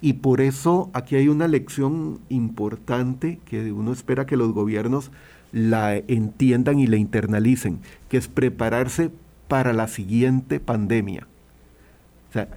Y 0.00 0.14
por 0.14 0.40
eso 0.40 0.90
aquí 0.92 1.16
hay 1.16 1.28
una 1.28 1.48
lección 1.48 2.20
importante 2.28 3.40
que 3.44 3.72
uno 3.72 3.92
espera 3.92 4.26
que 4.26 4.36
los 4.36 4.52
gobiernos 4.52 5.10
la 5.52 5.96
entiendan 5.96 6.78
y 6.78 6.86
la 6.86 6.96
internalicen, 6.96 7.80
que 8.08 8.16
es 8.16 8.28
prepararse 8.28 9.10
para 9.48 9.72
la 9.72 9.88
siguiente 9.88 10.60
pandemia. 10.60 11.26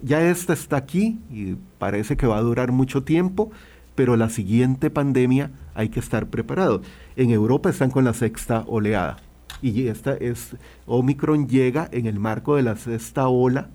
Ya 0.04 0.22
esta 0.30 0.54
está 0.54 0.78
aquí 0.78 1.20
y 1.32 1.56
parece 1.80 2.18
que 2.18 2.28
va 2.28 2.38
a 2.38 2.42
durar 2.42 2.72
mucho 2.72 3.04
tiempo, 3.04 3.52
pero 3.96 4.18
la 4.18 4.30
siguiente 4.30 4.90
pandemia 4.90 5.52
hay 5.74 5.90
que 5.90 6.00
estar 6.00 6.28
preparado. 6.28 6.82
En 7.16 7.32
Europa 7.32 7.70
están 7.70 7.90
con 7.90 8.04
la 8.04 8.14
sexta 8.14 8.66
oleada 8.68 9.18
y 9.62 9.88
esta 9.88 10.14
es 10.14 10.56
Omicron 10.86 11.48
llega 11.48 11.88
en 11.92 12.06
el 12.06 12.20
marco 12.20 12.56
de 12.56 12.64
la 12.64 12.76
sexta 12.76 13.28
ola 13.28 13.70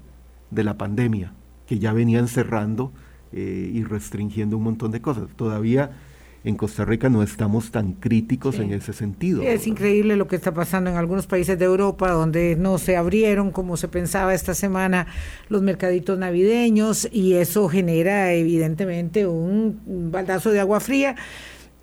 de 0.51 0.64
la 0.64 0.77
pandemia, 0.77 1.33
que 1.67 1.79
ya 1.79 1.93
venían 1.93 2.29
cerrando 2.29 2.93
eh, 3.37 3.70
y 3.72 3.84
restringiendo 3.84 4.57
un 4.57 4.64
montón 4.64 4.91
de 4.91 5.03
cosas. 5.03 5.24
Todavía 5.37 5.91
en 6.47 6.57
Costa 6.57 6.84
Rica 6.84 7.11
no 7.11 7.22
estamos 7.22 7.70
tan 7.72 7.93
críticos 7.93 8.61
en 8.61 8.72
ese 8.72 8.93
sentido. 8.93 9.43
es 9.43 9.66
increíble 9.66 10.16
lo 10.16 10.28
que 10.28 10.37
está 10.37 10.55
pasando 10.55 10.89
en 10.89 10.97
algunos 10.97 11.26
países 11.26 11.59
de 11.59 11.64
Europa 11.64 12.12
donde 12.12 12.55
no 12.57 12.78
se 12.78 12.97
abrieron 12.97 13.51
como 13.51 13.76
se 13.76 13.89
pensaba 13.89 14.32
esta 14.32 14.55
semana 14.55 15.09
los 15.49 15.61
mercaditos 15.61 16.16
navideños 16.18 17.09
y 17.12 17.34
eso 17.34 17.68
genera 17.68 18.32
evidentemente 18.32 19.26
un, 19.26 19.80
baldazo 20.12 20.51
de 20.51 20.61
agua 20.61 20.78
fría. 20.78 21.16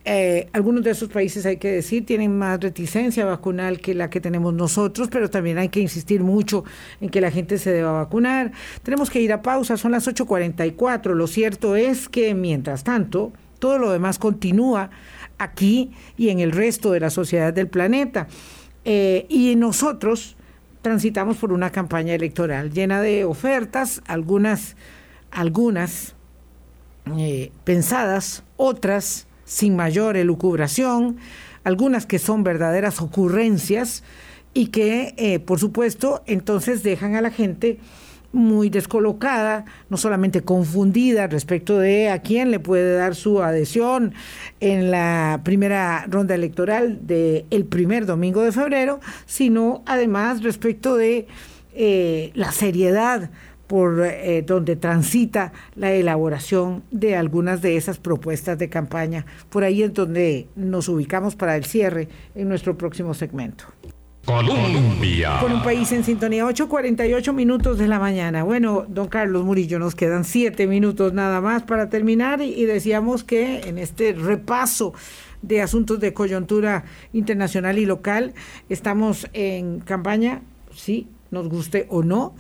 Eh, 0.05 0.49
algunos 0.51 0.83
de 0.83 0.91
esos 0.91 1.07
países, 1.09 1.45
hay 1.45 1.57
que 1.57 1.71
decir, 1.71 2.05
tienen 2.05 2.37
más 2.37 2.59
reticencia 2.59 3.23
vacunal 3.23 3.79
que 3.79 3.93
la 3.93 4.09
que 4.09 4.19
tenemos 4.19 4.53
nosotros, 4.53 5.07
pero 5.09 5.29
también 5.29 5.57
hay 5.57 5.69
que 5.69 5.79
insistir 5.79 6.21
mucho 6.23 6.65
en 6.99 7.09
que 7.09 7.21
la 7.21 7.31
gente 7.31 7.57
se 7.57 7.71
deba 7.71 7.93
vacunar. 7.93 8.51
Tenemos 8.83 9.09
que 9.09 9.21
ir 9.21 9.31
a 9.31 9.41
pausa, 9.41 9.77
son 9.77 9.91
las 9.91 10.07
8.44. 10.07 11.13
Lo 11.13 11.27
cierto 11.27 11.75
es 11.77 12.09
que, 12.09 12.33
mientras 12.33 12.83
tanto, 12.83 13.31
todo 13.59 13.77
lo 13.77 13.91
demás 13.91 14.19
continúa 14.19 14.89
aquí 15.37 15.91
y 16.17 16.29
en 16.29 16.39
el 16.39 16.51
resto 16.51 16.91
de 16.91 16.99
la 16.99 17.09
sociedad 17.09 17.53
del 17.53 17.67
planeta. 17.67 18.27
Eh, 18.83 19.25
y 19.29 19.55
nosotros 19.55 20.35
transitamos 20.81 21.37
por 21.37 21.53
una 21.53 21.71
campaña 21.71 22.13
electoral 22.13 22.73
llena 22.73 23.01
de 23.01 23.23
ofertas, 23.23 24.01
algunas, 24.05 24.75
algunas 25.31 26.13
eh, 27.17 27.53
pensadas, 27.63 28.43
otras 28.57 29.27
sin 29.53 29.75
mayor 29.75 30.17
elucubración, 30.17 31.17
algunas 31.63 32.07
que 32.07 32.17
son 32.17 32.43
verdaderas 32.43 33.01
ocurrencias 33.01 34.03
y 34.55 34.67
que, 34.67 35.13
eh, 35.17 35.37
por 35.37 35.59
supuesto, 35.59 36.23
entonces 36.25 36.81
dejan 36.81 37.15
a 37.15 37.21
la 37.21 37.29
gente 37.29 37.77
muy 38.31 38.71
descolocada, 38.71 39.65
no 39.89 39.97
solamente 39.97 40.41
confundida 40.41 41.27
respecto 41.27 41.77
de 41.77 42.09
a 42.09 42.23
quién 42.23 42.49
le 42.49 42.59
puede 42.59 42.95
dar 42.95 43.13
su 43.13 43.43
adhesión 43.43 44.15
en 44.59 44.89
la 44.89 45.41
primera 45.43 46.07
ronda 46.09 46.33
electoral 46.33 47.05
del 47.05 47.45
el 47.51 47.65
primer 47.65 48.07
domingo 48.07 48.41
de 48.41 48.51
febrero, 48.51 49.01
sino 49.27 49.83
además 49.85 50.41
respecto 50.41 50.95
de 50.95 51.27
eh, 51.75 52.31
la 52.33 52.51
seriedad 52.51 53.29
por 53.73 54.05
eh, 54.05 54.43
donde 54.45 54.75
transita 54.75 55.51
la 55.75 55.91
elaboración 55.91 56.83
de 56.91 57.15
algunas 57.15 57.59
de 57.63 57.75
esas 57.75 57.97
propuestas 57.97 58.59
de 58.59 58.69
campaña. 58.69 59.25
Por 59.49 59.63
ahí 59.63 59.81
es 59.81 59.91
donde 59.91 60.47
nos 60.55 60.89
ubicamos 60.89 61.35
para 61.35 61.55
el 61.55 61.65
cierre 61.65 62.07
en 62.35 62.49
nuestro 62.49 62.77
próximo 62.77 63.15
segmento. 63.15 63.65
Colombia. 64.27 65.39
Con 65.41 65.53
un 65.53 65.63
país 65.63 65.91
en 65.91 66.03
sintonía, 66.03 66.45
8.48 66.45 67.33
minutos 67.33 67.79
de 67.79 67.87
la 67.87 67.97
mañana. 67.97 68.43
Bueno, 68.43 68.85
don 68.87 69.07
Carlos 69.07 69.43
Murillo, 69.43 69.79
nos 69.79 69.95
quedan 69.95 70.23
siete 70.23 70.67
minutos 70.67 71.11
nada 71.13 71.41
más 71.41 71.63
para 71.63 71.89
terminar 71.89 72.43
y, 72.43 72.65
decíamos 72.65 73.23
que 73.23 73.61
en 73.61 73.79
este 73.79 74.13
repaso 74.13 74.93
de 75.41 75.63
asuntos 75.63 75.99
de 75.99 76.13
coyuntura 76.13 76.83
internacional 77.11 77.79
y 77.79 77.87
local, 77.87 78.35
estamos 78.69 79.27
en 79.33 79.79
campaña, 79.79 80.43
sí, 80.75 81.07
nos 81.31 81.49
guste 81.49 81.87
o 81.89 82.03
no. 82.03 82.35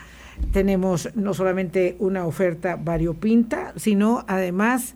Tenemos 0.51 1.09
no 1.15 1.33
solamente 1.33 1.95
una 1.99 2.25
oferta 2.25 2.75
variopinta, 2.75 3.73
sino 3.75 4.23
además 4.27 4.95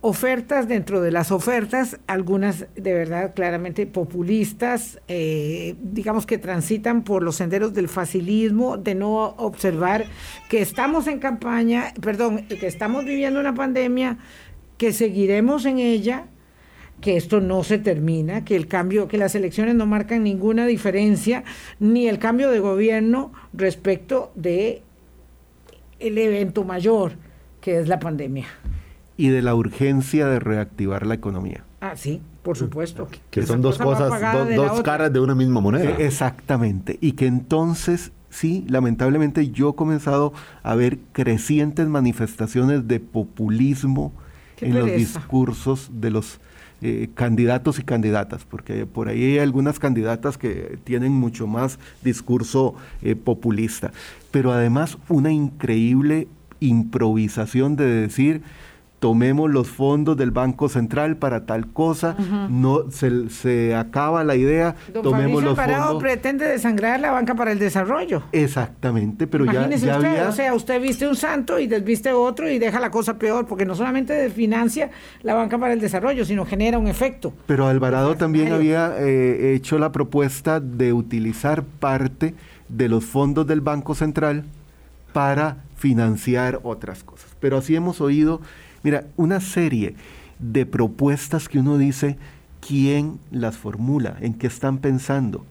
ofertas 0.00 0.68
dentro 0.68 1.00
de 1.00 1.10
las 1.10 1.32
ofertas, 1.32 1.98
algunas 2.06 2.66
de 2.76 2.94
verdad 2.94 3.34
claramente 3.34 3.86
populistas, 3.86 5.00
eh, 5.08 5.74
digamos 5.82 6.26
que 6.26 6.38
transitan 6.38 7.02
por 7.02 7.22
los 7.24 7.36
senderos 7.36 7.74
del 7.74 7.88
facilismo, 7.88 8.76
de 8.76 8.94
no 8.94 9.34
observar 9.38 10.04
que 10.48 10.60
estamos 10.60 11.08
en 11.08 11.18
campaña, 11.18 11.92
perdón, 12.00 12.46
que 12.46 12.66
estamos 12.66 13.04
viviendo 13.04 13.40
una 13.40 13.54
pandemia, 13.54 14.18
que 14.78 14.92
seguiremos 14.92 15.64
en 15.64 15.78
ella, 15.78 16.26
que 17.00 17.16
esto 17.16 17.40
no 17.40 17.62
se 17.62 17.78
termina, 17.78 18.44
que 18.44 18.56
el 18.56 18.66
cambio, 18.66 19.08
que 19.08 19.18
las 19.18 19.34
elecciones 19.34 19.74
no 19.74 19.86
marcan 19.86 20.24
ninguna 20.24 20.66
diferencia, 20.66 21.44
ni 21.78 22.08
el 22.08 22.18
cambio 22.18 22.50
de 22.50 22.60
gobierno 22.60 23.32
respecto 23.52 24.32
de 24.34 24.82
el 25.98 26.18
evento 26.18 26.64
mayor 26.64 27.12
que 27.60 27.80
es 27.80 27.88
la 27.88 27.98
pandemia 27.98 28.46
y 29.16 29.28
de 29.28 29.42
la 29.42 29.54
urgencia 29.54 30.26
de 30.26 30.38
reactivar 30.38 31.06
la 31.06 31.14
economía. 31.14 31.64
Ah, 31.80 31.96
sí, 31.96 32.20
por 32.42 32.56
supuesto. 32.56 33.08
Que, 33.30 33.42
son 33.44 33.62
dos 33.62 33.78
cosas, 33.78 34.10
dos 34.54 34.82
caras 34.82 35.12
de 35.12 35.20
una 35.20 35.34
misma 35.34 35.60
moneda. 35.60 35.84
E, 35.98 36.06
exactamente. 36.06 36.98
Y 37.00 37.12
que 37.12 37.26
entonces, 37.26 38.12
sí, 38.30 38.64
lamentablemente 38.68 39.50
yo 39.50 39.70
he 39.70 39.74
comenzado 39.74 40.32
a 40.62 40.74
ver 40.74 40.98
crecientes 41.12 41.86
manifestaciones 41.88 42.88
de 42.88 43.00
populismo 43.00 44.12
en 44.60 44.74
los 44.78 44.86
discursos 44.86 45.90
de 45.92 46.10
los 46.10 46.40
eh, 46.82 47.08
candidatos 47.14 47.78
y 47.78 47.82
candidatas, 47.82 48.44
porque 48.44 48.84
por 48.86 49.08
ahí 49.08 49.24
hay 49.24 49.38
algunas 49.38 49.78
candidatas 49.78 50.36
que 50.36 50.78
tienen 50.84 51.12
mucho 51.12 51.46
más 51.46 51.78
discurso 52.02 52.74
eh, 53.02 53.16
populista, 53.16 53.92
pero 54.30 54.52
además 54.52 54.98
una 55.08 55.32
increíble 55.32 56.28
improvisación 56.60 57.76
de 57.76 57.86
decir 57.86 58.42
tomemos 58.98 59.50
los 59.50 59.68
fondos 59.68 60.16
del 60.16 60.30
Banco 60.30 60.68
Central 60.68 61.16
para 61.16 61.44
tal 61.44 61.68
cosa, 61.72 62.16
no 62.48 62.90
se, 62.90 63.28
se, 63.28 63.74
acaba 63.74 64.24
la 64.24 64.36
idea, 64.36 64.74
tomemos 65.02 65.42
los 65.42 65.56
fondos. 65.56 66.02
pretende 66.02 66.46
desangrar 66.46 67.00
la 67.00 67.10
banca 67.10 67.34
para 67.34 67.52
el 67.52 67.58
desarrollo. 67.58 68.22
Exactamente, 68.32 69.26
pero 69.26 69.44
ya, 69.44 69.68
ya 69.68 69.96
usted, 69.96 70.28
o 70.28 70.32
sea, 70.32 70.54
usted 70.54 70.80
viste 70.80 71.06
un 71.06 71.16
santo 71.16 71.58
y 71.58 71.66
desviste 71.66 72.12
otro 72.12 72.48
y 72.48 72.58
deja 72.58 72.80
la 72.80 72.90
cosa 72.90 73.18
peor, 73.18 73.46
porque 73.46 73.66
no 73.66 73.74
solamente 73.74 74.14
desfinancia 74.14 74.90
la 75.22 75.34
banca 75.34 75.58
para 75.58 75.74
el 75.74 75.80
desarrollo, 75.80 76.24
sino 76.24 76.46
genera 76.46 76.78
un 76.78 76.86
efecto. 76.86 77.32
Pero 77.46 77.66
Alvarado 77.66 78.16
también 78.16 78.52
había 78.52 78.94
eh, 78.98 79.54
hecho 79.54 79.78
la 79.78 79.92
propuesta 79.92 80.60
de 80.60 80.92
utilizar 80.92 81.64
parte 81.64 82.34
de 82.68 82.88
los 82.88 83.04
fondos 83.04 83.46
del 83.46 83.60
Banco 83.60 83.94
Central 83.94 84.44
para 85.12 85.58
financiar 85.76 86.60
otras 86.62 87.04
cosas. 87.04 87.36
Pero 87.40 87.58
así 87.58 87.76
hemos 87.76 88.00
oído 88.00 88.40
Mira, 88.86 89.02
una 89.16 89.40
serie 89.40 89.96
de 90.38 90.64
propuestas 90.64 91.48
que 91.48 91.58
uno 91.58 91.76
dice, 91.76 92.18
¿quién 92.64 93.18
las 93.32 93.56
formula? 93.56 94.16
¿En 94.20 94.34
qué 94.34 94.46
están 94.46 94.78
pensando? 94.78 95.44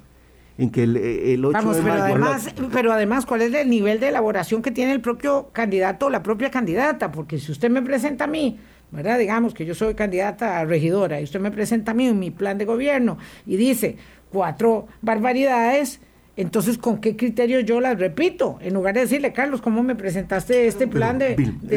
En 0.57 0.69
que 0.69 0.83
el, 0.83 0.95
el 0.95 1.43
8 1.43 1.57
Vamos, 1.57 1.77
pero, 1.83 2.01
además, 2.01 2.55
pero 2.71 2.93
además, 2.93 3.25
¿cuál 3.25 3.41
es 3.41 3.53
el 3.53 3.69
nivel 3.69 3.99
de 3.99 4.07
elaboración 4.07 4.61
que 4.61 4.71
tiene 4.71 4.93
el 4.93 5.01
propio 5.01 5.49
candidato 5.51 6.05
o 6.05 6.09
la 6.09 6.23
propia 6.23 6.49
candidata? 6.49 7.11
Porque 7.11 7.37
si 7.37 7.51
usted 7.51 7.69
me 7.69 7.81
presenta 7.81 8.23
a 8.23 8.27
mí, 8.27 8.57
¿verdad? 8.89 9.19
Digamos 9.19 9.53
que 9.53 9.65
yo 9.65 9.75
soy 9.75 9.95
candidata 9.95 10.61
a 10.61 10.63
regidora 10.63 11.19
y 11.19 11.25
usted 11.25 11.41
me 11.41 11.51
presenta 11.51 11.91
a 11.91 11.93
mí 11.93 12.07
en 12.07 12.17
mi 12.17 12.31
plan 12.31 12.57
de 12.57 12.63
gobierno 12.63 13.17
y 13.45 13.57
dice 13.57 13.97
cuatro 14.31 14.87
barbaridades, 15.01 15.99
Entonces, 16.37 16.77
¿con 16.77 16.97
qué 16.97 17.15
criterio 17.15 17.61
yo 17.61 17.79
las 17.79 17.97
repito? 17.97 18.57
En 18.61 18.73
lugar 18.73 18.93
de 18.95 19.01
decirle, 19.01 19.31
Carlos, 19.31 19.61
¿cómo 19.61 19.83
me 19.83 19.95
presentaste 19.95 20.67
este 20.67 20.85
plan 20.85 21.17
de, 21.17 21.35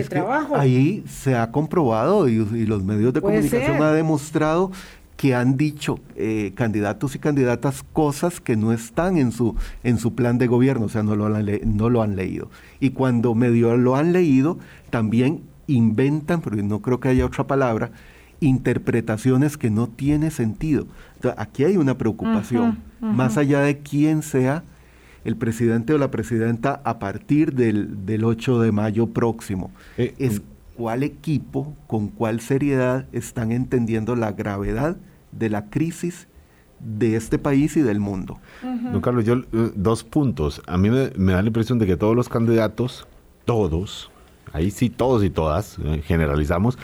trabajo? 0.09 0.57
Ahí 0.57 1.05
se 1.09 1.37
ha 1.37 1.53
comprobado 1.53 2.29
y, 2.29 2.67
los 2.67 2.83
medios 2.83 3.15
de 3.15 3.21
comunicación 3.21 3.81
han 3.83 3.95
demostrado 3.95 4.73
que 5.17 5.35
han 5.35 5.57
dicho 5.57 5.99
eh, 6.17 6.53
candidatos 6.55 7.15
y 7.15 7.19
candidatas 7.19 7.85
cosas 7.93 8.41
que 8.41 8.57
no 8.57 8.73
están 8.73 9.17
en 9.17 9.33
su, 9.33 9.57
en 9.83 9.99
su 9.99 10.15
plan 10.15 10.39
de 10.39 10.47
gobierno, 10.47 10.87
o 10.87 10.89
sea, 10.89 11.03
no 11.03 11.17
lo, 11.17 11.27
han 11.27 11.45
no 11.65 11.91
lo 11.91 12.03
han 12.03 12.15
leído. 12.15 12.51
Y 12.79 12.91
cuando 12.91 13.35
medio 13.35 13.77
lo 13.77 13.97
han 13.97 14.13
leído, 14.13 14.59
también 14.91 15.43
inventan, 15.67 16.41
pero 16.41 16.57
no 16.57 16.83
creo 16.83 17.01
que 17.01 17.09
haya 17.09 17.27
otra 17.27 17.47
palabra, 17.47 17.91
interpretaciones 18.41 19.57
que 19.57 19.71
no 19.71 19.89
tiene 19.89 20.31
sentido. 20.31 20.87
aquí 21.37 21.65
hay 21.65 21.77
una 21.77 21.99
preocupación, 21.99 22.79
más 23.01 23.37
allá 23.37 23.61
de 23.61 23.79
quién 23.79 24.23
sea 24.23 24.63
el 25.25 25.37
presidente 25.37 25.93
o 25.93 25.99
la 25.99 26.11
presidenta 26.11 26.81
a 26.85 26.99
partir 26.99 27.53
del, 27.53 28.07
del 28.07 28.25
8 28.25 28.61
de 28.61 28.73
mayo 28.73 29.09
próximo. 29.09 29.71
Eh, 29.97 30.15
es 30.19 30.41
mm. 30.41 30.45
cuál 30.77 31.03
equipo, 31.03 31.75
con 31.87 32.09
cuál 32.09 32.41
seriedad 32.41 33.07
están 33.13 33.53
entendiendo 33.53 34.17
la 34.17 34.33
gravedad 34.33 34.97
de 35.33 35.51
la 35.51 35.67
crisis 35.67 36.29
de 36.81 37.17
este 37.17 37.39
país 37.39 37.77
y 37.77 37.83
del 37.83 37.99
mundo. 38.01 38.39
Don 38.63 39.01
Carlos, 39.01 39.25
yo 39.25 39.35
eh, 39.35 39.73
dos 39.75 40.05
puntos. 40.05 40.63
A 40.67 40.79
mí 40.79 40.91
me, 40.91 41.11
me, 41.17 41.33
da 41.33 41.43
la 41.43 41.49
impresión 41.49 41.79
de 41.79 41.87
que 41.87 41.97
todos 41.97 42.15
los 42.15 42.29
candidatos, 42.29 43.07
todos, 43.45 44.11
ahí 44.53 44.71
sí 44.71 44.89
todos 44.89 45.25
y 45.25 45.31
todas, 45.31 45.79
eh, 45.85 46.03
generalizamos, 46.05 46.79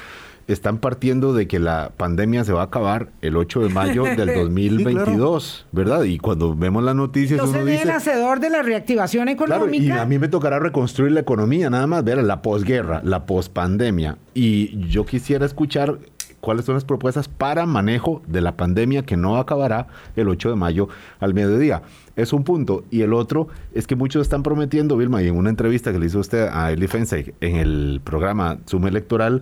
están 0.49 0.79
partiendo 0.79 1.33
de 1.33 1.47
que 1.47 1.59
la 1.59 1.93
pandemia 1.97 2.45
se 2.45 2.53
va 2.53 2.63
a 2.63 2.65
acabar 2.65 3.09
el 3.23 3.37
8 3.37 3.61
de 3.61 3.69
mayo 3.71 4.05
del 4.05 4.35
2022, 4.35 5.67
¿verdad? 5.73 6.03
Y 6.05 6.19
cuando 6.19 6.55
vemos 6.55 6.83
las 6.83 6.95
noticias 6.95 7.39
no 7.39 7.49
uno 7.49 7.65
dice... 7.65 7.83
el 7.83 7.91
hacedor 7.91 8.41
de 8.41 8.51
la 8.51 8.63
reactivación 8.63 9.29
económica. 9.29 9.85
y 9.85 9.91
a 9.91 10.05
mí 10.05 10.19
me 10.19 10.29
tocará 10.29 10.59
reconstruir 10.59 11.13
la 11.13 11.21
economía, 11.21 11.71
nada 11.71 11.87
más 11.87 12.05
ver 12.05 12.23
la 12.23 12.43
posguerra, 12.43 13.01
la 13.05 13.27
pospandemia. 13.27 14.19
Y 14.35 14.89
yo 14.89 15.07
quisiera 15.07 15.47
escuchar 15.47 15.99
cuáles 16.45 16.67
son 16.67 16.75
las 16.75 16.85
propuestas 16.85 17.27
para 17.27 17.65
manejo 17.65 18.21
de 18.27 18.43
la 18.43 18.55
pandemia 18.55 19.03
que 19.03 19.17
no 19.17 19.39
acabará 19.39 19.87
el 20.15 20.29
8 20.29 20.51
de 20.51 20.57
mayo 20.57 20.89
al 21.19 21.33
mediodía. 21.33 21.81
Es 22.17 22.35
un 22.35 22.45
punto. 22.45 22.85
Y 22.91 23.01
el 23.01 23.15
otro 23.15 23.49
es 23.73 23.87
que 23.87 23.97
muchos 23.97 24.21
están 24.21 24.43
prometiendo, 24.43 24.99
Vilma, 24.99 25.23
y 25.23 25.29
en 25.29 25.37
una 25.37 25.49
entrevista 25.49 25.91
que 25.91 25.99
le 25.99 26.07
hizo 26.07 26.19
usted 26.19 26.49
a 26.53 26.71
Eli 26.71 26.87
Fensey 26.87 27.35
en 27.41 27.57
el 27.57 28.03
programa 28.05 28.59
Suma 28.67 28.89
Electoral, 28.89 29.41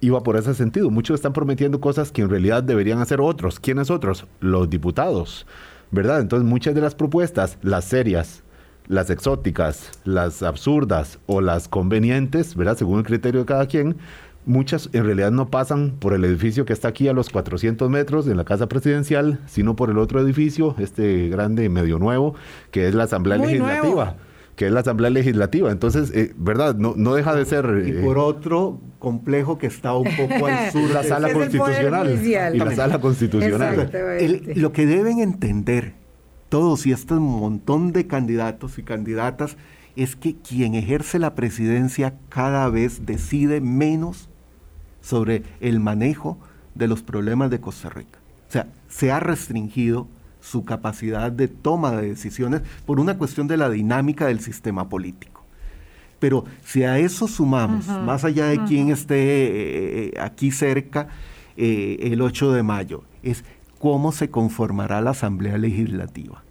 iba 0.00 0.22
por 0.22 0.36
ese 0.36 0.54
sentido. 0.54 0.90
Muchos 0.90 1.16
están 1.16 1.32
prometiendo 1.32 1.80
cosas 1.80 2.12
que 2.12 2.22
en 2.22 2.30
realidad 2.30 2.62
deberían 2.62 3.00
hacer 3.00 3.20
otros. 3.20 3.60
¿Quiénes 3.60 3.90
otros? 3.90 4.26
Los 4.40 4.68
diputados, 4.70 5.46
¿verdad? 5.90 6.20
Entonces 6.20 6.48
muchas 6.48 6.74
de 6.74 6.80
las 6.80 6.94
propuestas, 6.94 7.58
las 7.62 7.84
serias, 7.84 8.42
las 8.86 9.10
exóticas, 9.10 9.90
las 10.04 10.42
absurdas 10.42 11.18
o 11.26 11.40
las 11.40 11.68
convenientes, 11.68 12.54
¿verdad? 12.54 12.76
Según 12.76 12.98
el 12.98 13.04
criterio 13.04 13.40
de 13.40 13.46
cada 13.46 13.66
quien, 13.66 13.96
muchas 14.46 14.90
en 14.92 15.04
realidad 15.04 15.30
no 15.30 15.48
pasan 15.48 15.92
por 15.98 16.12
el 16.12 16.24
edificio 16.24 16.64
que 16.64 16.72
está 16.74 16.88
aquí 16.88 17.08
a 17.08 17.14
los 17.14 17.30
400 17.30 17.88
metros 17.88 18.26
en 18.26 18.36
la 18.36 18.44
Casa 18.44 18.68
Presidencial, 18.68 19.40
sino 19.46 19.74
por 19.74 19.90
el 19.90 19.98
otro 19.98 20.20
edificio, 20.20 20.74
este 20.78 21.28
grande 21.28 21.68
medio 21.68 21.98
nuevo, 21.98 22.34
que 22.70 22.88
es 22.88 22.94
la 22.94 23.04
Asamblea 23.04 23.38
Legislativa 23.38 24.16
que 24.56 24.66
es 24.66 24.72
la 24.72 24.80
Asamblea 24.80 25.10
Legislativa. 25.10 25.70
Entonces, 25.72 26.12
eh, 26.14 26.32
¿verdad? 26.36 26.76
No, 26.76 26.94
no 26.96 27.14
deja 27.14 27.34
de 27.34 27.44
ser... 27.44 27.84
y 27.86 27.92
por 27.92 28.16
eh, 28.16 28.20
otro 28.20 28.80
complejo 28.98 29.58
que 29.58 29.66
está 29.66 29.94
un 29.94 30.08
poco 30.16 30.46
al 30.46 30.70
sur. 30.72 30.90
la 30.90 31.02
sala 31.02 31.32
constitucional. 31.32 32.20
Y 32.24 32.58
la 32.58 32.74
sala 32.74 33.00
constitucional. 33.00 33.90
lo 34.54 34.72
que 34.72 34.86
deben 34.86 35.20
entender 35.20 35.94
todos 36.48 36.86
y 36.86 36.92
este 36.92 37.14
montón 37.14 37.92
de 37.92 38.06
candidatos 38.06 38.78
y 38.78 38.82
candidatas 38.82 39.56
es 39.96 40.16
que 40.16 40.36
quien 40.36 40.74
ejerce 40.74 41.18
la 41.18 41.34
presidencia 41.34 42.14
cada 42.28 42.68
vez 42.68 43.06
decide 43.06 43.60
menos 43.60 44.28
sobre 45.00 45.42
el 45.60 45.80
manejo 45.80 46.38
de 46.74 46.88
los 46.88 47.02
problemas 47.02 47.50
de 47.50 47.60
Costa 47.60 47.90
Rica. 47.90 48.18
O 48.48 48.52
sea, 48.52 48.68
se 48.88 49.10
ha 49.10 49.20
restringido 49.20 50.08
su 50.44 50.64
capacidad 50.64 51.32
de 51.32 51.48
toma 51.48 51.92
de 51.92 52.10
decisiones 52.10 52.60
por 52.84 53.00
una 53.00 53.16
cuestión 53.16 53.48
de 53.48 53.56
la 53.56 53.70
dinámica 53.70 54.26
del 54.26 54.40
sistema 54.40 54.90
político. 54.90 55.42
Pero 56.18 56.44
si 56.62 56.84
a 56.84 56.98
eso 56.98 57.26
sumamos, 57.26 57.86
más 57.86 58.24
allá 58.24 58.46
de 58.46 58.62
quién 58.64 58.90
esté 58.90 59.14
eh, 59.16 60.12
eh, 60.14 60.20
aquí 60.20 60.50
cerca 60.50 61.08
eh, 61.56 61.96
el 62.00 62.20
8 62.20 62.52
de 62.52 62.62
mayo, 62.62 63.04
es 63.22 63.42
cómo 63.78 64.12
se 64.12 64.30
conformará 64.30 65.00
la 65.00 65.10
Asamblea 65.10 65.56
Legislativa. 65.56 66.44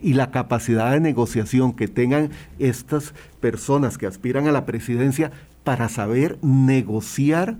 Y 0.00 0.12
la 0.12 0.30
capacidad 0.30 0.92
de 0.92 1.00
negociación 1.00 1.72
que 1.72 1.88
tengan 1.88 2.30
estas 2.58 3.14
personas 3.40 3.98
que 3.98 4.06
aspiran 4.06 4.46
a 4.46 4.52
la 4.52 4.64
presidencia 4.66 5.32
para 5.64 5.88
saber 5.88 6.38
negociar 6.42 7.56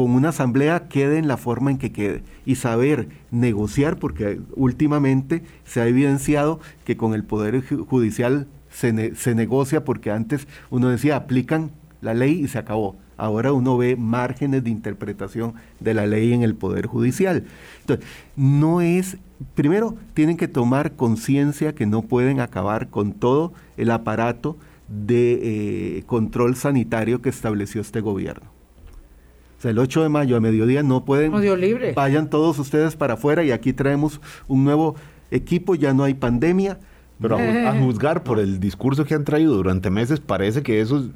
con 0.00 0.12
una 0.12 0.30
asamblea 0.30 0.88
quede 0.88 1.18
en 1.18 1.28
la 1.28 1.36
forma 1.36 1.70
en 1.70 1.76
que 1.76 1.92
quede 1.92 2.22
y 2.46 2.54
saber 2.54 3.10
negociar, 3.30 3.98
porque 3.98 4.40
últimamente 4.56 5.42
se 5.66 5.82
ha 5.82 5.86
evidenciado 5.86 6.58
que 6.86 6.96
con 6.96 7.12
el 7.12 7.22
Poder 7.22 7.62
Judicial 7.62 8.46
se, 8.70 9.14
se 9.14 9.34
negocia, 9.34 9.84
porque 9.84 10.10
antes 10.10 10.48
uno 10.70 10.88
decía 10.88 11.16
aplican 11.16 11.70
la 12.00 12.14
ley 12.14 12.32
y 12.32 12.48
se 12.48 12.56
acabó. 12.56 12.96
Ahora 13.18 13.52
uno 13.52 13.76
ve 13.76 13.94
márgenes 13.94 14.64
de 14.64 14.70
interpretación 14.70 15.52
de 15.80 15.92
la 15.92 16.06
ley 16.06 16.32
en 16.32 16.44
el 16.44 16.54
Poder 16.54 16.86
Judicial. 16.86 17.44
Entonces, 17.82 18.06
no 18.36 18.80
es, 18.80 19.18
primero, 19.54 19.96
tienen 20.14 20.38
que 20.38 20.48
tomar 20.48 20.92
conciencia 20.92 21.74
que 21.74 21.84
no 21.84 22.00
pueden 22.00 22.40
acabar 22.40 22.88
con 22.88 23.12
todo 23.12 23.52
el 23.76 23.90
aparato 23.90 24.56
de 24.88 25.98
eh, 25.98 26.02
control 26.06 26.56
sanitario 26.56 27.20
que 27.20 27.28
estableció 27.28 27.82
este 27.82 28.00
gobierno. 28.00 28.59
O 29.60 29.62
sea, 29.62 29.72
el 29.72 29.78
8 29.78 30.04
de 30.04 30.08
mayo 30.08 30.38
a 30.38 30.40
mediodía 30.40 30.82
no 30.82 31.04
pueden... 31.04 31.38
libre. 31.60 31.92
Vayan 31.92 32.30
todos 32.30 32.58
ustedes 32.58 32.96
para 32.96 33.12
afuera 33.12 33.44
y 33.44 33.52
aquí 33.52 33.74
traemos 33.74 34.18
un 34.48 34.64
nuevo 34.64 34.94
equipo, 35.30 35.74
ya 35.74 35.92
no 35.92 36.04
hay 36.04 36.14
pandemia. 36.14 36.78
Pero 37.20 37.36
a, 37.36 37.72
juzgar 37.78 38.22
por 38.22 38.38
el 38.38 38.58
discurso 38.58 39.04
que 39.04 39.12
han 39.12 39.24
traído 39.24 39.52
durante 39.52 39.90
meses, 39.90 40.18
parece 40.18 40.62
que 40.62 40.80
eso 40.80 41.10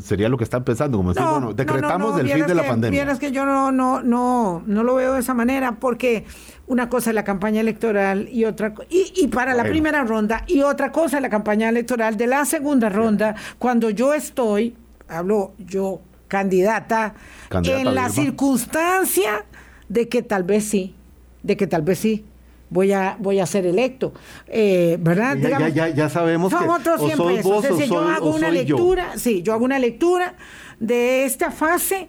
sería 0.00 0.28
lo 0.28 0.38
que 0.38 0.44
están 0.44 0.62
pensando, 0.62 0.96
como 0.96 1.12
decir, 1.12 1.28
bueno, 1.28 1.52
decretamos 1.54 2.20
el 2.20 2.28
fin 2.28 2.46
de 2.46 2.54
la 2.54 2.68
pandemia. 2.68 3.10
es 3.10 3.18
que 3.18 3.32
yo 3.32 3.44
no, 3.44 3.72
no, 3.72 4.00
no, 4.00 4.62
no 4.64 4.84
lo 4.84 4.94
veo 4.94 5.14
de 5.14 5.18
esa 5.18 5.34
manera, 5.34 5.80
porque 5.80 6.24
una 6.68 6.88
cosa 6.88 7.10
es 7.10 7.16
la 7.16 7.24
campaña 7.24 7.60
electoral 7.60 8.28
y 8.28 8.44
otra 8.44 8.74
y, 8.88 9.12
y 9.16 9.26
para 9.26 9.54
la 9.54 9.64
primera 9.64 10.04
ronda, 10.04 10.44
y 10.46 10.62
otra 10.62 10.92
cosa 10.92 11.16
es 11.16 11.22
la 11.22 11.30
campaña 11.30 11.68
electoral 11.68 12.16
de 12.16 12.28
la 12.28 12.44
segunda 12.44 12.90
ronda, 12.90 13.34
cuando 13.58 13.90
yo 13.90 14.14
estoy, 14.14 14.76
hablo 15.08 15.54
yo 15.58 16.00
candidata, 16.28 17.14
en 17.50 17.94
la 17.94 18.10
circunstancia 18.10 19.44
de 19.88 20.08
que 20.08 20.22
tal 20.22 20.44
vez 20.44 20.64
sí, 20.64 20.94
de 21.42 21.56
que 21.56 21.66
tal 21.66 21.82
vez 21.82 21.98
sí 21.98 22.24
voy 22.70 22.92
a 22.92 23.16
voy 23.18 23.40
a 23.40 23.46
ser 23.46 23.66
electo, 23.66 24.12
eh, 24.46 24.98
¿verdad? 25.00 25.36
Ya, 25.72 25.88
ya, 25.88 26.08
sabemos 26.08 26.54
que 26.54 26.68
otros 26.68 27.00
siempre 27.00 27.40
eso. 27.40 27.84
yo 27.86 28.00
hago 28.00 28.34
una 28.34 28.50
lectura, 28.50 29.16
sí, 29.16 29.42
yo 29.42 29.54
hago 29.54 29.64
una 29.64 29.78
lectura 29.78 30.34
de 30.78 31.24
esta 31.24 31.50
fase 31.50 32.08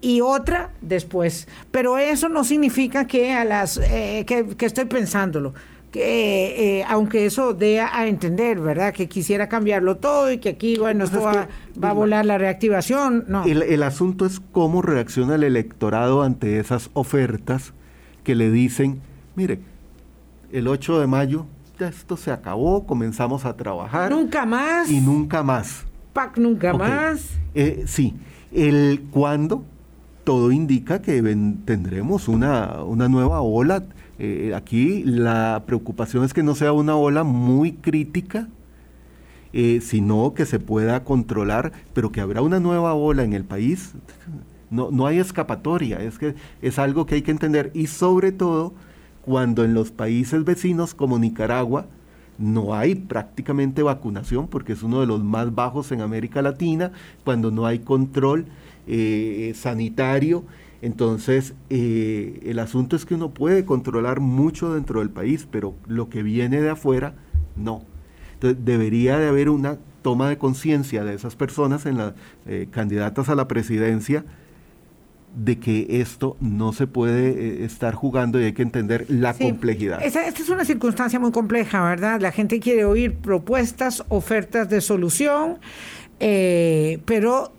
y 0.00 0.20
otra 0.20 0.72
después, 0.80 1.46
pero 1.70 1.98
eso 1.98 2.28
no 2.28 2.42
significa 2.42 3.06
que 3.06 3.32
a 3.32 3.44
las 3.44 3.78
eh, 3.78 4.24
que, 4.26 4.56
que 4.56 4.66
estoy 4.66 4.86
pensándolo 4.86 5.54
que 5.92 6.78
eh, 6.78 6.84
aunque 6.88 7.26
eso 7.26 7.52
dé 7.52 7.80
a 7.80 8.06
entender, 8.08 8.58
¿verdad? 8.58 8.94
Que 8.94 9.08
quisiera 9.08 9.48
cambiarlo 9.48 9.98
todo 9.98 10.32
y 10.32 10.38
que 10.38 10.48
aquí, 10.48 10.78
bueno, 10.78 11.04
esto 11.04 11.20
va, 11.20 11.48
a 11.82 11.92
volar 11.92 12.24
la 12.24 12.38
reactivación. 12.38 13.26
No. 13.28 13.44
El, 13.44 13.82
asunto 13.82 14.24
es 14.24 14.40
cómo 14.40 14.80
reacciona 14.80 15.34
el 15.34 15.44
electorado 15.44 16.22
ante 16.22 16.58
esas 16.58 16.90
ofertas 16.94 17.74
que 18.24 18.34
le 18.34 18.50
dicen, 18.50 19.02
mire, 19.36 19.60
el 20.50 20.66
8 20.66 21.00
de 21.00 21.06
mayo 21.06 21.46
ya 21.78 21.88
esto 21.88 22.16
se 22.16 22.30
acabó, 22.30 22.86
comenzamos 22.86 23.44
a 23.44 23.54
trabajar. 23.56 24.10
Nunca 24.10 24.46
más. 24.46 24.90
Y 24.90 25.00
nunca 25.00 25.42
más. 25.42 25.84
PAC 26.14 26.38
nunca 26.38 26.72
más. 26.72 27.32
Eh, 27.54 27.84
sí, 27.86 28.14
el 28.50 29.04
cuándo, 29.10 29.62
todo 30.24 30.52
indica 30.52 31.02
que 31.02 31.20
tendremos 31.64 32.28
una, 32.28 32.82
una 32.82 33.08
nueva 33.08 33.42
ola 33.42 33.84
eh, 34.24 34.54
aquí 34.54 35.02
la 35.02 35.64
preocupación 35.66 36.22
es 36.24 36.32
que 36.32 36.44
no 36.44 36.54
sea 36.54 36.72
una 36.72 36.94
ola 36.94 37.24
muy 37.24 37.72
crítica, 37.72 38.46
eh, 39.52 39.80
sino 39.82 40.32
que 40.32 40.46
se 40.46 40.60
pueda 40.60 41.02
controlar, 41.02 41.72
pero 41.92 42.12
que 42.12 42.20
habrá 42.20 42.40
una 42.40 42.60
nueva 42.60 42.94
ola 42.94 43.24
en 43.24 43.32
el 43.32 43.42
país. 43.44 43.94
No, 44.70 44.92
no 44.92 45.08
hay 45.08 45.18
escapatoria, 45.18 46.00
es 46.00 46.18
que 46.18 46.36
es 46.62 46.78
algo 46.78 47.04
que 47.04 47.16
hay 47.16 47.22
que 47.22 47.32
entender. 47.32 47.72
Y 47.74 47.88
sobre 47.88 48.30
todo 48.30 48.72
cuando 49.22 49.64
en 49.64 49.74
los 49.74 49.90
países 49.90 50.44
vecinos 50.44 50.94
como 50.94 51.18
Nicaragua 51.18 51.86
no 52.38 52.74
hay 52.74 52.94
prácticamente 52.94 53.82
vacunación, 53.82 54.46
porque 54.46 54.72
es 54.74 54.84
uno 54.84 55.00
de 55.00 55.06
los 55.06 55.24
más 55.24 55.52
bajos 55.52 55.90
en 55.90 56.00
América 56.00 56.42
Latina, 56.42 56.92
cuando 57.24 57.50
no 57.50 57.66
hay 57.66 57.80
control 57.80 58.46
eh, 58.86 59.52
sanitario 59.56 60.44
Entonces, 60.82 61.54
eh, 61.70 62.40
el 62.44 62.58
asunto 62.58 62.96
es 62.96 63.06
que 63.06 63.14
uno 63.14 63.30
puede 63.30 63.64
controlar 63.64 64.18
mucho 64.18 64.74
dentro 64.74 64.98
del 64.98 65.10
país, 65.10 65.46
pero 65.48 65.74
lo 65.86 66.08
que 66.08 66.24
viene 66.24 66.60
de 66.60 66.70
afuera, 66.70 67.14
no. 67.56 67.82
Entonces, 68.34 68.64
debería 68.64 69.16
de 69.16 69.28
haber 69.28 69.48
una 69.48 69.78
toma 70.02 70.28
de 70.28 70.38
conciencia 70.38 71.04
de 71.04 71.14
esas 71.14 71.36
personas 71.36 71.86
en 71.86 71.98
las 71.98 72.14
eh, 72.46 72.66
candidatas 72.68 73.28
a 73.28 73.36
la 73.36 73.46
presidencia 73.46 74.24
de 75.36 75.60
que 75.60 75.86
esto 76.00 76.36
no 76.40 76.72
se 76.72 76.88
puede 76.88 77.28
eh, 77.28 77.64
estar 77.64 77.94
jugando 77.94 78.40
y 78.40 78.46
hay 78.46 78.52
que 78.52 78.62
entender 78.62 79.06
la 79.08 79.34
complejidad. 79.34 80.02
esta 80.02 80.26
es 80.26 80.48
una 80.48 80.64
circunstancia 80.64 81.20
muy 81.20 81.30
compleja, 81.30 81.80
¿verdad? 81.84 82.20
La 82.20 82.32
gente 82.32 82.58
quiere 82.58 82.84
oír 82.84 83.14
propuestas, 83.14 84.02
ofertas 84.08 84.68
de 84.68 84.80
solución, 84.80 85.58
pero 86.18 87.52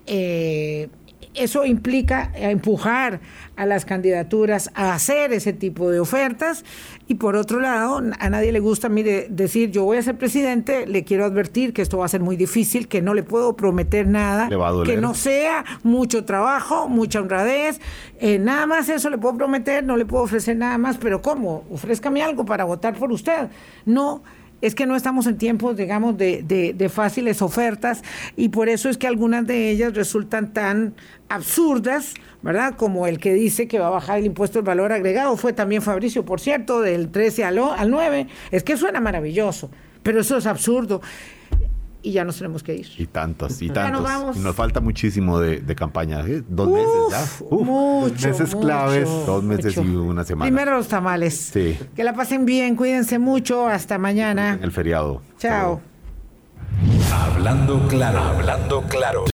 eso 1.36 1.66
implica 1.66 2.32
empujar 2.36 3.20
a 3.56 3.66
las 3.66 3.86
candidaturas 3.86 4.72
a 4.74 4.94
hacer 4.94 5.34
ese 5.34 5.54
tipo 5.54 5.90
de 5.90 6.00
ofertas 6.00 6.66
y 7.08 7.16
por 7.16 7.36
otro 7.36 7.60
lado, 7.60 8.02
a 8.20 8.30
nadie 8.30 8.52
le 8.52 8.60
gusta, 8.60 8.90
mire, 8.90 9.28
decir 9.30 9.72
yo 9.72 9.84
voy 9.84 9.98
a 9.98 10.02
ser 10.02 10.18
presidente, 10.18 10.88
le 10.88 11.04
quiero 11.04 11.26
advertir 11.26 11.74
que 11.74 11.82
esto 11.82 11.98
va 11.98 12.06
a 12.06 12.10
ser 12.10 12.22
muy 12.22 12.36
difícil, 12.36 12.88
que 12.88 13.02
no 13.02 13.14
le 13.14 13.24
puedo 13.24 13.56
prometer 13.56 14.08
nada, 14.08 14.50
que 14.86 14.98
no 14.98 15.14
sea 15.14 15.66
mucho 15.84 16.26
trabajo, 16.26 16.88
mucha 16.88 17.20
honradez, 17.20 17.80
eh, 18.20 18.40
nada 18.40 18.66
más 18.66 18.90
eso 18.90 19.10
le 19.10 19.18
puedo 19.18 19.38
prometer, 19.38 19.84
no 19.84 19.98
le 19.98 20.06
puedo 20.06 20.24
ofrecer 20.24 20.56
nada 20.56 20.78
más, 20.78 20.98
pero 20.98 21.22
¿cómo? 21.22 21.64
Ofrézcame 21.72 22.24
algo 22.24 22.46
para 22.46 22.64
votar 22.64 22.96
por 22.96 23.12
usted. 23.12 23.50
No 23.86 24.24
es 24.64 24.76
que 24.76 24.86
no 24.86 24.96
estamos 24.96 25.28
en 25.28 25.38
tiempos, 25.38 25.76
digamos, 25.76 26.18
de, 26.18 26.42
de, 26.42 26.90
fáciles 26.90 27.42
ofertas 27.42 28.02
y 28.38 28.48
por 28.48 28.70
eso 28.70 28.88
es 28.88 28.98
que 28.98 29.08
algunas 29.08 29.46
de 29.46 29.70
ellas 29.70 29.94
resultan 29.94 30.54
tan 30.54 30.96
absurdas, 31.28 32.14
¿verdad? 32.42 32.76
Como 32.78 33.06
el 33.06 33.20
que 33.20 33.34
dice 33.34 33.68
que 33.68 33.78
va 33.78 33.88
a 33.88 33.90
bajar 33.90 34.20
el 34.20 34.26
impuesto 34.26 34.60
del 34.60 34.66
valor 34.66 34.94
agregado, 34.94 35.36
fue 35.36 35.52
también 35.52 35.82
Fabricio, 35.82 36.24
por 36.24 36.40
cierto, 36.40 36.80
del 36.80 37.10
13 37.10 37.44
al, 37.44 37.60
al 37.60 37.92
9. 37.92 38.28
Es 38.52 38.64
que 38.64 38.78
suena 38.78 39.02
maravilloso, 39.02 39.70
pero 40.02 40.22
eso 40.22 40.38
es 40.38 40.46
absurdo 40.46 41.02
y 42.04 42.12
ya 42.12 42.26
nos 42.26 42.38
tenemos 42.38 42.62
que 42.62 42.76
ir. 42.76 42.88
Y 42.98 43.08
tantos, 43.08 43.62
y 43.62 43.70
tantos. 43.70 44.38
Nos, 44.38 44.56
falta 44.56 44.82
muchísimo 44.82 45.40
de, 45.40 45.76
campaña. 45.76 46.20
¿eh? 46.28 46.44
Dos 46.48 46.70
meses 46.70 47.40
ya. 47.40 47.46
Uf, 47.50 48.24
meses 48.24 48.56
claves. 48.56 49.10
Dos 49.26 49.44
meses 49.44 49.78
y 49.78 49.80
una 49.80 50.24
semana. 50.24 50.52
Primero 50.52 50.78
los 50.78 50.90
tamales. 50.90 51.34
Sí. 51.54 51.78
Que 51.96 52.04
la 52.04 52.14
pasen 52.14 52.46
bien, 52.46 52.76
cuídense 52.76 53.18
mucho. 53.18 53.68
Hasta 53.68 53.98
mañana. 53.98 54.60
El 54.62 54.72
feriado. 54.72 55.22
Chao. 55.40 55.82
Hablando 57.12 57.88
claro, 57.88 58.20
hablando 58.20 58.82
claro. 58.84 59.24